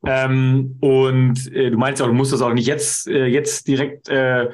Ähm, 0.07 0.77
und 0.81 1.51
äh, 1.53 1.71
du 1.71 1.79
meinst 1.79 2.03
auch, 2.03 2.07
du 2.07 2.13
musst 2.13 2.33
das 2.33 2.43
auch 2.43 2.53
nicht 2.53 2.67
jetzt, 2.67 3.09
äh, 3.09 3.27
jetzt 3.27 3.67
direkt 3.67 4.09
äh, 4.09 4.49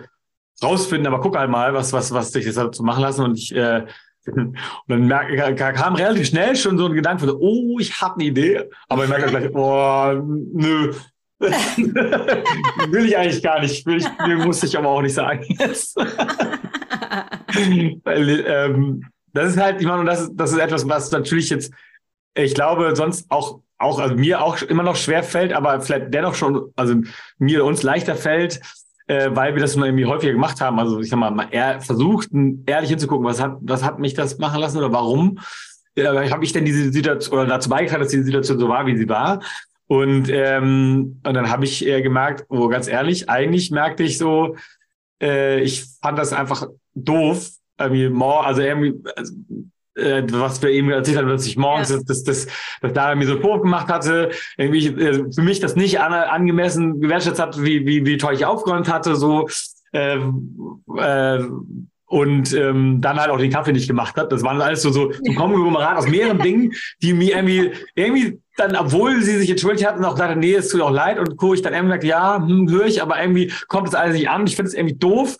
rausfinden, 0.63 1.07
aber 1.07 1.21
guck 1.21 1.37
halt 1.37 1.51
mal, 1.51 1.75
was, 1.75 1.93
was, 1.93 2.13
was 2.13 2.31
dich 2.31 2.45
das 2.45 2.55
dazu 2.55 2.85
machen 2.85 3.03
lassen. 3.03 3.25
Und 3.25 3.37
ich 3.37 3.55
äh, 3.55 3.87
und 4.27 4.57
dann 4.89 5.07
merke, 5.07 5.55
kam 5.55 5.95
relativ 5.95 6.29
schnell 6.29 6.55
schon 6.57 6.77
so 6.79 6.87
ein 6.87 6.93
Gedanke 6.93 7.27
von, 7.27 7.37
oh, 7.39 7.79
ich 7.79 8.01
habe 8.01 8.17
eine 8.17 8.25
Idee. 8.25 8.65
Aber 8.89 9.05
ich 9.05 9.11
merke 9.11 9.31
gleich, 9.31 9.51
oh, 9.55 10.13
nö. 10.53 10.93
will 11.41 13.07
ich 13.07 13.17
eigentlich 13.17 13.43
gar 13.43 13.61
nicht. 13.61 13.87
Will 13.87 13.97
ich, 13.97 14.07
muss 14.45 14.63
ich 14.63 14.77
aber 14.77 14.91
auch 14.91 15.01
nicht 15.01 15.15
sagen. 15.15 15.43
Weil, 18.05 18.45
ähm, 18.47 19.07
das 19.33 19.53
ist 19.53 19.61
halt, 19.61 19.81
ich 19.81 19.87
meine, 19.87 20.05
das, 20.05 20.31
das 20.35 20.53
ist 20.53 20.59
etwas, 20.59 20.87
was 20.89 21.11
natürlich 21.11 21.49
jetzt, 21.51 21.73
ich 22.35 22.55
glaube, 22.55 22.95
sonst 22.95 23.31
auch, 23.31 23.61
auch 23.79 23.99
also 23.99 24.15
mir 24.15 24.43
auch 24.43 24.61
immer 24.63 24.83
noch 24.83 24.97
schwer 24.97 25.23
fällt, 25.23 25.55
aber 25.55 25.81
vielleicht 25.81 26.13
dennoch 26.13 26.35
schon, 26.35 26.71
also 26.77 26.97
mir 27.39 27.65
uns 27.65 27.83
leichter 27.83 28.17
fällt, 28.17 28.61
äh, 29.11 29.35
weil 29.35 29.55
wir 29.55 29.61
das 29.61 29.75
nur 29.75 29.87
irgendwie 29.87 30.07
häufiger 30.07 30.33
gemacht 30.33 30.61
haben. 30.61 30.79
Also 30.79 31.01
ich 31.01 31.11
sag 31.11 31.19
mal, 31.19 31.49
er 31.51 31.81
versucht, 31.81 32.29
ehrlich 32.67 32.91
hinzugucken, 32.91 33.27
was 33.27 33.43
hat, 33.43 33.57
was 33.61 33.83
hat 33.83 33.99
mich 33.99 34.15
das 34.15 34.39
machen 34.39 34.61
lassen 34.61 34.79
oder 34.79 34.93
warum 34.93 35.41
äh, 35.97 36.31
habe 36.31 36.45
ich 36.45 36.53
denn 36.53 36.65
diese 36.65 36.93
Situation 36.93 37.37
oder 37.37 37.49
dazu 37.49 37.69
beigetragen, 37.69 38.03
dass 38.03 38.13
diese 38.13 38.23
Situation 38.23 38.61
so 38.61 38.69
war, 38.69 38.87
wie 38.87 38.97
sie 38.97 39.09
war. 39.09 39.41
Und, 39.89 40.29
ähm, 40.31 41.21
und 41.27 41.35
dann 41.35 41.51
habe 41.51 41.65
ich 41.65 41.85
äh, 41.85 42.03
gemerkt, 42.03 42.45
oh, 42.51 42.69
ganz 42.69 42.87
ehrlich, 42.87 43.29
eigentlich 43.29 43.73
merkte 43.73 44.05
ich 44.05 44.17
so, 44.17 44.55
äh, 45.21 45.61
ich 45.61 45.87
fand 46.01 46.17
das 46.17 46.33
einfach 46.33 46.69
doof, 46.95 47.51
irgendwie, 47.81 48.25
also 48.25 48.63
irgendwie, 48.63 48.95
also, 49.17 49.33
äh, 49.97 50.23
was 50.31 50.63
wir 50.63 50.71
eben 50.71 50.91
erzählt 50.91 51.19
haben, 51.19 51.29
dass 51.29 51.47
ich 51.47 51.57
morgens 51.57 51.91
ja. 51.91 51.99
das, 52.07 52.25
das, 52.25 52.47
das 52.81 52.93
da 52.93 53.15
mir 53.15 53.27
so 53.27 53.41
vorgemacht 53.41 53.89
hatte, 53.89 54.31
irgendwie 54.57 54.87
äh, 54.87 55.25
für 55.33 55.43
mich 55.43 55.61
das 55.61 55.77
nicht 55.77 56.01
an, 56.01 56.13
angemessen 56.13 57.01
gewertschätzt 57.01 57.41
hat, 57.41 57.63
wie, 57.63 57.87
wie, 57.87 58.07
wie 58.07 58.17
toll 58.17 58.35
ich 58.35 58.45
aufgeräumt 58.45 58.93
hatte, 58.93 59.17
so 59.17 59.49
äh, 59.93 60.19
äh, 60.97 61.45
und 62.11 62.53
ähm, 62.55 63.01
dann 63.01 63.21
halt 63.21 63.31
auch 63.31 63.39
den 63.39 63.53
Kaffee 63.53 63.73
nicht 63.73 63.87
gemacht 63.87 64.17
hat. 64.17 64.33
Das 64.33 64.43
waren 64.43 64.61
alles 64.61 64.83
so, 64.83 64.91
so, 64.91 65.13
so 65.13 65.33
Konglomerat 65.35 65.97
aus 65.97 66.09
mehreren 66.09 66.39
Dingen, 66.43 66.73
die 67.03 67.13
mir 67.13 67.37
irgendwie, 67.37 67.71
irgendwie 67.95 68.41
dann, 68.57 68.75
obwohl 68.75 69.23
sie 69.23 69.39
sich 69.39 69.49
entschuldigt 69.49 69.87
hatten, 69.87 70.05
auch 70.05 70.15
gesagt, 70.15 70.37
nee, 70.37 70.55
es 70.55 70.69
tut 70.69 70.81
auch 70.81 70.91
leid 70.91 71.21
und 71.21 71.37
Co. 71.37 71.55
ich 71.55 71.63
dann 71.63 71.73
irgendwie 71.73 71.99
gesagt, 71.99 72.05
ja, 72.05 72.37
hm, 72.37 72.69
höre 72.69 72.87
ich, 72.87 73.01
aber 73.01 73.21
irgendwie 73.21 73.53
kommt 73.69 73.87
es 73.87 73.95
alles 73.95 74.17
nicht 74.17 74.29
an. 74.29 74.45
Ich 74.47 74.57
finde 74.57 74.71
es 74.71 74.75
irgendwie 74.75 74.97
doof. 74.97 75.37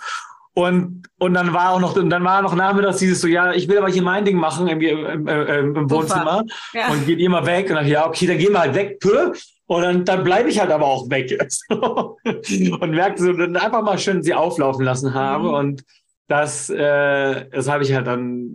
Und, 0.55 1.05
und 1.19 1.35
dann 1.35 1.53
war 1.53 1.71
auch 1.71 1.81
noch, 1.81 1.95
dann 1.95 2.25
war 2.25 2.43
noch 2.43 2.55
nachmittags 2.55 2.99
dieses 2.99 3.21
so, 3.21 3.29
ja, 3.29 3.53
ich 3.53 3.69
will 3.69 3.79
aber 3.79 3.89
hier 3.89 4.03
mein 4.03 4.25
Ding 4.25 4.37
machen 4.37 4.67
im, 4.67 4.81
im, 4.81 5.29
im, 5.29 5.77
im 5.77 5.91
Wohnzimmer 5.91 6.45
ja. 6.75 6.91
und 6.91 7.07
geht 7.07 7.21
immer 7.21 7.47
weg. 7.47 7.71
Und 7.71 7.77
dann, 7.77 7.87
ja, 7.87 8.07
okay, 8.07 8.27
dann 8.27 8.39
gehen 8.39 8.53
wir 8.53 8.61
halt 8.61 8.75
weg, 8.75 8.99
pö. 8.99 9.33
Und 9.67 9.83
dann, 9.83 10.05
dann 10.05 10.25
bleibe 10.25 10.49
ich 10.49 10.59
halt 10.59 10.73
aber 10.73 10.87
auch 10.87 11.09
weg. 11.09 11.39
und 11.71 12.91
merkte 12.91 13.23
so, 13.23 13.33
dann 13.33 13.57
einfach 13.57 13.83
mal 13.83 13.99
schön 13.99 14.23
sie 14.23 14.35
auflaufen 14.35 14.85
lassen 14.85 15.15
habe. 15.15 15.49
Mhm. 15.49 15.55
Und 15.55 15.85
das, 16.27 16.69
äh, 16.71 17.49
das 17.51 17.69
habe 17.69 17.85
ich 17.85 17.95
halt 17.95 18.09
dann, 18.09 18.51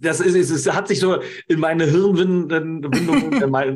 das 0.00 0.20
ist, 0.20 0.36
es, 0.36 0.50
es 0.50 0.72
hat 0.72 0.86
sich 0.86 1.00
so 1.00 1.18
in 1.48 1.58
meine 1.58 1.84
Hirnwindung, 1.86 2.50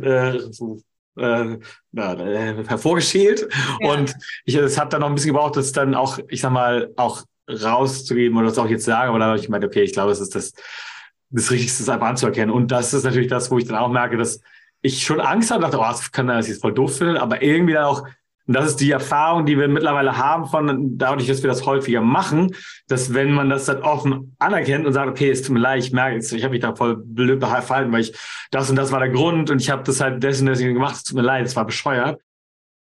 äh, 0.03 0.39
so, 0.53 0.79
äh, 1.19 1.55
äh, 1.97 2.65
hervorgeschält. 2.67 3.49
Ja. 3.81 3.91
Und 3.91 4.15
ich, 4.45 4.55
es 4.55 4.79
hat 4.79 4.93
dann 4.93 5.01
noch 5.01 5.09
ein 5.09 5.15
bisschen 5.15 5.33
gebraucht, 5.33 5.57
dass 5.57 5.73
dann 5.73 5.95
auch, 5.95 6.19
ich 6.29 6.41
sag 6.41 6.53
mal, 6.53 6.93
auch 6.97 7.25
rauszugeben 7.49 8.37
oder 8.37 8.49
das 8.49 8.59
auch 8.59 8.69
jetzt 8.69 8.85
sagen, 8.85 9.11
aber 9.11 9.19
da 9.19 9.27
habe 9.27 9.39
ich 9.39 9.47
gemeint, 9.47 9.65
okay, 9.65 9.83
ich 9.83 9.93
glaube, 9.93 10.13
es 10.13 10.21
ist 10.21 10.35
das, 10.35 10.53
das 11.31 11.51
Richtigste, 11.51 11.85
das 11.85 11.89
einfach 11.89 12.09
anzuerkennen. 12.09 12.55
Und 12.55 12.71
das 12.71 12.93
ist 12.95 13.05
natürlich 13.05 13.29
das, 13.29 13.51
wo 13.51 13.59
ich 13.59 13.67
dann 13.67 13.77
auch 13.77 13.91
merke, 13.91 14.17
dass 14.17 14.41
ich 14.83 15.03
schon 15.03 15.21
Angst 15.21 15.51
habe, 15.51 15.63
dachte, 15.63 15.79
oh, 15.79 15.83
das 15.83 16.11
kann 16.13 16.27
das 16.27 16.49
jetzt 16.49 16.61
voll 16.61 16.75
doof 16.75 16.99
finden, 16.99 17.17
aber 17.17 17.43
irgendwie 17.43 17.75
dann 17.75 17.85
auch, 17.85 18.07
und 18.49 18.55
das 18.55 18.67
ist 18.67 18.77
die 18.77 18.93
Erfahrung, 18.93 19.45
die 19.45 19.59
wir 19.59 19.67
mittlerweile 19.67 20.17
haben 20.17 20.47
von 20.47 20.97
dadurch, 20.97 21.27
dass 21.27 21.43
wir 21.43 21.49
das 21.49 21.67
häufiger 21.67 22.01
machen, 22.01 22.55
dass 22.87 23.13
wenn 23.13 23.33
man 23.33 23.51
das 23.51 23.65
dann 23.65 23.83
offen 23.83 24.37
anerkennt 24.39 24.87
und 24.87 24.93
sagt, 24.93 25.11
okay, 25.11 25.31
es 25.31 25.43
tut 25.43 25.55
mir 25.55 25.61
leid, 25.61 25.83
ich 25.83 25.93
merke, 25.93 26.19
ich 26.19 26.45
habe 26.45 26.53
mich 26.53 26.61
da 26.61 26.77
voll 26.77 26.97
blöd 26.97 27.41
verhalten, 27.41 27.91
weil 27.91 28.03
ich 28.03 28.17
das 28.53 28.71
und 28.71 28.77
das 28.77 28.93
war 28.93 29.01
der 29.01 29.09
Grund 29.09 29.51
und 29.51 29.61
ich 29.61 29.71
habe 29.71 29.83
das 29.83 30.01
halt 30.01 30.23
dessen 30.23 30.47
deswegen 30.47 30.75
gemacht, 30.75 30.95
es 30.95 31.03
tut 31.03 31.17
mir 31.17 31.23
leid, 31.23 31.45
es 31.45 31.57
war 31.57 31.65
bescheuert. 31.65 32.21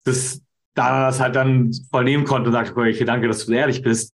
dass 0.03 0.41
da 0.73 1.05
das 1.05 1.19
halt 1.19 1.35
dann 1.35 1.71
voll 1.91 2.03
nehmen 2.03 2.25
konnte 2.25 2.49
und 2.49 2.53
sagte, 2.53 2.75
okay, 2.75 3.05
danke, 3.05 3.27
dass 3.27 3.39
du 3.39 3.45
so 3.45 3.53
ehrlich 3.53 3.81
bist. 3.81 4.11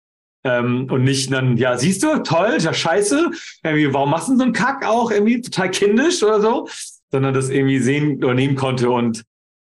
Ähm, 0.46 0.87
und 0.90 1.02
nicht 1.02 1.32
dann, 1.32 1.56
ja, 1.56 1.76
siehst 1.76 2.04
du, 2.04 2.22
toll, 2.22 2.59
ja 2.61 2.72
scheiße, 2.72 3.30
irgendwie, 3.64 3.92
warum 3.92 4.11
machst 4.11 4.28
du 4.28 4.37
so 4.37 4.44
einen 4.44 4.52
Kack 4.52 4.87
auch 4.87 5.11
irgendwie 5.11 5.40
total 5.40 5.70
kindisch 5.72 6.22
oder 6.22 6.40
so, 6.40 6.68
sondern 7.11 7.35
das 7.35 7.48
irgendwie 7.48 7.80
sehen 7.80 8.22
oder 8.22 8.35
nehmen 8.35 8.54
konnte 8.54 8.90
und 8.90 9.24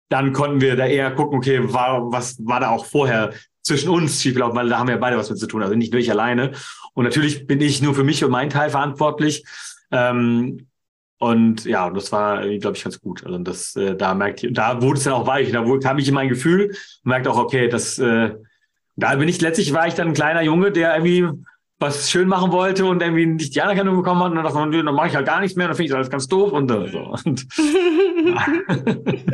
dann 0.10 0.34
konnten 0.34 0.60
wir 0.60 0.76
da 0.76 0.86
eher 0.86 1.12
gucken, 1.12 1.38
okay, 1.38 1.74
war, 1.74 2.12
was 2.12 2.38
war 2.46 2.60
da 2.60 2.72
auch 2.72 2.86
vorher 2.86 3.34
zwischen 3.64 3.90
uns 3.90 4.22
schiefgelaufen, 4.22 4.58
weil 4.58 4.70
da 4.70 4.80
haben 4.80 4.90
wir 4.90 4.98
beide 4.98 5.18
was 5.18 5.30
mit 5.30 5.40
zu 5.40 5.48
tun, 5.48 5.64
also 5.64 5.76
nicht 5.76 5.94
nur 5.94 6.02
ich 6.02 6.12
alleine. 6.12 6.52
Und 6.94 7.06
natürlich 7.06 7.48
bin 7.48 7.62
ich 7.62 7.82
nur 7.82 7.96
für 7.96 8.04
mich 8.04 8.24
und 8.24 8.32
meinen 8.32 8.50
Teil 8.50 8.70
verantwortlich. 8.70 9.46
Ähm, 9.92 10.68
und 11.20 11.64
ja, 11.66 11.90
das 11.90 12.12
war, 12.12 12.42
glaube 12.60 12.76
ich, 12.76 12.84
ganz 12.84 13.00
gut. 13.00 13.26
Also 13.26 13.38
das, 13.40 13.76
äh, 13.78 13.96
da 13.96 14.14
merkte 14.14 14.48
ich, 14.48 14.54
da 14.54 14.82
wurde 14.82 14.98
es 14.98 15.06
dann 15.06 15.14
auch 15.14 15.26
weich. 15.26 15.52
Da 15.52 15.66
kam 15.80 15.98
ich 15.98 16.08
in 16.08 16.14
mein 16.14 16.30
Gefühl 16.30 16.76
merkte 17.04 17.32
auch, 17.32 17.38
okay, 17.38 17.68
das, 17.68 17.98
äh, 17.98 18.36
da 18.96 19.16
bin 19.16 19.28
ich 19.28 19.42
letztlich 19.42 19.74
war 19.74 19.88
ich 19.88 19.94
dann 19.94 20.10
ein 20.10 20.14
kleiner 20.14 20.42
Junge, 20.42 20.72
der 20.72 20.94
irgendwie 20.96 21.28
was 21.80 22.10
schön 22.10 22.28
machen 22.28 22.52
wollte 22.52 22.86
und 22.86 23.02
irgendwie 23.02 23.26
nicht 23.26 23.54
die 23.56 23.62
Anerkennung 23.62 23.98
bekommen 23.98 24.22
hat 24.22 24.30
und 24.30 24.36
dann 24.36 24.46
dachte 24.46 24.58
man, 24.58 24.72
dann 24.72 24.96
mache 24.96 25.08
ich 25.08 25.16
halt 25.16 25.26
gar 25.26 25.42
nichts 25.42 25.58
mehr, 25.58 25.68
dann 25.68 25.76
finde 25.76 25.86
ich 25.86 25.92
das 25.92 25.98
alles 25.98 26.10
ganz 26.10 26.28
doof 26.28 26.52
und 26.54 26.72
äh, 26.72 26.88
so. 26.90 27.16
Und 27.26 27.46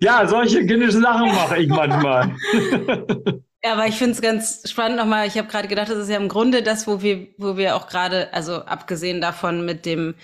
ja, 0.00 0.26
solche 0.26 0.66
kindischen 0.66 1.02
Sachen 1.02 1.26
mache 1.26 1.58
ich 1.58 1.68
manchmal. 1.68 2.34
Ja, 3.64 3.72
aber 3.72 3.86
ich 3.88 3.96
finde 3.96 4.12
es 4.12 4.22
ganz 4.22 4.70
spannend 4.70 4.98
nochmal. 4.98 5.26
Ich 5.26 5.36
habe 5.36 5.48
gerade 5.48 5.66
gedacht, 5.66 5.90
das 5.90 5.98
ist 5.98 6.08
ja 6.08 6.16
im 6.16 6.28
Grunde 6.28 6.62
das, 6.62 6.86
wo 6.86 7.02
wir, 7.02 7.26
wo 7.38 7.56
wir 7.56 7.74
auch 7.74 7.88
gerade, 7.88 8.32
also 8.32 8.64
abgesehen 8.64 9.20
davon 9.20 9.64
mit 9.64 9.84
dem, 9.84 10.14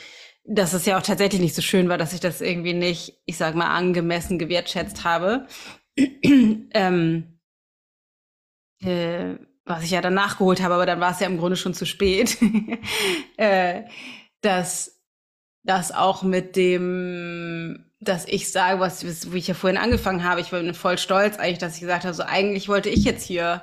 dass 0.45 0.73
es 0.73 0.87
ja 0.87 0.97
auch 0.97 1.03
tatsächlich 1.03 1.41
nicht 1.41 1.57
so 1.57 1.61
schön 1.61 1.89
war, 1.89 1.99
dass 1.99 2.13
ich 2.13 2.21
das 2.21 2.41
irgendwie 2.41 2.75
nicht, 2.75 3.15
ich 3.27 3.37
sag 3.37 3.57
mal, 3.57 3.75
angemessen 3.75 4.39
gewertschätzt 4.39 5.03
habe. 5.03 5.49
ähm, 5.97 7.34
äh, 8.85 9.39
was 9.65 9.83
ich 9.83 9.91
ja 9.91 10.01
dann 10.01 10.15
nachgeholt 10.15 10.63
habe, 10.63 10.75
aber 10.75 10.87
dann 10.87 11.01
war 11.01 11.13
es 11.13 11.21
ja 11.21 11.27
im 11.27 11.39
Grunde 11.39 11.57
schon 11.57 11.75
zu 11.75 11.87
spät, 11.87 12.37
äh, 13.37 13.83
dass 14.41 15.01
das 15.63 15.93
auch 15.93 16.23
mit 16.23 16.57
dem, 16.57 17.87
dass 18.01 18.27
ich 18.27 18.53
sage, 18.53 18.81
was, 18.81 19.33
wie 19.33 19.39
ich 19.39 19.49
ja 19.49 19.55
vorhin 19.55 19.79
angefangen 19.79 20.25
habe, 20.25 20.41
ich 20.41 20.53
war 20.53 20.75
voll 20.75 20.99
stolz 20.99 21.39
eigentlich, 21.39 21.59
dass 21.59 21.75
ich 21.75 21.81
gesagt 21.81 22.05
habe, 22.05 22.15
so 22.15 22.23
eigentlich 22.23 22.69
wollte 22.69 22.91
ich 22.91 23.05
jetzt 23.05 23.25
hier 23.25 23.63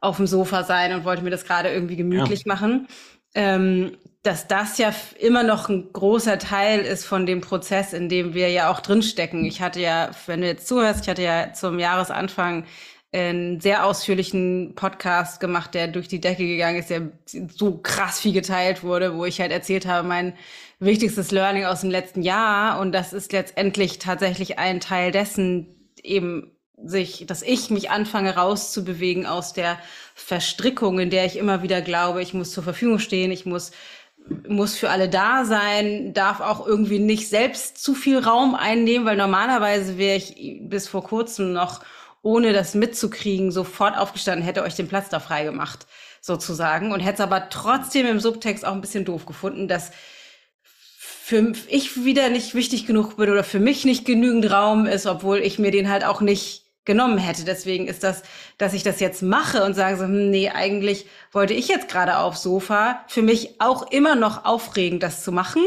auf 0.00 0.16
dem 0.16 0.26
Sofa 0.26 0.64
sein 0.64 0.92
und 0.92 1.04
wollte 1.04 1.22
mir 1.22 1.30
das 1.30 1.44
gerade 1.44 1.70
irgendwie 1.70 1.96
gemütlich 1.96 2.44
ja. 2.44 2.52
machen. 2.52 2.88
Ähm, 3.34 3.96
dass 4.22 4.48
das 4.48 4.78
ja 4.78 4.92
immer 5.20 5.42
noch 5.44 5.68
ein 5.68 5.92
großer 5.92 6.38
Teil 6.38 6.80
ist 6.80 7.04
von 7.04 7.24
dem 7.24 7.40
Prozess, 7.40 7.92
in 7.92 8.08
dem 8.08 8.34
wir 8.34 8.50
ja 8.50 8.70
auch 8.70 8.80
drinstecken. 8.80 9.44
Ich 9.44 9.60
hatte 9.60 9.80
ja, 9.80 10.10
wenn 10.26 10.40
du 10.40 10.46
jetzt 10.46 10.66
zuhörst, 10.66 11.02
ich 11.02 11.08
hatte 11.08 11.22
ja 11.22 11.52
zum 11.52 11.78
Jahresanfang 11.78 12.64
einen 13.12 13.60
sehr 13.60 13.86
ausführlichen 13.86 14.74
Podcast 14.74 15.40
gemacht, 15.40 15.74
der 15.74 15.88
durch 15.88 16.08
die 16.08 16.20
Decke 16.20 16.46
gegangen 16.46 16.78
ist, 16.78 16.90
der 16.90 17.10
so 17.24 17.78
krass 17.78 18.20
viel 18.20 18.34
geteilt 18.34 18.82
wurde, 18.82 19.16
wo 19.16 19.24
ich 19.24 19.40
halt 19.40 19.50
erzählt 19.50 19.86
habe, 19.86 20.06
mein 20.06 20.34
wichtigstes 20.78 21.30
Learning 21.30 21.64
aus 21.64 21.80
dem 21.80 21.90
letzten 21.90 22.22
Jahr. 22.22 22.80
Und 22.80 22.92
das 22.92 23.12
ist 23.12 23.32
letztendlich 23.32 23.98
tatsächlich 23.98 24.58
ein 24.58 24.80
Teil 24.80 25.10
dessen, 25.10 25.92
eben 26.02 26.52
sich, 26.84 27.24
dass 27.26 27.42
ich 27.42 27.70
mich 27.70 27.90
anfange 27.90 28.36
rauszubewegen 28.36 29.26
aus 29.26 29.52
der 29.52 29.78
Verstrickung, 30.14 31.00
in 31.00 31.10
der 31.10 31.24
ich 31.24 31.36
immer 31.36 31.62
wieder 31.62 31.80
glaube, 31.80 32.22
ich 32.22 32.34
muss 32.34 32.52
zur 32.52 32.62
Verfügung 32.62 32.98
stehen, 32.98 33.32
ich 33.32 33.46
muss 33.46 33.72
muss 34.46 34.76
für 34.76 34.90
alle 34.90 35.08
da 35.08 35.46
sein, 35.46 36.12
darf 36.12 36.40
auch 36.40 36.66
irgendwie 36.66 36.98
nicht 36.98 37.28
selbst 37.30 37.82
zu 37.82 37.94
viel 37.94 38.18
Raum 38.18 38.54
einnehmen, 38.54 39.06
weil 39.06 39.16
normalerweise 39.16 39.96
wäre 39.96 40.16
ich 40.18 40.60
bis 40.60 40.86
vor 40.86 41.02
kurzem 41.02 41.54
noch 41.54 41.80
ohne 42.22 42.52
das 42.52 42.74
mitzukriegen, 42.74 43.50
sofort 43.50 43.96
aufgestanden, 43.96 44.44
hätte 44.44 44.62
euch 44.62 44.74
den 44.74 44.88
Platz 44.88 45.08
da 45.08 45.20
frei 45.20 45.44
gemacht, 45.44 45.86
sozusagen. 46.20 46.92
Und 46.92 47.00
hätte 47.00 47.14
es 47.14 47.20
aber 47.20 47.48
trotzdem 47.48 48.06
im 48.06 48.20
Subtext 48.20 48.64
auch 48.64 48.72
ein 48.72 48.80
bisschen 48.80 49.04
doof 49.04 49.26
gefunden, 49.26 49.68
dass 49.68 49.90
für 51.28 51.52
ich 51.68 52.04
wieder 52.04 52.30
nicht 52.30 52.54
wichtig 52.54 52.86
genug 52.86 53.18
bin 53.18 53.30
oder 53.30 53.44
für 53.44 53.60
mich 53.60 53.84
nicht 53.84 54.06
genügend 54.06 54.50
Raum 54.50 54.86
ist, 54.86 55.06
obwohl 55.06 55.38
ich 55.40 55.58
mir 55.58 55.70
den 55.70 55.90
halt 55.90 56.02
auch 56.04 56.22
nicht 56.22 56.64
genommen 56.86 57.18
hätte. 57.18 57.44
Deswegen 57.44 57.86
ist 57.86 58.02
das, 58.02 58.22
dass 58.56 58.72
ich 58.72 58.82
das 58.82 58.98
jetzt 58.98 59.22
mache 59.22 59.62
und 59.62 59.74
sage 59.74 59.98
so, 59.98 60.04
hm, 60.04 60.30
nee, 60.30 60.48
eigentlich 60.48 61.06
wollte 61.30 61.52
ich 61.52 61.68
jetzt 61.68 61.88
gerade 61.88 62.16
aufs 62.18 62.42
Sofa, 62.42 63.04
für 63.08 63.22
mich 63.22 63.60
auch 63.60 63.90
immer 63.92 64.16
noch 64.16 64.46
aufregend, 64.46 65.02
das 65.02 65.22
zu 65.22 65.30
machen. 65.30 65.62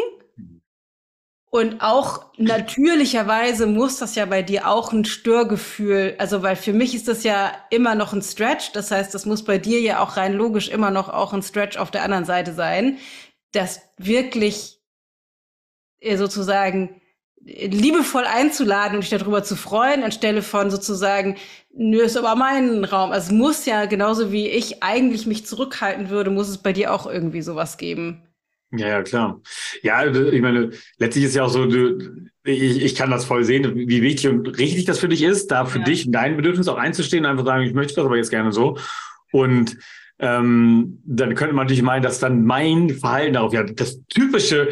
Und 1.53 1.81
auch 1.81 2.31
natürlicherweise 2.37 3.67
muss 3.67 3.97
das 3.97 4.15
ja 4.15 4.25
bei 4.25 4.41
dir 4.41 4.69
auch 4.69 4.93
ein 4.93 5.03
Störgefühl, 5.03 6.15
also 6.17 6.43
weil 6.43 6.55
für 6.55 6.71
mich 6.71 6.95
ist 6.95 7.09
das 7.09 7.25
ja 7.25 7.51
immer 7.69 7.93
noch 7.93 8.13
ein 8.13 8.21
Stretch, 8.21 8.71
das 8.71 8.89
heißt, 8.89 9.13
das 9.13 9.25
muss 9.25 9.43
bei 9.43 9.57
dir 9.57 9.81
ja 9.81 10.01
auch 10.01 10.15
rein 10.15 10.31
logisch 10.31 10.69
immer 10.69 10.91
noch 10.91 11.09
auch 11.09 11.33
ein 11.33 11.43
Stretch 11.43 11.75
auf 11.75 11.91
der 11.91 12.03
anderen 12.03 12.23
Seite 12.23 12.53
sein, 12.53 12.99
das 13.51 13.81
wirklich 13.97 14.79
äh, 15.99 16.15
sozusagen 16.15 17.01
liebevoll 17.43 18.23
einzuladen 18.23 18.95
und 18.95 19.01
dich 19.01 19.09
darüber 19.09 19.43
zu 19.43 19.57
freuen, 19.57 20.03
anstelle 20.03 20.43
von 20.43 20.71
sozusagen, 20.71 21.35
nö, 21.73 22.01
ist 22.01 22.15
aber 22.15 22.35
mein 22.35 22.85
Raum. 22.85 23.11
Also 23.11 23.27
es 23.27 23.31
muss 23.33 23.65
ja 23.65 23.85
genauso 23.87 24.31
wie 24.31 24.47
ich 24.47 24.83
eigentlich 24.83 25.25
mich 25.25 25.45
zurückhalten 25.45 26.09
würde, 26.09 26.29
muss 26.31 26.47
es 26.47 26.59
bei 26.59 26.71
dir 26.71 26.93
auch 26.93 27.07
irgendwie 27.07 27.41
sowas 27.41 27.77
geben. 27.77 28.23
Ja, 28.73 28.87
ja, 28.87 29.03
klar. 29.03 29.41
Ja, 29.83 30.05
ich 30.05 30.41
meine, 30.41 30.71
letztlich 30.97 31.25
ist 31.25 31.35
ja 31.35 31.43
auch 31.43 31.49
so, 31.49 31.65
du, 31.65 32.29
ich, 32.43 32.81
ich 32.81 32.95
kann 32.95 33.11
das 33.11 33.25
voll 33.25 33.43
sehen, 33.43 33.75
wie 33.75 34.01
wichtig 34.01 34.29
und 34.29 34.57
richtig 34.57 34.85
das 34.85 34.99
für 34.99 35.09
dich 35.09 35.23
ist, 35.23 35.51
da 35.51 35.65
für 35.65 35.79
ja. 35.79 35.85
dich 35.85 36.05
und 36.05 36.13
dein 36.13 36.37
Bedürfnis 36.37 36.67
auch 36.67 36.77
einzustehen 36.77 37.25
einfach 37.25 37.45
sagen, 37.45 37.65
ich 37.65 37.73
möchte 37.73 37.95
das 37.95 38.05
aber 38.05 38.17
jetzt 38.17 38.29
gerne 38.29 38.51
so. 38.53 38.77
Und 39.31 39.77
ähm, 40.19 41.01
dann 41.03 41.35
könnte 41.35 41.53
man 41.53 41.65
natürlich 41.65 41.83
meinen, 41.83 42.03
dass 42.03 42.19
dann 42.19 42.45
mein 42.45 42.91
Verhalten 42.91 43.33
darauf, 43.33 43.53
ja, 43.53 43.63
das 43.63 43.99
typische 44.07 44.69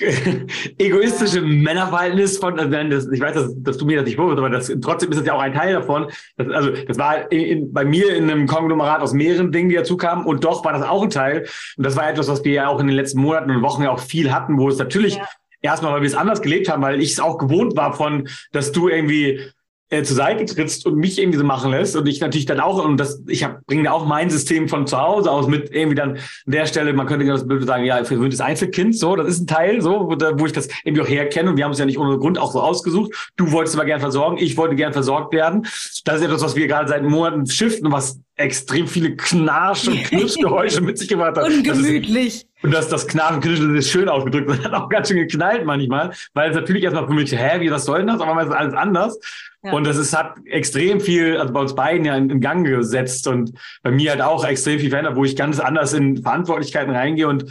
egoistische 0.78 1.42
Männerverhältnis 1.42 2.38
von, 2.38 2.58
also 2.58 2.70
das, 2.70 3.08
ich 3.10 3.20
weiß, 3.20 3.34
dass, 3.34 3.52
dass 3.56 3.78
du 3.78 3.86
mir 3.86 3.96
das 3.96 4.06
nicht 4.06 4.16
vorwirfst, 4.16 4.38
aber 4.38 4.50
das, 4.50 4.72
trotzdem 4.80 5.10
ist 5.10 5.18
das 5.18 5.26
ja 5.26 5.34
auch 5.34 5.40
ein 5.40 5.52
Teil 5.52 5.74
davon. 5.74 6.10
Das, 6.36 6.48
also 6.48 6.70
das 6.70 6.98
war 6.98 7.30
in, 7.30 7.40
in, 7.40 7.72
bei 7.72 7.84
mir 7.84 8.14
in 8.14 8.30
einem 8.30 8.46
Konglomerat 8.46 9.00
aus 9.00 9.12
mehreren 9.12 9.52
Dingen, 9.52 9.68
die 9.68 9.76
dazu 9.76 9.96
kamen 9.96 10.24
und 10.24 10.44
doch 10.44 10.64
war 10.64 10.72
das 10.72 10.82
auch 10.82 11.02
ein 11.02 11.10
Teil. 11.10 11.46
Und 11.76 11.84
das 11.84 11.96
war 11.96 12.08
etwas, 12.08 12.28
was 12.28 12.44
wir 12.44 12.52
ja 12.52 12.68
auch 12.68 12.80
in 12.80 12.86
den 12.86 12.96
letzten 12.96 13.20
Monaten 13.20 13.50
und 13.50 13.62
Wochen 13.62 13.82
ja 13.82 13.90
auch 13.90 14.00
viel 14.00 14.32
hatten, 14.32 14.58
wo 14.58 14.68
es 14.68 14.78
natürlich 14.78 15.16
ja. 15.16 15.28
erstmal, 15.62 15.92
weil 15.92 16.02
wir 16.02 16.08
es 16.08 16.14
anders 16.14 16.42
gelebt 16.42 16.68
haben, 16.68 16.82
weil 16.82 17.00
ich 17.00 17.12
es 17.12 17.20
auch 17.20 17.38
gewohnt 17.38 17.76
war 17.76 17.92
von, 17.92 18.28
dass 18.52 18.72
du 18.72 18.88
irgendwie 18.88 19.40
äh, 19.90 20.02
zur 20.02 20.16
Seite 20.16 20.44
trittst 20.44 20.86
und 20.86 20.96
mich 20.96 21.18
irgendwie 21.18 21.38
so 21.38 21.44
machen 21.44 21.72
lässt 21.72 21.96
und 21.96 22.06
ich 22.08 22.20
natürlich 22.20 22.46
dann 22.46 22.60
auch 22.60 22.82
und 22.82 22.96
das 22.96 23.22
ich 23.26 23.44
habe 23.44 23.60
bringe 23.66 23.92
auch 23.92 24.06
mein 24.06 24.30
System 24.30 24.68
von 24.68 24.86
zu 24.86 24.98
Hause 24.98 25.30
aus 25.30 25.48
mit 25.48 25.74
irgendwie 25.74 25.96
dann 25.96 26.10
an 26.12 26.18
der 26.46 26.66
Stelle 26.66 26.92
man 26.92 27.06
könnte 27.06 27.26
das 27.26 27.46
Bild 27.46 27.66
sagen 27.66 27.84
ja 27.84 28.02
verwöhntes 28.04 28.40
Einzelkind 28.40 28.96
so 28.96 29.16
das 29.16 29.28
ist 29.28 29.40
ein 29.40 29.46
Teil 29.46 29.80
so 29.80 30.08
wo, 30.08 30.38
wo 30.38 30.46
ich 30.46 30.52
das 30.52 30.68
irgendwie 30.84 31.02
auch 31.02 31.08
herkenne 31.08 31.50
und 31.50 31.56
wir 31.56 31.64
haben 31.64 31.72
es 31.72 31.78
ja 31.78 31.86
nicht 31.86 31.98
ohne 31.98 32.18
Grund 32.18 32.38
auch 32.38 32.52
so 32.52 32.60
ausgesucht 32.60 33.32
du 33.36 33.50
wolltest 33.50 33.76
aber 33.76 33.84
gern 33.84 34.00
versorgen 34.00 34.38
ich 34.38 34.56
wollte 34.56 34.76
gern 34.76 34.92
versorgt 34.92 35.34
werden 35.34 35.62
das 36.04 36.16
ist 36.16 36.22
etwas 36.22 36.42
was 36.42 36.56
wir 36.56 36.66
gerade 36.68 36.88
seit 36.88 37.02
Monaten 37.02 37.46
shiften 37.46 37.90
was 37.90 38.20
extrem 38.40 38.86
viele 38.86 39.16
Knarsch- 39.16 39.88
und 39.88 40.02
Knirschgeräusche 40.04 40.80
mit 40.80 40.98
sich 40.98 41.08
gebracht 41.08 41.36
hat. 41.36 41.44
Ungemütlich. 41.44 42.46
Und 42.62 42.72
das, 42.72 42.88
das 42.88 43.06
Knirschen 43.06 43.74
ist 43.76 43.90
schön 43.90 44.08
ausgedrückt. 44.08 44.50
Das 44.50 44.64
hat 44.64 44.74
auch 44.74 44.88
ganz 44.88 45.08
schön 45.08 45.16
geknallt 45.16 45.64
manchmal, 45.64 46.12
weil 46.34 46.50
es 46.50 46.56
natürlich 46.56 46.84
erstmal 46.84 47.06
für 47.06 47.14
mich, 47.14 47.32
hä, 47.32 47.60
wie, 47.60 47.70
was 47.70 47.84
soll 47.84 47.98
denn 47.98 48.08
das? 48.08 48.20
Aber 48.20 48.40
es 48.40 48.48
ist 48.48 48.54
alles 48.54 48.74
anders. 48.74 49.18
Ja. 49.62 49.72
Und 49.72 49.86
das 49.86 49.96
ist, 49.96 50.16
hat 50.16 50.36
extrem 50.46 51.00
viel, 51.00 51.36
also 51.36 51.52
bei 51.52 51.60
uns 51.60 51.74
beiden 51.74 52.04
ja 52.04 52.16
in, 52.16 52.30
in, 52.30 52.40
Gang 52.40 52.66
gesetzt 52.66 53.26
und 53.26 53.52
bei 53.82 53.90
mir 53.90 54.10
halt 54.10 54.22
auch 54.22 54.44
extrem 54.44 54.78
viel 54.78 54.90
verändert, 54.90 55.16
wo 55.16 55.24
ich 55.24 55.36
ganz 55.36 55.60
anders 55.60 55.92
in 55.92 56.22
Verantwortlichkeiten 56.22 56.94
reingehe 56.94 57.28
und, 57.28 57.44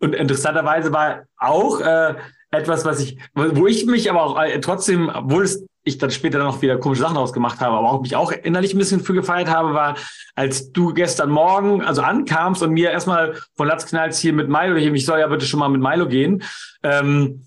und 0.00 0.14
interessanterweise 0.14 0.92
war 0.92 1.24
auch, 1.38 1.80
äh, 1.80 2.14
etwas, 2.54 2.84
was 2.84 3.00
ich, 3.00 3.18
wo 3.34 3.66
ich 3.66 3.86
mich 3.86 4.10
aber 4.10 4.22
auch 4.22 4.40
äh, 4.40 4.60
trotzdem, 4.60 5.10
obwohl 5.12 5.44
es 5.44 5.64
ich 5.84 5.98
dann 5.98 6.10
später 6.10 6.38
noch 6.38 6.62
wieder 6.62 6.78
komische 6.78 7.02
Sachen 7.02 7.16
ausgemacht 7.16 7.60
habe, 7.60 7.76
aber 7.76 7.90
auch 7.90 8.00
mich 8.00 8.16
auch 8.16 8.32
innerlich 8.32 8.74
ein 8.74 8.78
bisschen 8.78 9.00
für 9.00 9.12
gefeiert 9.12 9.48
habe, 9.48 9.74
war, 9.74 9.96
als 10.34 10.72
du 10.72 10.94
gestern 10.94 11.30
Morgen 11.30 11.82
also 11.82 12.02
ankamst 12.02 12.62
und 12.62 12.72
mir 12.72 12.90
erstmal 12.90 13.34
von 13.54 13.68
Latz 13.68 13.86
knallst 13.86 14.20
hier 14.20 14.32
mit 14.32 14.48
Milo, 14.48 14.76
ich 14.76 15.06
soll 15.06 15.20
ja 15.20 15.26
bitte 15.26 15.46
schon 15.46 15.60
mal 15.60 15.68
mit 15.68 15.82
Milo 15.82 16.08
gehen, 16.08 16.42
ähm, 16.82 17.46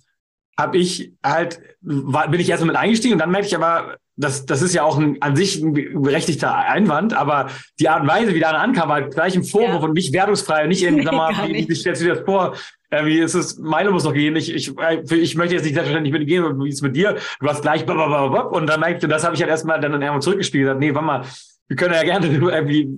habe 0.57 0.77
ich 0.77 1.13
halt, 1.23 1.59
war, 1.81 2.29
bin 2.29 2.39
ich 2.39 2.49
erstmal 2.49 2.67
mit 2.73 2.77
eingestiegen 2.77 3.13
und 3.13 3.19
dann 3.19 3.31
merke 3.31 3.47
ich 3.47 3.55
aber, 3.55 3.97
das, 4.17 4.47
das 4.47 4.63
ist 4.63 4.73
ja 4.73 4.83
auch 4.83 4.97
ein, 4.97 5.21
an 5.21 5.35
sich 5.35 5.61
ein 5.61 5.73
berechtigter 5.73 6.55
Einwand, 6.55 7.13
aber 7.13 7.49
die 7.79 7.87
Art 7.87 8.01
und 8.01 8.07
Weise, 8.07 8.33
wie 8.33 8.39
da 8.39 8.49
ankam, 8.49 8.89
war 8.89 9.03
gleich 9.03 9.35
im 9.35 9.43
Vorwurf 9.43 9.81
ja. 9.81 9.87
und 9.87 9.93
nicht 9.93 10.11
wertungsfrei, 10.11 10.65
nicht 10.67 10.83
irgendwie, 10.83 11.05
sag 11.05 11.13
mal, 11.13 11.47
wie, 11.47 11.69
wie 11.69 11.75
stellst 11.75 12.01
du 12.01 12.05
dir 12.05 12.15
das 12.15 12.25
vor? 12.25 12.55
Äh, 12.89 13.05
wie 13.05 13.19
ist 13.19 13.33
es, 13.33 13.57
Milo 13.57 13.91
muss 13.91 14.05
noch 14.05 14.13
gehen, 14.13 14.35
ich, 14.35 14.53
ich, 14.53 14.71
ich 15.11 15.35
möchte 15.35 15.55
jetzt 15.55 15.63
nicht 15.63 15.73
selbstverständlich 15.73 16.13
mit 16.13 16.21
dir 16.21 16.25
gehen, 16.25 16.63
wie 16.63 16.69
ist 16.69 16.75
es 16.75 16.81
mit 16.81 16.95
dir? 16.95 17.17
Du 17.39 17.47
hast 17.47 17.61
gleich 17.61 17.85
blablabla. 17.85 18.41
und 18.43 18.67
dann 18.67 18.79
merkte, 18.79 19.07
das 19.07 19.25
habe 19.25 19.35
ich 19.35 19.41
halt 19.41 19.49
erstmal 19.49 19.81
dann 19.81 19.93
irgendwann 19.93 20.21
zurückgespielt, 20.21 20.63
gesagt, 20.63 20.79
nee, 20.79 20.93
warte 20.93 21.05
mal, 21.05 21.25
wir 21.67 21.75
können 21.75 21.93
ja 21.93 22.03
gerne 22.03 22.27
irgendwie 22.31 22.89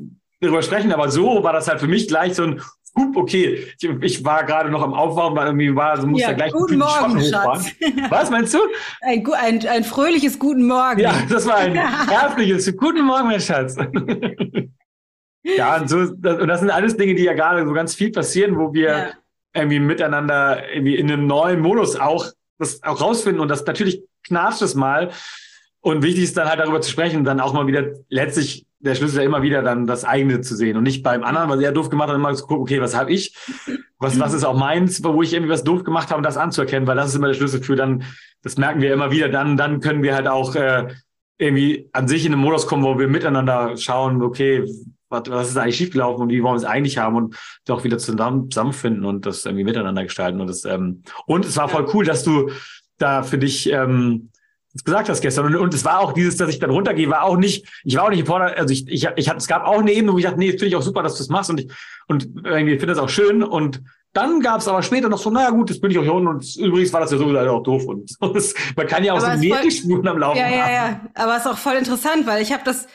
darüber 0.41 0.62
sprechen, 0.62 0.91
aber 0.93 1.10
so 1.10 1.43
war 1.43 1.54
das 1.54 1.67
halt 1.67 1.80
für 1.80 1.88
mich 1.88 2.08
gleich 2.08 2.36
so 2.36 2.43
ein 2.43 2.62
Hup, 2.97 3.15
okay, 3.17 3.67
ich, 3.80 3.89
ich 4.02 4.25
war 4.25 4.43
gerade 4.43 4.69
noch 4.69 4.82
am 4.82 4.93
Aufwachen, 4.93 5.36
weil 5.36 5.47
irgendwie 5.47 5.75
war, 5.75 5.99
so 5.99 6.08
muss 6.08 6.21
ja, 6.21 6.34
gleich 6.34 6.52
guten 6.52 6.80
Morgen, 6.80 7.21
Schatz. 7.21 7.71
Was 8.10 8.30
meinst 8.32 8.54
du? 8.54 8.60
Ein, 9.02 9.25
ein, 9.34 9.67
ein 9.67 9.84
fröhliches 9.84 10.39
Guten 10.39 10.65
Morgen. 10.65 10.99
Ja, 10.99 11.13
das 11.30 11.45
war 11.45 11.58
ein 11.58 11.75
herzliches 12.10 12.75
Guten 12.75 13.06
Morgen, 13.06 13.28
mein 13.28 13.39
Schatz. 13.39 13.75
ja, 15.43 15.78
und, 15.78 15.88
so, 15.88 16.06
das, 16.15 16.39
und 16.39 16.47
das 16.47 16.62
sind 16.62 16.71
alles 16.71 16.97
Dinge, 16.97 17.13
die 17.13 17.23
ja 17.23 17.34
gerade 17.34 17.65
so 17.65 17.73
ganz 17.73 17.93
viel 17.93 18.12
passieren, 18.12 18.58
wo 18.58 18.73
wir 18.73 18.89
ja. 18.89 19.10
Irgendwie 19.53 19.79
miteinander 19.79 20.69
irgendwie 20.73 20.95
in 20.95 21.12
einem 21.12 21.27
neuen 21.27 21.59
Modus 21.59 21.95
auch 21.95 22.25
das 22.57 22.83
auch 22.83 23.01
rausfinden 23.01 23.41
und 23.41 23.47
das 23.47 23.65
natürlich 23.65 24.04
knatscht 24.23 24.62
es 24.62 24.75
mal. 24.75 25.12
Und 25.81 26.04
wichtig 26.04 26.25
ist 26.25 26.37
dann 26.37 26.50
halt 26.50 26.60
darüber 26.60 26.81
zu 26.81 26.91
sprechen 26.91 27.23
dann 27.23 27.39
auch 27.39 27.54
mal 27.54 27.67
wieder 27.67 27.93
letztlich 28.10 28.65
der 28.79 28.95
Schlüssel 28.95 29.19
ja 29.19 29.25
immer 29.25 29.41
wieder 29.41 29.62
dann 29.62 29.87
das 29.87 30.06
eigene 30.06 30.41
zu 30.41 30.56
sehen 30.56 30.77
und 30.77 30.83
nicht 30.83 31.04
beim 31.04 31.23
anderen, 31.23 31.50
was 31.50 31.60
er 31.60 31.71
doof 31.71 31.89
gemacht 31.89 32.10
hat, 32.10 32.15
immer 32.15 32.33
zu 32.33 32.45
gucken, 32.45 32.62
okay, 32.62 32.81
was 32.81 32.95
habe 32.95 33.12
ich? 33.12 33.35
Was, 33.97 34.17
was 34.19 34.33
ist 34.33 34.45
auch 34.45 34.58
meins, 34.58 35.04
wo 35.04 35.21
ich 35.21 35.33
irgendwie 35.33 35.52
was 35.52 35.65
doof 35.65 35.83
gemacht 35.83 36.10
habe 36.10 36.17
und 36.17 36.23
das 36.23 36.37
anzuerkennen, 36.37 36.87
weil 36.87 36.95
das 36.95 37.10
ist 37.10 37.15
immer 37.15 37.27
der 37.27 37.33
Schlüssel 37.33 37.62
für 37.62 37.75
dann, 37.75 38.06
das 38.41 38.58
merken 38.58 38.81
wir 38.81 38.93
immer 38.93 39.12
wieder, 39.12 39.27
dann, 39.27 39.58
dann 39.58 39.81
können 39.81 40.04
wir 40.04 40.15
halt 40.15 40.27
auch 40.27 40.56
äh, 40.56 40.87
irgendwie 41.37 41.89
an 41.91 42.08
sich 42.08 42.25
in 42.25 42.33
einen 42.33 42.41
Modus 42.41 42.67
kommen, 42.67 42.83
wo 42.83 42.97
wir 42.97 43.10
miteinander 43.10 43.75
schauen, 43.75 44.21
okay, 44.21 44.63
was, 45.10 45.23
was 45.27 45.49
ist 45.49 45.57
eigentlich 45.57 45.77
schiefgelaufen 45.77 46.23
und 46.23 46.29
wie 46.29 46.41
wollen 46.43 46.53
wir 46.53 46.57
es 46.57 46.65
eigentlich 46.65 46.97
haben 46.97 47.15
und 47.15 47.35
doch 47.65 47.83
wieder 47.83 47.97
zusammen, 47.97 48.49
zusammenfinden 48.49 49.05
und 49.05 49.25
das 49.25 49.45
irgendwie 49.45 49.63
miteinander 49.63 50.03
gestalten. 50.03 50.39
Und, 50.41 50.47
das, 50.47 50.65
ähm, 50.65 51.03
und 51.25 51.45
es 51.45 51.57
war 51.57 51.69
voll 51.69 51.87
cool, 51.93 52.05
dass 52.05 52.23
du 52.23 52.49
da 52.97 53.23
für 53.23 53.37
dich 53.37 53.71
ähm, 53.71 54.29
gesagt 54.85 55.10
hast 55.10 55.21
gestern. 55.21 55.47
Und, 55.47 55.55
und 55.55 55.73
es 55.73 55.83
war 55.85 55.99
auch 55.99 56.13
dieses, 56.13 56.37
dass 56.37 56.49
ich 56.49 56.60
dann 56.60 56.69
runtergehe, 56.69 57.10
war 57.10 57.23
auch 57.23 57.37
nicht, 57.37 57.67
ich 57.83 57.95
war 57.95 58.05
auch 58.05 58.10
nicht 58.10 58.21
gefordert, 58.21 58.57
also 58.57 58.71
ich, 58.71 58.87
ich, 58.87 59.07
ich 59.15 59.29
hatte, 59.29 59.37
es 59.37 59.47
gab 59.47 59.65
auch 59.65 59.79
eine 59.79 59.91
Ebene, 59.91 60.13
wo 60.13 60.17
ich 60.17 60.25
dachte, 60.25 60.39
nee, 60.39 60.51
finde 60.51 60.67
ich 60.67 60.75
auch 60.75 60.81
super, 60.81 61.03
dass 61.03 61.15
du 61.15 61.19
das 61.19 61.29
machst 61.29 61.49
und 61.49 61.62
ich, 61.62 61.71
und 62.07 62.29
irgendwie 62.43 62.77
finde 62.77 62.87
das 62.87 62.99
auch 62.99 63.10
schön. 63.10 63.43
Und 63.43 63.81
dann 64.13 64.41
gab 64.41 64.60
es 64.60 64.67
aber 64.67 64.81
später 64.83 65.10
noch 65.10 65.17
so, 65.17 65.29
naja 65.29 65.49
gut, 65.49 65.69
das 65.69 65.79
bin 65.79 65.91
ich 65.91 65.99
auch 65.99 66.03
hier 66.03 66.13
unten 66.13 66.27
und 66.27 66.55
übrigens 66.57 66.91
war 66.93 67.01
das 67.01 67.12
ja 67.12 67.17
sowieso 67.17 67.39
auch 67.39 67.63
doof 67.63 67.85
und 67.85 68.10
so, 68.19 68.33
man 68.75 68.87
kann 68.87 69.03
ja 69.03 69.13
auch 69.13 69.23
aber 69.23 69.35
so 69.35 69.39
Nebelspuren 69.39 70.07
am 70.07 70.17
Laufen 70.17 70.37
ja, 70.37 70.45
haben. 70.45 70.53
Ja, 70.53 70.71
ja, 70.71 71.01
aber 71.15 71.35
es 71.35 71.45
ist 71.45 71.51
auch 71.51 71.57
voll 71.57 71.75
interessant, 71.75 72.25
weil 72.25 72.41
ich 72.41 72.51
habe 72.51 72.63
das, 72.63 72.87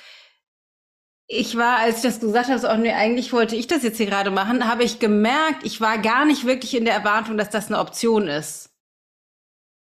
ich 1.26 1.56
war, 1.56 1.78
als 1.78 1.96
ich 1.96 2.02
das 2.02 2.20
gesagt 2.20 2.48
habe, 2.48 2.58
so, 2.58 2.68
oh 2.68 2.76
nee, 2.76 2.92
eigentlich 2.92 3.32
wollte 3.32 3.56
ich 3.56 3.66
das 3.66 3.82
jetzt 3.82 3.96
hier 3.96 4.06
gerade 4.06 4.30
machen, 4.30 4.68
habe 4.68 4.84
ich 4.84 4.98
gemerkt, 4.98 5.64
ich 5.64 5.80
war 5.80 5.98
gar 5.98 6.24
nicht 6.24 6.46
wirklich 6.46 6.76
in 6.76 6.84
der 6.84 6.94
Erwartung, 6.94 7.38
dass 7.38 7.50
das 7.50 7.68
eine 7.68 7.78
Option 7.78 8.28
ist. 8.28 8.70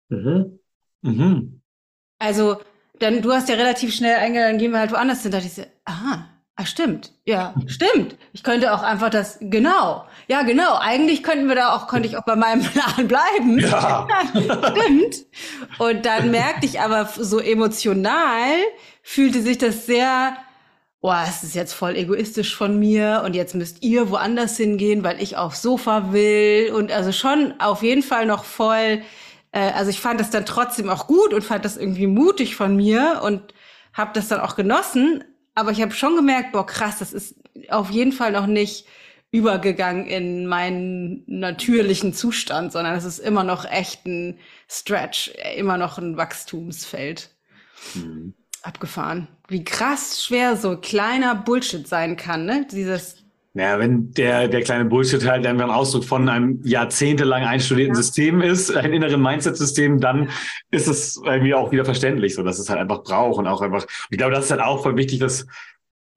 Mhm. 0.08 0.60
Mhm. 1.02 1.62
Also, 2.18 2.60
dann, 2.98 3.22
du 3.22 3.32
hast 3.32 3.48
ja 3.48 3.56
relativ 3.56 3.94
schnell 3.94 4.16
eingeladen, 4.16 4.58
gehen 4.58 4.70
wir 4.70 4.78
halt 4.78 4.92
woanders 4.92 5.22
hin. 5.22 5.32
Da 5.32 5.38
dachte 5.38 5.48
ich 5.48 5.54
so, 5.54 5.64
aha, 5.84 6.28
ach 6.54 6.66
stimmt, 6.66 7.12
ja, 7.24 7.54
stimmt. 7.66 8.16
Ich 8.32 8.42
könnte 8.42 8.72
auch 8.72 8.82
einfach 8.82 9.10
das, 9.10 9.38
genau, 9.40 10.06
ja, 10.28 10.42
genau. 10.42 10.78
Eigentlich 10.78 11.22
könnten 11.22 11.48
wir 11.48 11.56
da 11.56 11.74
auch, 11.74 11.88
könnte 11.88 12.08
ich 12.08 12.16
auch 12.16 12.24
bei 12.24 12.36
meinem 12.36 12.62
Plan 12.72 13.08
bleiben. 13.08 13.58
Ja. 13.58 14.06
stimmt. 14.32 15.26
Und 15.78 16.06
dann 16.06 16.30
merkte 16.30 16.66
ich 16.66 16.80
aber 16.80 17.06
so 17.06 17.40
emotional, 17.40 18.54
fühlte 19.02 19.42
sich 19.42 19.58
das 19.58 19.86
sehr, 19.86 20.36
boah, 21.00 21.24
es 21.28 21.42
ist 21.42 21.54
jetzt 21.54 21.72
voll 21.72 21.96
egoistisch 21.96 22.56
von 22.56 22.78
mir 22.78 23.22
und 23.24 23.34
jetzt 23.34 23.54
müsst 23.54 23.82
ihr 23.82 24.10
woanders 24.10 24.56
hingehen, 24.56 25.04
weil 25.04 25.22
ich 25.22 25.36
aufs 25.36 25.62
Sofa 25.62 26.12
will 26.12 26.72
und 26.74 26.90
also 26.90 27.12
schon 27.12 27.54
auf 27.60 27.82
jeden 27.82 28.02
Fall 28.02 28.26
noch 28.26 28.44
voll 28.44 29.02
äh, 29.56 29.72
also 29.72 29.90
ich 29.90 30.00
fand 30.00 30.20
das 30.20 30.30
dann 30.30 30.44
trotzdem 30.44 30.90
auch 30.90 31.06
gut 31.06 31.32
und 31.32 31.42
fand 31.42 31.64
das 31.64 31.78
irgendwie 31.78 32.06
mutig 32.06 32.56
von 32.56 32.76
mir 32.76 33.22
und 33.24 33.54
habe 33.94 34.12
das 34.12 34.28
dann 34.28 34.40
auch 34.40 34.54
genossen. 34.54 35.24
Aber 35.54 35.70
ich 35.70 35.80
habe 35.80 35.92
schon 35.92 36.14
gemerkt, 36.14 36.52
boah, 36.52 36.66
krass, 36.66 36.98
das 36.98 37.14
ist 37.14 37.36
auf 37.70 37.90
jeden 37.90 38.12
Fall 38.12 38.32
noch 38.32 38.46
nicht 38.46 38.86
übergegangen 39.30 40.06
in 40.06 40.46
meinen 40.46 41.24
natürlichen 41.26 42.12
Zustand, 42.12 42.72
sondern 42.72 42.94
es 42.94 43.04
ist 43.04 43.18
immer 43.18 43.44
noch 43.44 43.64
echt 43.64 44.06
ein 44.06 44.38
Stretch, 44.68 45.32
immer 45.56 45.78
noch 45.78 45.98
ein 45.98 46.16
Wachstumsfeld. 46.18 47.30
Mhm. 47.94 48.34
Abgefahren. 48.62 49.28
Wie 49.48 49.64
krass 49.64 50.24
schwer 50.24 50.56
so 50.56 50.76
kleiner 50.76 51.34
Bullshit 51.34 51.86
sein 51.86 52.16
kann, 52.16 52.46
ne? 52.46 52.66
Dieses 52.70 53.26
naja, 53.56 53.78
wenn 53.78 54.12
der, 54.12 54.48
der 54.48 54.60
kleine 54.60 54.84
Bullshit 54.84 55.24
halt 55.26 55.46
einfach 55.46 55.64
ein 55.64 55.70
Ausdruck 55.70 56.04
von 56.04 56.28
einem 56.28 56.60
jahrzehntelang 56.62 57.42
einstudierten 57.42 57.94
ja. 57.94 58.02
System 58.02 58.42
ist, 58.42 58.76
ein 58.76 58.92
inneren 58.92 59.22
Mindset-System, 59.22 59.98
dann 59.98 60.28
ist 60.70 60.88
es 60.88 61.18
irgendwie 61.24 61.54
auch 61.54 61.72
wieder 61.72 61.86
verständlich, 61.86 62.34
so 62.34 62.42
dass 62.42 62.58
es 62.58 62.68
halt 62.68 62.80
einfach 62.80 63.02
braucht 63.02 63.38
und 63.38 63.46
auch 63.46 63.62
einfach, 63.62 63.86
ich 64.10 64.18
glaube, 64.18 64.34
das 64.34 64.44
ist 64.44 64.50
halt 64.50 64.60
auch 64.60 64.82
voll 64.82 64.98
wichtig, 64.98 65.20
dass, 65.20 65.46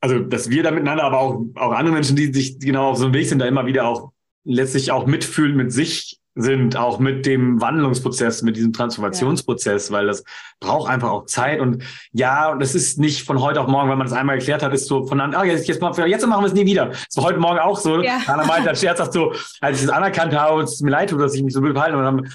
also, 0.01 0.19
dass 0.19 0.49
wir 0.49 0.63
da 0.63 0.71
miteinander, 0.71 1.05
aber 1.05 1.19
auch, 1.21 1.41
auch 1.55 1.71
andere 1.71 1.93
Menschen, 1.93 2.17
die 2.17 2.34
sich 2.34 2.59
genau 2.59 2.89
auf 2.89 2.97
so 2.97 3.05
einem 3.05 3.13
Weg 3.13 3.30
sind, 3.30 3.39
da 3.39 3.45
immer 3.45 3.65
wieder 3.65 3.88
auch 3.88 4.11
letztlich 4.43 4.91
auch 4.91 5.05
mitfühlen 5.05 5.55
mit 5.55 5.71
sich 5.71 6.18
sind, 6.41 6.77
auch 6.77 6.99
mit 6.99 7.25
dem 7.25 7.61
Wandlungsprozess, 7.61 8.41
mit 8.41 8.55
diesem 8.55 8.73
Transformationsprozess, 8.73 9.89
ja. 9.89 9.95
weil 9.95 10.07
das 10.07 10.23
braucht 10.59 10.89
einfach 10.89 11.09
auch 11.09 11.25
Zeit. 11.25 11.59
Und 11.59 11.83
ja, 12.11 12.55
das 12.55 12.75
ist 12.75 12.99
nicht 12.99 13.23
von 13.23 13.41
heute 13.41 13.61
auf 13.61 13.67
morgen, 13.67 13.89
wenn 13.89 13.97
man 13.97 14.07
das 14.07 14.15
einmal 14.15 14.35
erklärt 14.35 14.63
hat, 14.63 14.73
ist 14.73 14.87
so 14.87 15.05
von 15.05 15.17
dann, 15.17 15.35
ah, 15.35 15.43
jetzt, 15.43 15.67
jetzt, 15.67 15.81
jetzt 15.81 16.27
machen 16.27 16.43
wir 16.43 16.47
es 16.47 16.53
nie 16.53 16.65
wieder. 16.65 16.91
So 17.09 17.23
heute 17.23 17.39
Morgen 17.39 17.59
auch 17.59 17.77
so. 17.77 18.01
Ja. 18.01 18.19
Anna 18.27 18.45
meinte, 18.45 18.69
als 18.69 18.81
Scherz, 18.81 18.99
so, 19.13 19.33
als 19.61 19.77
ich 19.77 19.85
es 19.85 19.89
anerkannt 19.89 20.35
habe, 20.35 20.63
es 20.63 20.81
mir 20.81 20.91
leid 20.91 21.09
tut, 21.09 21.21
dass 21.21 21.35
ich 21.35 21.43
mich 21.43 21.53
so 21.53 21.61
blöd 21.61 21.73
verhalte, 21.73 21.97
und 21.97 22.03
dann 22.03 22.29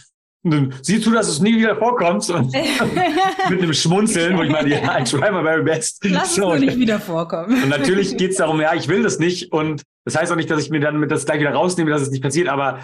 dann 0.45 0.75
siehst 0.83 1.07
du, 1.07 1.11
dass 1.11 1.29
es 1.29 1.41
nie 1.41 1.57
wieder 1.57 1.75
vorkommt. 1.77 2.29
Und 2.29 2.53
mit 3.49 3.63
einem 3.63 3.73
Schmunzeln, 3.73 4.37
wo 4.37 4.43
ich 4.43 4.51
meine, 4.51 4.69
ja, 4.69 4.99
I 4.99 5.03
try 5.03 5.31
my 5.33 5.43
very 5.43 5.63
best. 5.63 6.05
Lass 6.05 6.35
so. 6.35 6.53
es 6.53 6.61
nur 6.61 6.71
nicht 6.71 6.79
wieder 6.79 7.01
vorkommen. 7.01 7.63
Und 7.63 7.71
natürlich 7.71 8.17
geht 8.19 8.33
es 8.33 8.37
darum, 8.37 8.61
ja, 8.61 8.75
ich 8.75 8.89
will 8.89 9.03
das 9.03 9.19
nicht. 9.19 9.53
Und 9.53 9.83
das 10.05 10.17
heißt 10.17 10.31
auch 10.31 10.37
nicht, 10.37 10.51
dass 10.51 10.63
ich 10.63 10.71
mir 10.71 10.81
dann 10.81 10.99
mit 10.99 11.11
das 11.11 11.25
gleich 11.25 11.41
wieder 11.41 11.55
rausnehme, 11.55 11.91
dass 11.91 12.03
es 12.03 12.11
nicht 12.11 12.23
passiert. 12.23 12.49
Aber 12.49 12.81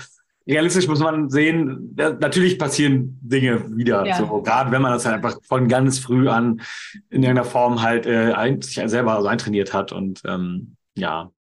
realistisch 0.47 0.89
muss 0.89 1.01
man 1.01 1.31
sehen, 1.31 1.97
natürlich 1.97 2.59
passieren 2.59 3.19
Dinge 3.23 3.65
wieder. 3.77 4.07
Ja. 4.07 4.17
So, 4.17 4.43
gerade 4.43 4.71
wenn 4.71 4.83
man 4.83 4.93
das 4.93 5.07
halt 5.07 5.17
einfach 5.17 5.39
von 5.43 5.69
ganz 5.69 5.99
früh 5.99 6.29
an 6.29 6.61
in 7.11 7.23
irgendeiner 7.23 7.45
Form 7.45 7.83
halt 7.83 8.07
äh, 8.07 8.33
ein, 8.33 8.61
sich 8.61 8.81
selber 8.87 9.21
so 9.21 9.29
eintrainiert 9.29 9.73
hat. 9.73 9.93
Und 9.93 10.23
ähm, 10.27 10.77
ja. 10.97 11.31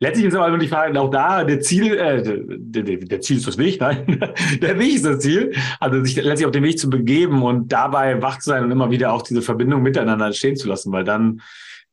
Letztlich 0.00 0.26
ist 0.26 0.36
aber 0.36 0.56
die 0.58 0.68
Frage, 0.68 1.00
auch 1.00 1.10
da, 1.10 1.42
der 1.42 1.60
Ziel, 1.60 1.98
äh, 1.98 2.22
der, 2.22 2.82
der, 2.84 2.96
der 2.98 3.20
Ziel 3.20 3.38
ist 3.38 3.48
das 3.48 3.58
Weg, 3.58 3.80
nein, 3.80 4.20
der 4.62 4.78
Weg 4.78 4.94
ist 4.94 5.04
das 5.04 5.18
Ziel. 5.18 5.52
Also 5.80 6.04
sich 6.04 6.14
letztlich 6.16 6.46
auf 6.46 6.52
den 6.52 6.62
Weg 6.62 6.78
zu 6.78 6.88
begeben 6.88 7.42
und 7.42 7.72
dabei 7.72 8.22
wach 8.22 8.38
zu 8.38 8.50
sein 8.50 8.62
und 8.62 8.70
immer 8.70 8.92
wieder 8.92 9.12
auch 9.12 9.22
diese 9.22 9.42
Verbindung 9.42 9.82
miteinander 9.82 10.26
entstehen 10.26 10.56
zu 10.56 10.68
lassen, 10.68 10.92
weil 10.92 11.04
dann 11.04 11.40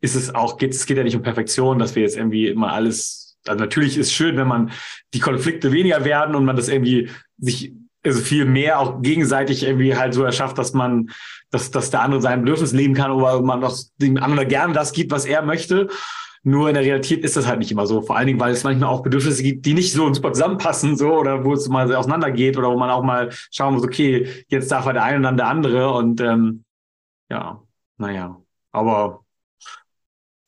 ist 0.02 0.16
es 0.16 0.36
auch, 0.36 0.58
geht, 0.58 0.74
es 0.74 0.86
geht 0.86 0.98
ja 0.98 1.04
nicht 1.04 1.16
um 1.16 1.24
Perfektion, 1.24 1.80
dass 1.80 1.96
wir 1.96 2.04
jetzt 2.04 2.16
irgendwie 2.16 2.48
immer 2.48 2.74
alles 2.74 3.25
also 3.48 3.60
natürlich 3.60 3.98
ist 3.98 4.14
schön, 4.14 4.38
wenn 4.38 4.48
man 4.48 4.72
die 5.14 5.20
Konflikte 5.20 5.72
weniger 5.72 6.06
werden 6.06 6.36
und 6.36 6.46
man 6.46 6.56
das 6.56 6.68
irgendwie 6.68 7.10
sich 7.38 7.74
also 8.06 8.22
viel 8.22 8.46
mehr 8.46 8.80
auch 8.80 9.02
gegenseitig 9.02 9.64
irgendwie 9.64 9.96
halt 9.96 10.14
so 10.14 10.24
erschafft, 10.24 10.58
dass 10.58 10.74
man, 10.74 11.10
dass, 11.50 11.72
dass 11.72 11.90
der 11.90 12.02
andere 12.02 12.22
sein 12.22 12.42
Bedürfnis 12.42 12.72
leben 12.72 12.94
kann 12.94 13.12
oder 13.12 13.42
man 13.42 13.62
doch 13.62 13.76
dem 13.98 14.18
anderen 14.18 14.48
gerne 14.48 14.74
das 14.74 14.94
gibt, 14.94 15.12
was 15.12 15.26
er 15.26 15.42
möchte. 15.42 15.90
Nur 16.44 16.68
in 16.68 16.76
der 16.76 16.84
Realität 16.84 17.24
ist 17.24 17.36
das 17.36 17.48
halt 17.48 17.58
nicht 17.58 17.72
immer 17.72 17.88
so. 17.88 18.04
Vor 18.04 18.18
allen 18.18 18.28
Dingen, 18.28 18.40
weil 18.40 18.54
es 18.54 18.64
manchmal 18.64 18.90
auch 18.90 19.02
Bedürfnisse 19.02 19.42
gibt, 19.42 19.66
die 19.66 19.74
nicht 19.74 19.92
so 19.92 20.14
super 20.14 20.32
zusammenpassen, 20.32 20.96
so, 20.96 21.12
oder 21.14 21.44
wo 21.44 21.54
es 21.54 21.68
mal 21.68 21.94
auseinandergeht 21.96 22.56
oder 22.56 22.70
wo 22.70 22.78
man 22.78 22.92
auch 22.92 23.02
mal 23.02 23.32
schauen 23.52 23.74
muss, 23.74 23.84
okay, 23.84 24.46
jetzt 24.48 24.72
darf 24.72 24.86
er 24.86 24.94
der 24.94 25.04
eine 25.04 25.18
und 25.18 25.24
dann 25.24 25.38
der 25.38 25.48
andere 25.48 25.92
und 25.92 26.22
ähm, 26.22 26.64
ja, 27.32 27.64
naja. 27.98 28.40
Aber 28.72 29.26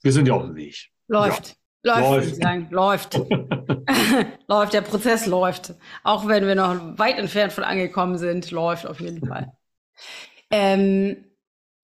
wir 0.04 0.12
sind 0.12 0.28
ja 0.28 0.36
auf 0.36 0.44
dem 0.44 0.56
Weg. 0.56 0.92
Läuft. 1.08 1.48
Ja. 1.48 1.54
Läuft, 1.88 2.02
läuft. 2.02 2.28
ich 2.28 2.36
sagen. 2.36 2.68
Läuft. 2.70 3.14
läuft, 4.48 4.74
der 4.74 4.82
Prozess 4.82 5.26
läuft. 5.26 5.74
Auch 6.04 6.28
wenn 6.28 6.46
wir 6.46 6.56
noch 6.56 6.98
weit 6.98 7.18
entfernt 7.18 7.54
von 7.54 7.64
angekommen 7.64 8.18
sind, 8.18 8.52
läuft 8.52 8.86
auf 8.86 9.00
jeden 9.00 9.26
Fall. 9.26 9.54
Ähm, 10.52 11.26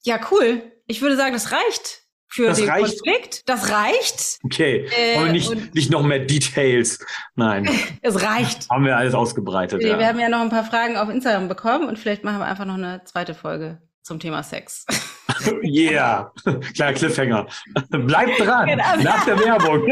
ja, 0.04 0.20
cool. 0.32 0.62
Ich 0.88 1.02
würde 1.02 1.16
sagen, 1.16 1.34
das 1.34 1.52
reicht 1.52 2.04
für 2.28 2.48
das 2.48 2.58
den 2.58 2.70
reicht. 2.70 3.04
Konflikt. 3.04 3.48
Das 3.48 3.70
reicht. 3.72 4.40
Okay. 4.44 4.90
Äh, 4.98 5.18
Aber 5.18 5.30
nicht, 5.30 5.76
nicht 5.76 5.92
noch 5.92 6.04
mehr 6.04 6.20
Details. 6.20 7.00
Nein. 7.36 7.70
es 8.02 8.22
reicht. 8.24 8.70
Haben 8.70 8.86
wir 8.86 8.98
alles 8.98 9.14
ausgebreitet. 9.14 9.82
Wir 9.82 10.00
ja. 10.00 10.08
haben 10.08 10.20
ja 10.20 10.30
noch 10.30 10.42
ein 10.42 10.50
paar 10.50 10.66
Fragen 10.66 10.98
auf 10.98 11.10
Instagram 11.10 11.48
bekommen 11.48 11.88
und 11.88 12.00
vielleicht 12.00 12.24
machen 12.24 12.40
wir 12.40 12.46
einfach 12.46 12.66
noch 12.66 12.74
eine 12.74 13.04
zweite 13.06 13.36
Folge 13.36 13.82
zum 14.04 14.20
Thema 14.20 14.44
Sex. 14.44 14.86
yeah, 15.64 16.32
kleiner 16.76 16.94
Cliffhanger. 16.94 17.48
Bleibt 17.90 18.40
dran, 18.40 18.68
genau. 18.68 18.98
nach 19.02 19.26
der 19.26 19.40
Werbung. 19.40 19.88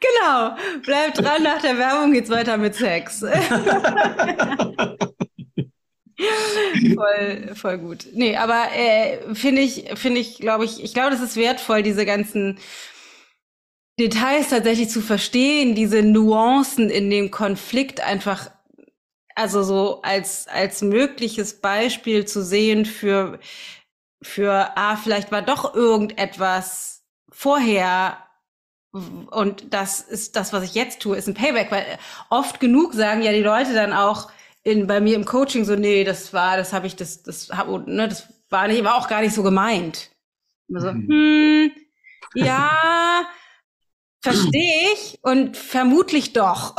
genau, 0.00 0.56
bleibt 0.84 1.18
dran, 1.18 1.42
nach 1.42 1.62
der 1.62 1.78
Werbung 1.78 2.12
geht's 2.12 2.28
weiter 2.30 2.56
mit 2.56 2.74
Sex. 2.74 3.20
voll, 6.94 7.54
voll 7.54 7.78
gut. 7.78 8.06
Nee, 8.12 8.36
aber 8.36 8.66
äh, 8.76 9.34
finde 9.34 9.62
ich, 9.62 9.90
finde 9.94 10.20
ich, 10.20 10.38
glaube 10.38 10.64
ich, 10.64 10.82
ich 10.82 10.92
glaube, 10.94 11.10
das 11.10 11.20
ist 11.20 11.36
wertvoll, 11.36 11.82
diese 11.82 12.04
ganzen 12.04 12.58
Details 14.00 14.48
tatsächlich 14.48 14.88
zu 14.88 15.00
verstehen, 15.00 15.74
diese 15.74 16.02
Nuancen 16.02 16.90
in 16.90 17.10
dem 17.10 17.30
Konflikt 17.30 18.00
einfach 18.00 18.50
also 19.34 19.62
so 19.62 20.02
als, 20.02 20.48
als 20.48 20.82
mögliches 20.82 21.60
Beispiel 21.60 22.24
zu 22.24 22.42
sehen 22.42 22.84
für, 22.84 23.38
für, 24.22 24.70
ah, 24.76 24.96
vielleicht 24.96 25.32
war 25.32 25.42
doch 25.42 25.74
irgendetwas 25.74 27.04
vorher 27.30 28.18
und 28.92 29.72
das 29.72 30.00
ist 30.00 30.36
das, 30.36 30.52
was 30.52 30.64
ich 30.64 30.74
jetzt 30.74 31.00
tue, 31.00 31.16
ist 31.16 31.26
ein 31.26 31.34
Payback, 31.34 31.70
weil 31.70 31.98
oft 32.28 32.60
genug 32.60 32.92
sagen 32.92 33.22
ja 33.22 33.32
die 33.32 33.42
Leute 33.42 33.72
dann 33.72 33.92
auch 33.92 34.30
in, 34.64 34.86
bei 34.86 35.00
mir 35.00 35.16
im 35.16 35.24
Coaching 35.24 35.64
so, 35.64 35.76
nee, 35.76 36.04
das 36.04 36.32
war, 36.32 36.56
das 36.56 36.72
habe 36.72 36.86
ich, 36.86 36.94
das, 36.94 37.22
das, 37.22 37.48
hab, 37.50 37.68
ne, 37.86 38.08
das 38.08 38.28
war 38.50 38.68
nicht, 38.68 38.84
war 38.84 38.96
auch 38.96 39.08
gar 39.08 39.22
nicht 39.22 39.34
so 39.34 39.42
gemeint. 39.42 40.10
So, 40.68 40.92
mhm. 40.92 41.08
hm, 41.08 41.70
ja, 42.34 43.26
Verstehe 44.22 44.92
ich 44.94 45.18
und 45.22 45.56
vermutlich 45.56 46.32
doch. 46.32 46.76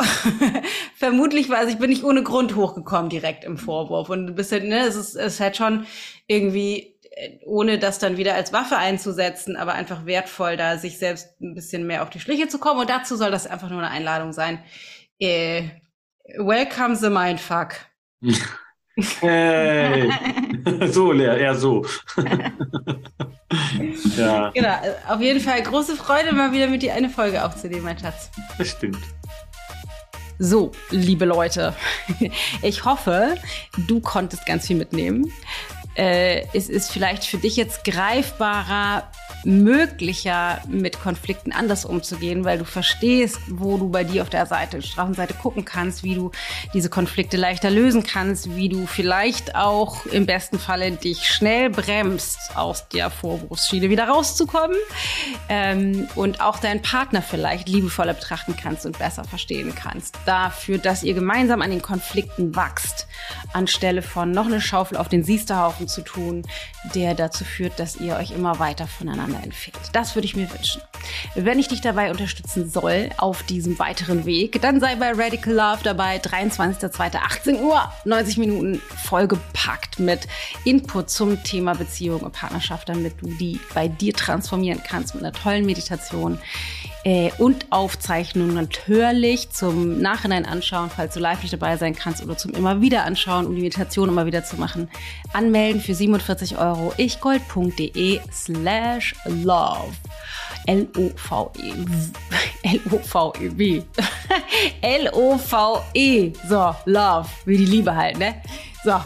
vermutlich 0.95 1.49
war, 1.49 1.57
also 1.57 1.73
ich 1.73 1.77
bin 1.77 1.89
nicht 1.89 2.05
ohne 2.05 2.23
Grund 2.23 2.55
hochgekommen 2.55 3.09
direkt 3.09 3.43
im 3.43 3.57
Vorwurf 3.57 4.09
und 4.09 4.27
du 4.27 4.33
bist 4.33 4.53
halt, 4.53 4.63
ne, 4.63 4.79
es 4.87 4.95
ist, 4.95 5.15
es 5.15 5.33
ist 5.33 5.39
halt 5.41 5.57
schon 5.57 5.85
irgendwie, 6.27 6.95
äh, 7.11 7.39
ohne 7.45 7.79
das 7.79 7.99
dann 7.99 8.15
wieder 8.15 8.35
als 8.35 8.53
Waffe 8.53 8.77
einzusetzen, 8.77 9.57
aber 9.57 9.73
einfach 9.73 10.05
wertvoll, 10.05 10.55
da 10.55 10.77
sich 10.77 10.97
selbst 10.97 11.41
ein 11.41 11.53
bisschen 11.53 11.85
mehr 11.85 12.03
auf 12.03 12.09
die 12.09 12.21
Schliche 12.21 12.47
zu 12.47 12.59
kommen 12.59 12.79
und 12.79 12.89
dazu 12.89 13.17
soll 13.17 13.31
das 13.31 13.45
einfach 13.45 13.69
nur 13.69 13.79
eine 13.79 13.91
Einladung 13.91 14.31
sein. 14.31 14.63
Äh, 15.19 15.63
welcome 16.37 16.95
the 16.95 17.09
mindfuck. 17.09 17.73
Hey. 18.95 20.11
so, 20.91 21.11
Lea, 21.11 21.39
eher 21.39 21.55
so. 21.55 21.85
ja. 24.17 24.51
Genau, 24.51 24.75
auf 25.09 25.19
jeden 25.19 25.39
Fall 25.39 25.63
große 25.63 25.95
Freude, 25.95 26.33
mal 26.33 26.51
wieder 26.51 26.67
mit 26.67 26.83
dir 26.83 26.93
eine 26.93 27.09
Folge 27.09 27.43
aufzunehmen, 27.43 27.83
mein 27.83 27.97
Schatz. 27.97 28.29
Das 28.57 28.69
stimmt. 28.69 28.99
So, 30.39 30.71
liebe 30.89 31.25
Leute, 31.25 31.73
ich 32.61 32.85
hoffe, 32.85 33.37
du 33.87 33.99
konntest 33.99 34.45
ganz 34.45 34.67
viel 34.67 34.75
mitnehmen. 34.75 35.31
Äh, 35.95 36.45
es 36.53 36.69
ist 36.69 36.91
vielleicht 36.91 37.23
für 37.23 37.37
dich 37.37 37.55
jetzt 37.55 37.83
greifbarer, 37.83 39.09
möglicher, 39.45 40.61
mit 40.67 40.99
Konflikten 41.01 41.51
anders 41.51 41.85
umzugehen, 41.85 42.45
weil 42.45 42.57
du 42.57 42.65
verstehst, 42.65 43.39
wo 43.49 43.77
du 43.77 43.89
bei 43.89 44.03
dir 44.03 44.21
auf 44.21 44.29
der 44.29 44.45
Seite, 44.45 44.81
Straßenseite 44.81 45.33
gucken 45.33 45.65
kannst, 45.65 46.03
wie 46.03 46.15
du 46.15 46.31
diese 46.73 46.89
Konflikte 46.89 47.37
leichter 47.37 47.69
lösen 47.69 48.03
kannst, 48.03 48.55
wie 48.55 48.69
du 48.69 48.85
vielleicht 48.85 49.55
auch 49.55 50.05
im 50.05 50.25
besten 50.25 50.59
Falle 50.59 50.91
dich 50.91 51.27
schnell 51.27 51.69
bremst, 51.69 52.55
aus 52.55 52.87
der 52.89 53.09
Vorwurfsschiene 53.09 53.89
wieder 53.89 54.07
rauszukommen 54.07 54.77
ähm, 55.49 56.07
und 56.15 56.41
auch 56.41 56.59
deinen 56.59 56.81
Partner 56.81 57.21
vielleicht 57.21 57.67
liebevoller 57.67 58.13
betrachten 58.13 58.55
kannst 58.61 58.85
und 58.85 58.97
besser 58.97 59.23
verstehen 59.23 59.73
kannst. 59.75 60.15
Dafür, 60.25 60.77
dass 60.77 61.03
ihr 61.03 61.13
gemeinsam 61.13 61.61
an 61.61 61.71
den 61.71 61.81
Konflikten 61.81 62.55
wachst, 62.55 63.07
anstelle 63.53 64.01
von 64.01 64.31
noch 64.31 64.45
eine 64.45 64.61
Schaufel 64.61 64.97
auf 64.97 65.09
den 65.09 65.23
Siesterhaufen 65.23 65.87
zu 65.87 66.01
tun, 66.01 66.43
der 66.95 67.15
dazu 67.15 67.43
führt, 67.43 67.79
dass 67.79 67.95
ihr 67.95 68.15
euch 68.15 68.31
immer 68.31 68.59
weiter 68.59 68.87
voneinander 68.87 69.32
entfernt. 69.41 69.89
Das 69.93 70.15
würde 70.15 70.25
ich 70.25 70.35
mir 70.35 70.51
wünschen. 70.51 70.81
Wenn 71.35 71.59
ich 71.59 71.67
dich 71.67 71.81
dabei 71.81 72.11
unterstützen 72.11 72.69
soll 72.69 73.09
auf 73.17 73.43
diesem 73.43 73.79
weiteren 73.79 74.25
Weg, 74.25 74.61
dann 74.61 74.79
sei 74.79 74.95
bei 74.95 75.11
Radical 75.11 75.53
Love 75.53 75.79
dabei, 75.83 76.17
23.02.18 76.17 77.61
Uhr, 77.61 77.81
90 78.05 78.37
Minuten 78.37 78.81
vollgepackt 79.03 79.99
mit 79.99 80.27
Input 80.63 81.09
zum 81.09 81.43
Thema 81.43 81.73
Beziehung 81.73 82.21
und 82.21 82.33
Partnerschaft, 82.33 82.89
damit 82.89 83.21
du 83.21 83.27
die 83.27 83.59
bei 83.73 83.87
dir 83.87 84.13
transformieren 84.13 84.81
kannst 84.85 85.15
mit 85.15 85.23
einer 85.23 85.33
tollen 85.33 85.65
Meditation 85.65 86.39
äh, 87.03 87.31
und 87.37 87.67
Aufzeichnung 87.71 88.53
natürlich 88.53 89.49
zum 89.49 89.99
Nachhinein 89.99 90.45
anschauen, 90.45 90.89
falls 90.89 91.13
du 91.13 91.19
live 91.19 91.41
nicht 91.41 91.53
dabei 91.53 91.77
sein 91.77 91.95
kannst 91.95 92.23
oder 92.23 92.37
zum 92.37 92.51
immer 92.51 92.81
wieder 92.81 93.03
anschauen, 93.03 93.45
um 93.45 93.55
die 93.55 93.61
Meditation 93.61 94.09
immer 94.09 94.25
wieder 94.25 94.43
zu 94.43 94.57
machen. 94.57 94.89
Anmelden 95.33 95.81
für 95.81 95.95
47 95.95 96.57
Euro 96.57 96.93
ichgold.de 96.97 98.19
slash 98.31 99.15
love. 99.25 99.93
L-O-V-E. 100.65 101.73
L-O-V-E-W. 102.63 103.83
L-O-V-E. 104.81 106.33
So, 106.47 106.75
love. 106.85 107.29
Wie 107.45 107.57
die 107.57 107.65
Liebe 107.65 107.95
halt, 107.95 108.17
ne? 108.17 108.41
So, 108.83 108.99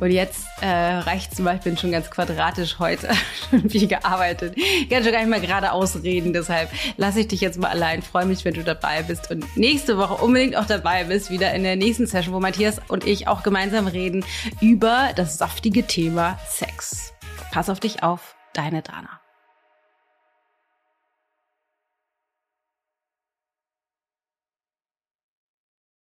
und 0.00 0.10
jetzt 0.10 0.44
äh, 0.60 0.66
reicht 0.66 1.36
zum 1.36 1.44
Beispiel 1.44 1.78
schon 1.78 1.92
ganz 1.92 2.10
quadratisch 2.10 2.78
heute. 2.80 3.10
schon 3.50 3.70
viel 3.70 3.86
gearbeitet. 3.86 4.54
Ich 4.56 4.88
kann 4.88 5.04
schon 5.04 5.12
gar 5.12 5.20
nicht 5.20 5.30
mehr 5.30 5.40
gerade 5.40 5.72
ausreden. 5.72 6.32
Deshalb 6.32 6.70
lasse 6.96 7.20
ich 7.20 7.28
dich 7.28 7.40
jetzt 7.40 7.58
mal 7.58 7.68
allein. 7.68 8.02
Freue 8.02 8.26
mich, 8.26 8.44
wenn 8.44 8.54
du 8.54 8.64
dabei 8.64 9.02
bist 9.02 9.30
und 9.30 9.56
nächste 9.56 9.98
Woche 9.98 10.14
unbedingt 10.14 10.56
auch 10.56 10.66
dabei 10.66 11.04
bist, 11.04 11.30
wieder 11.30 11.54
in 11.54 11.62
der 11.62 11.76
nächsten 11.76 12.06
Session, 12.06 12.34
wo 12.34 12.40
Matthias 12.40 12.80
und 12.88 13.06
ich 13.06 13.28
auch 13.28 13.42
gemeinsam 13.42 13.86
reden 13.86 14.24
über 14.60 15.10
das 15.14 15.38
saftige 15.38 15.86
Thema 15.86 16.38
Sex. 16.48 17.12
Pass 17.52 17.70
auf 17.70 17.78
dich 17.78 18.02
auf, 18.02 18.34
deine 18.52 18.82
Dana. 18.82 19.19